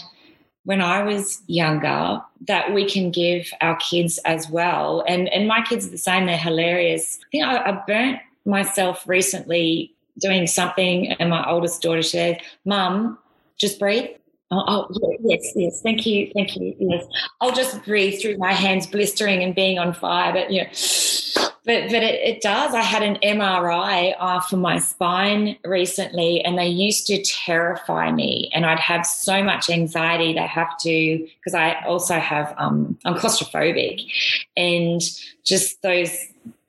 when 0.64 0.82
I 0.82 1.02
was 1.02 1.42
younger 1.48 2.22
that 2.48 2.72
we 2.74 2.88
can 2.88 3.10
give 3.10 3.52
our 3.62 3.76
kids 3.78 4.20
as 4.20 4.50
well. 4.50 5.04
And 5.08 5.28
and 5.30 5.48
my 5.48 5.64
kids 5.64 5.88
are 5.88 5.92
the 5.92 5.98
same, 5.98 6.28
they're 6.28 6.38
hilarious. 6.38 7.20
I 7.22 7.26
think 7.32 7.44
I, 7.46 7.72
I 7.72 7.84
burnt 7.88 8.20
myself 8.46 9.08
recently 9.08 9.94
doing 10.20 10.46
something 10.46 11.14
and 11.14 11.30
my 11.30 11.50
oldest 11.50 11.82
daughter 11.82 12.04
said, 12.04 12.42
Mum, 12.66 13.18
just 13.58 13.80
breathe. 13.80 14.10
Oh, 14.54 14.64
oh, 14.68 15.18
yes, 15.24 15.54
yes. 15.56 15.82
Thank 15.82 16.06
you, 16.06 16.30
thank 16.36 16.58
you. 16.58 16.76
Yes, 16.78 17.06
I'll 17.40 17.54
just 17.54 17.84
breathe 17.86 18.22
through 18.22 18.38
my 18.38 18.52
hands 18.52 18.86
blistering 18.86 19.42
and 19.44 19.56
being 19.56 19.80
on 19.80 19.94
fire. 19.94 20.34
But 20.34 20.52
you 20.52 20.64
know, 20.64 20.70
but 21.64 21.90
but 21.90 22.04
it, 22.04 22.20
it 22.20 22.42
does. 22.42 22.74
I 22.74 22.82
had 22.82 23.02
an 23.02 23.18
MRI 23.24 24.14
uh, 24.20 24.42
for 24.42 24.58
my 24.58 24.78
spine 24.78 25.58
recently, 25.64 26.44
and 26.44 26.58
they 26.58 26.68
used 26.68 27.08
to 27.08 27.24
terrify 27.24 28.12
me, 28.12 28.52
and 28.54 28.66
I'd 28.66 28.80
have 28.80 29.06
so 29.06 29.42
much 29.42 29.70
anxiety. 29.70 30.34
They 30.34 30.48
have 30.48 30.78
to 30.80 31.28
because 31.38 31.54
I 31.54 31.82
also 31.86 32.16
have 32.16 32.54
um, 32.58 33.00
I'm 33.06 33.16
claustrophobic, 33.16 34.06
and 34.58 35.02
just 35.46 35.82
those 35.82 36.14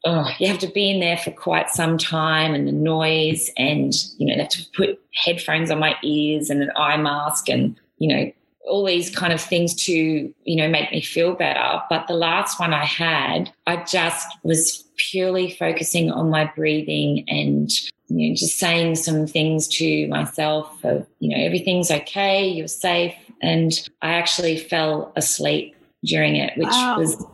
oh, 0.05 0.29
you 0.39 0.49
have 0.49 0.59
to 0.59 0.67
be 0.67 0.91
in 0.91 1.01
there 1.01 1.17
for 1.17 1.31
quite 1.31 1.71
some 1.71 1.97
time 1.97 2.55
and 2.55 2.67
the 2.67 2.73
noise 2.73 3.51
and, 3.57 3.93
you 4.19 4.27
know, 4.27 4.35
they 4.35 4.43
have 4.43 4.51
to 4.51 4.67
put 4.77 5.01
headphones 5.15 5.71
on 5.71 5.79
my 5.79 5.97
ears 6.03 6.51
and 6.51 6.63
an 6.63 6.73
eye 6.77 6.97
mask 6.97 7.49
and, 7.49 7.79
you 7.99 8.09
know, 8.09 8.33
all 8.65 8.85
these 8.85 9.15
kind 9.15 9.33
of 9.33 9.41
things 9.41 9.75
to, 9.75 9.93
you 9.93 10.57
know, 10.57 10.69
make 10.69 10.91
me 10.91 11.01
feel 11.01 11.35
better. 11.35 11.81
But 11.89 12.07
the 12.07 12.15
last 12.15 12.59
one 12.59 12.73
I 12.73 12.85
had, 12.85 13.53
I 13.67 13.85
just 13.85 14.27
was 14.43 14.85
purely 14.97 15.51
focusing 15.53 16.11
on 16.11 16.31
my 16.31 16.51
breathing 16.57 17.25
and, 17.29 17.71
you 18.09 18.29
know, 18.29 18.35
just 18.35 18.59
saying 18.59 18.97
some 18.97 19.27
things 19.27 19.69
to 19.69 20.09
myself 20.09 20.85
of, 20.85 21.07
you 21.21 21.37
know, 21.37 21.45
everything's 21.45 21.91
okay, 21.91 22.47
you're 22.47 22.69
safe. 22.69 23.15
And 23.41 23.73
I 24.01 24.15
actually 24.15 24.59
fell 24.59 25.13
asleep 25.17 25.77
during 26.05 26.37
it, 26.37 26.57
which 26.57 26.69
wow. 26.69 26.99
was 26.99 27.25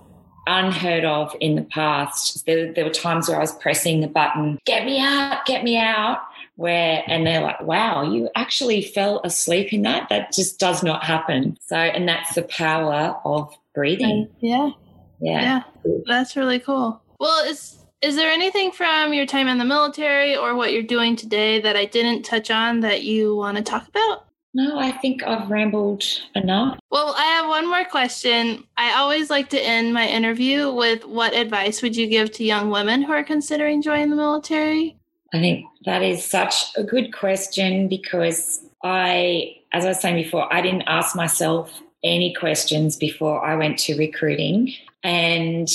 unheard 0.49 1.05
of 1.05 1.35
in 1.41 1.55
the 1.55 1.63
past. 1.63 2.45
There, 2.47 2.73
there 2.73 2.85
were 2.85 2.91
times 2.91 3.29
where 3.29 3.37
I 3.37 3.41
was 3.41 3.55
pressing 3.57 4.01
the 4.01 4.09
button, 4.09 4.59
get 4.65 4.85
me 4.85 5.01
out, 5.01 5.45
get 5.47 5.63
me 5.63 5.79
out 5.79 6.21
where 6.59 7.05
and 7.07 7.25
they're 7.25 7.41
like 7.41 7.61
wow 7.61 8.03
you 8.03 8.29
actually 8.35 8.83
fell 8.83 9.21
asleep 9.23 9.73
in 9.73 9.83
that? 9.83 10.09
That 10.09 10.33
just 10.33 10.59
does 10.59 10.83
not 10.83 11.05
happen. 11.05 11.57
So 11.65 11.77
and 11.77 12.09
that's 12.09 12.35
the 12.35 12.43
power 12.43 13.17
of 13.25 13.57
breathing. 13.75 14.29
Yeah. 14.41 14.71
Yeah. 15.21 15.63
Yeah. 15.85 15.93
That's 16.07 16.37
really 16.37 16.59
cool. 16.59 17.01
Well 17.21 17.49
is 17.49 17.79
is 18.03 18.17
there 18.17 18.31
anything 18.31 18.73
from 18.73 19.13
your 19.13 19.27
time 19.27 19.49
in 19.49 19.59
the 19.59 19.65
military 19.65 20.37
or 20.37 20.55
what 20.55 20.73
you're 20.73 20.83
doing 20.83 21.17
today 21.17 21.61
that 21.61 21.75
i 21.75 21.85
didn't 21.85 22.23
touch 22.23 22.49
on 22.49 22.79
that 22.79 23.03
you 23.03 23.35
want 23.35 23.57
to 23.57 23.63
talk 23.63 23.89
about 23.89 24.28
no, 24.55 24.79
I 24.79 24.93
think 24.93 25.23
I've 25.23 25.51
rambled 25.51 26.05
enough. 26.35 26.79
Well, 26.91 27.15
I 27.17 27.25
have 27.25 27.49
one 27.49 27.69
more 27.69 27.85
question. 27.85 28.65
I 28.77 28.95
always 28.95 29.31
like 29.31 29.51
to 29.51 29.61
end 29.61 29.93
my 29.93 30.07
interview 30.07 30.73
with 30.73 31.05
what 31.05 31.35
advice 31.35 31.83
would 31.83 31.97
you 31.97 32.07
give 32.07 32.33
to 32.33 32.45
young 32.45 32.71
women 32.71 33.03
who 33.03 33.13
are 33.13 33.25
considering 33.25 33.83
joining 33.83 34.11
the 34.11 34.17
military? 34.17 34.97
I 35.35 35.41
think 35.41 35.67
that 35.85 36.03
is 36.03 36.25
such 36.25 36.75
a 36.77 36.83
good 36.83 37.13
question 37.13 37.89
because 37.89 38.65
I, 38.83 39.57
as 39.73 39.85
I 39.85 39.89
was 39.89 40.01
saying 40.01 40.23
before, 40.23 40.53
I 40.53 40.63
didn't 40.63 40.85
ask 40.87 41.15
myself 41.15 41.83
any 42.03 42.33
questions 42.35 42.97
before 42.97 43.45
I 43.45 43.55
went 43.55 43.79
to 43.81 43.99
recruiting. 43.99 44.73
And 45.03 45.69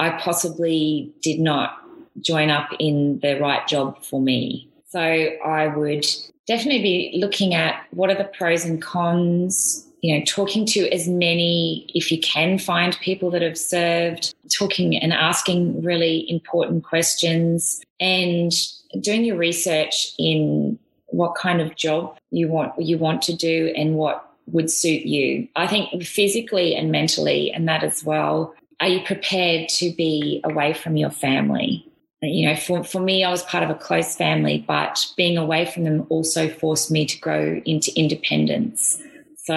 I 0.00 0.10
possibly 0.10 1.12
did 1.22 1.38
not 1.38 1.78
join 2.20 2.50
up 2.50 2.70
in 2.78 3.20
the 3.20 3.38
right 3.40 3.66
job 3.68 4.02
for 4.02 4.20
me. 4.20 4.68
So 4.88 5.00
I 5.00 5.68
would 5.68 6.06
definitely 6.46 6.82
be 6.82 7.18
looking 7.18 7.54
at 7.54 7.84
what 7.90 8.10
are 8.10 8.14
the 8.14 8.24
pros 8.24 8.64
and 8.64 8.80
cons, 8.80 9.86
you 10.02 10.16
know, 10.16 10.24
talking 10.24 10.64
to 10.66 10.88
as 10.92 11.08
many, 11.08 11.90
if 11.94 12.12
you 12.12 12.20
can 12.20 12.58
find 12.58 12.98
people 13.00 13.30
that 13.30 13.42
have 13.42 13.58
served, 13.58 14.34
talking 14.50 14.96
and 14.96 15.12
asking 15.12 15.82
really 15.82 16.30
important 16.30 16.84
questions 16.84 17.80
and 17.98 18.52
doing 19.00 19.24
your 19.24 19.36
research 19.36 20.14
in 20.18 20.78
what 21.08 21.34
kind 21.34 21.60
of 21.60 21.76
job 21.76 22.18
you 22.30 22.48
want 22.48 22.72
you 22.78 22.98
want 22.98 23.22
to 23.22 23.34
do 23.34 23.72
and 23.76 23.94
what 23.94 24.28
would 24.46 24.70
suit 24.70 25.02
you. 25.02 25.48
I 25.56 25.66
think 25.66 26.02
physically 26.04 26.74
and 26.74 26.92
mentally 26.92 27.50
and 27.52 27.68
that 27.68 27.82
as 27.82 28.04
well. 28.04 28.54
Are 28.80 28.88
you 28.88 29.02
prepared 29.04 29.68
to 29.70 29.90
be 29.92 30.40
away 30.44 30.74
from 30.74 30.96
your 30.96 31.10
family? 31.10 31.85
You 32.26 32.48
know, 32.48 32.56
for, 32.56 32.84
for 32.84 33.00
me, 33.00 33.24
I 33.24 33.30
was 33.30 33.42
part 33.44 33.64
of 33.64 33.70
a 33.70 33.74
close 33.74 34.16
family, 34.16 34.64
but 34.66 35.06
being 35.16 35.36
away 35.36 35.66
from 35.66 35.84
them 35.84 36.06
also 36.08 36.48
forced 36.48 36.90
me 36.90 37.06
to 37.06 37.18
grow 37.18 37.60
into 37.64 37.92
independence. 37.96 39.00
So 39.36 39.54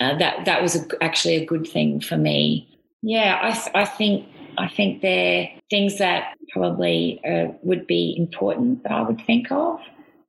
uh, 0.00 0.18
that 0.18 0.44
that 0.46 0.62
was 0.62 0.74
a, 0.74 0.84
actually 1.02 1.36
a 1.36 1.44
good 1.44 1.66
thing 1.66 2.00
for 2.00 2.16
me. 2.16 2.68
Yeah, 3.02 3.38
I, 3.40 3.82
I 3.82 3.84
think 3.84 4.26
I 4.58 4.68
think 4.68 5.00
they're 5.00 5.48
things 5.70 5.98
that 5.98 6.34
probably 6.52 7.20
uh, 7.24 7.52
would 7.62 7.86
be 7.86 8.16
important 8.18 8.82
that 8.82 8.92
I 8.92 9.02
would 9.02 9.20
think 9.26 9.52
of. 9.52 9.80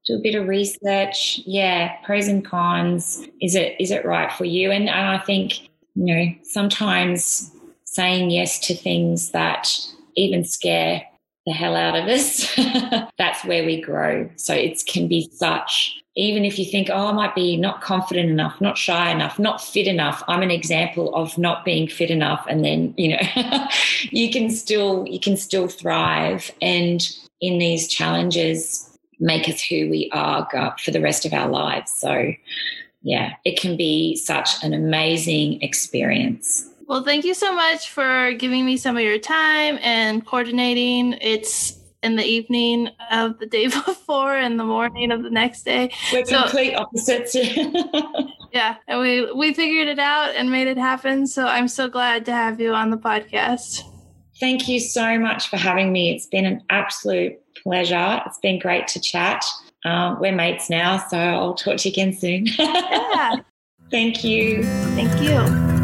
Do 0.05 0.15
a 0.15 0.21
bit 0.21 0.35
of 0.35 0.47
research. 0.47 1.41
Yeah, 1.45 1.95
pros 2.03 2.27
and 2.27 2.45
cons. 2.45 3.27
Is 3.41 3.55
it 3.55 3.75
is 3.79 3.89
it 3.89 4.05
right 4.05 4.31
for 4.31 4.45
you? 4.45 4.71
And, 4.71 4.89
and 4.89 5.07
I 5.07 5.17
think 5.17 5.59
you 5.95 6.15
know 6.15 6.25
sometimes 6.43 7.51
saying 7.85 8.29
yes 8.29 8.59
to 8.59 8.75
things 8.75 9.31
that 9.31 9.75
even 10.15 10.43
scare 10.43 11.01
the 11.49 11.55
hell 11.55 11.75
out 11.75 11.95
of 11.95 12.07
us. 12.07 12.55
That's 13.17 13.43
where 13.43 13.65
we 13.65 13.81
grow. 13.81 14.29
So 14.35 14.53
it 14.53 14.83
can 14.85 15.07
be 15.07 15.29
such 15.33 15.99
even 16.19 16.43
if 16.43 16.59
you 16.59 16.65
think, 16.65 16.89
oh, 16.89 17.07
I 17.07 17.11
might 17.13 17.33
be 17.33 17.55
not 17.55 17.81
confident 17.81 18.29
enough, 18.29 18.59
not 18.59 18.77
shy 18.77 19.09
enough, 19.09 19.39
not 19.39 19.61
fit 19.63 19.87
enough. 19.87 20.21
I'm 20.27 20.41
an 20.41 20.51
example 20.51 21.15
of 21.15 21.37
not 21.37 21.63
being 21.63 21.87
fit 21.87 22.11
enough. 22.11 22.45
And 22.49 22.65
then, 22.65 22.93
you 22.97 23.15
know, 23.15 23.21
you 24.11 24.29
can 24.29 24.49
still, 24.49 25.07
you 25.07 25.21
can 25.21 25.37
still 25.37 25.69
thrive. 25.69 26.51
And 26.61 27.07
in 27.39 27.57
these 27.57 27.87
challenges, 27.87 28.97
make 29.21 29.47
us 29.47 29.61
who 29.61 29.89
we 29.89 30.09
are 30.11 30.45
for 30.83 30.91
the 30.91 30.99
rest 30.99 31.25
of 31.25 31.31
our 31.31 31.47
lives. 31.47 31.93
So 31.93 32.33
yeah, 33.01 33.35
it 33.45 33.57
can 33.57 33.77
be 33.77 34.17
such 34.17 34.61
an 34.61 34.73
amazing 34.73 35.61
experience. 35.61 36.69
Well, 36.89 37.03
thank 37.03 37.23
you 37.23 37.35
so 37.35 37.53
much 37.53 37.91
for 37.91 38.33
giving 38.33 38.65
me 38.65 38.75
some 38.75 38.97
of 38.97 39.03
your 39.03 39.19
time 39.19 39.77
and 39.83 40.25
coordinating. 40.25 41.19
It's 41.21 41.77
in 42.01 42.15
the 42.15 42.25
evening 42.25 42.89
of 43.11 43.37
the 43.37 43.45
day 43.45 43.67
before 43.85 44.35
and 44.35 44.59
the 44.59 44.63
morning 44.63 45.11
of 45.11 45.21
the 45.21 45.29
next 45.29 45.65
day. 45.65 45.91
We're 46.11 46.25
so, 46.25 46.41
complete 46.41 46.73
opposites. 46.73 47.35
yeah, 48.51 48.77
and 48.87 48.99
we 48.99 49.31
we 49.33 49.53
figured 49.53 49.87
it 49.87 49.99
out 49.99 50.33
and 50.35 50.49
made 50.49 50.67
it 50.67 50.79
happen. 50.79 51.27
So 51.27 51.45
I'm 51.45 51.67
so 51.67 51.87
glad 51.87 52.25
to 52.25 52.31
have 52.31 52.59
you 52.59 52.73
on 52.73 52.89
the 52.89 52.97
podcast. 52.97 53.83
Thank 54.39 54.67
you 54.67 54.79
so 54.79 55.19
much 55.19 55.47
for 55.47 55.57
having 55.57 55.91
me. 55.91 56.15
It's 56.15 56.25
been 56.25 56.47
an 56.47 56.63
absolute 56.71 57.37
pleasure. 57.61 58.19
It's 58.25 58.39
been 58.39 58.57
great 58.57 58.87
to 58.87 58.99
chat. 58.99 59.45
Um, 59.85 60.19
we're 60.19 60.33
mates 60.33 60.71
now, 60.71 60.97
so 60.97 61.19
I'll 61.19 61.53
talk 61.53 61.77
to 61.77 61.89
you 61.89 61.93
again 61.93 62.13
soon. 62.13 62.47
yeah. 62.57 63.35
Thank 63.91 64.23
you. 64.23 64.63
Thank 64.63 65.21
you. 65.21 65.78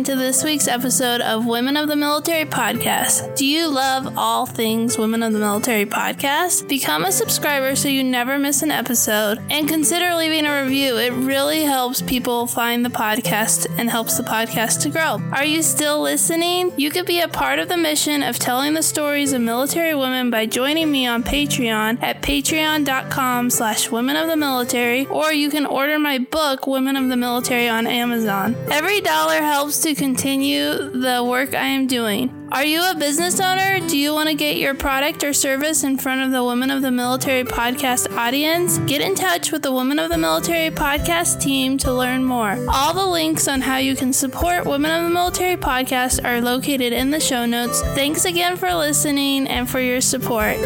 Listening 0.00 0.16
to 0.16 0.24
this 0.24 0.42
week's 0.42 0.66
episode 0.66 1.20
of 1.20 1.44
Women 1.44 1.76
of 1.76 1.86
the 1.86 1.96
Military 1.96 2.46
Podcast. 2.46 3.36
Do 3.36 3.44
you 3.44 3.68
love 3.68 4.16
all 4.16 4.46
things 4.46 4.96
Women 4.96 5.22
of 5.22 5.34
the 5.34 5.38
Military 5.38 5.84
Podcast? 5.84 6.66
Become 6.68 7.04
a 7.04 7.12
subscriber 7.12 7.76
so 7.76 7.88
you 7.88 8.02
never 8.02 8.38
miss 8.38 8.62
an 8.62 8.70
episode 8.70 9.38
and 9.50 9.68
consider 9.68 10.14
leaving 10.14 10.46
a 10.46 10.62
review. 10.62 10.96
It 10.96 11.12
really 11.12 11.62
helps 11.62 12.00
people 12.00 12.46
find 12.46 12.82
the 12.82 12.88
podcast 12.88 13.66
and 13.78 13.90
helps 13.90 14.16
the 14.16 14.22
podcast 14.22 14.80
to 14.82 14.88
grow. 14.88 15.20
Are 15.32 15.44
you 15.44 15.62
still 15.62 16.00
listening? 16.00 16.72
You 16.78 16.90
could 16.90 17.06
be 17.06 17.20
a 17.20 17.28
part 17.28 17.58
of 17.58 17.68
the 17.68 17.76
mission 17.76 18.22
of 18.22 18.38
telling 18.38 18.72
the 18.72 18.82
stories 18.82 19.34
of 19.34 19.42
military 19.42 19.94
women 19.94 20.30
by 20.30 20.46
joining 20.46 20.90
me 20.90 21.06
on 21.06 21.22
Patreon 21.22 22.02
at 22.02 22.22
patreon.com 22.22 23.50
slash 23.50 23.90
women 23.90 24.16
of 24.16 24.28
the 24.28 24.36
military, 24.36 25.04
or 25.06 25.32
you 25.32 25.50
can 25.50 25.66
order 25.66 25.98
my 25.98 26.16
book, 26.18 26.66
Women 26.66 26.96
of 26.96 27.08
the 27.08 27.16
Military, 27.16 27.68
on 27.68 27.86
Amazon. 27.86 28.56
Every 28.70 29.02
dollar 29.02 29.40
helps 29.40 29.80
to 29.82 29.89
continue 29.94 30.90
the 30.90 31.24
work 31.24 31.54
I 31.54 31.66
am 31.66 31.86
doing. 31.86 32.48
Are 32.52 32.64
you 32.64 32.82
a 32.90 32.94
business 32.94 33.38
owner? 33.38 33.78
Do 33.86 33.96
you 33.96 34.12
want 34.12 34.28
to 34.28 34.34
get 34.34 34.56
your 34.56 34.74
product 34.74 35.22
or 35.22 35.32
service 35.32 35.84
in 35.84 35.98
front 35.98 36.22
of 36.22 36.32
the 36.32 36.42
Women 36.42 36.70
of 36.70 36.82
the 36.82 36.90
Military 36.90 37.44
podcast 37.44 38.12
audience? 38.16 38.78
Get 38.78 39.00
in 39.00 39.14
touch 39.14 39.52
with 39.52 39.62
the 39.62 39.72
Women 39.72 39.98
of 39.98 40.10
the 40.10 40.18
Military 40.18 40.70
podcast 40.70 41.40
team 41.40 41.78
to 41.78 41.92
learn 41.92 42.24
more. 42.24 42.58
All 42.68 42.92
the 42.92 43.06
links 43.06 43.46
on 43.46 43.60
how 43.60 43.76
you 43.76 43.94
can 43.94 44.12
support 44.12 44.66
Women 44.66 44.90
of 44.90 45.04
the 45.04 45.10
Military 45.10 45.56
podcast 45.56 46.24
are 46.24 46.40
located 46.40 46.92
in 46.92 47.10
the 47.10 47.20
show 47.20 47.46
notes. 47.46 47.80
Thanks 47.94 48.24
again 48.24 48.56
for 48.56 48.74
listening 48.74 49.46
and 49.46 49.70
for 49.70 49.80
your 49.80 50.00
support. 50.00 50.56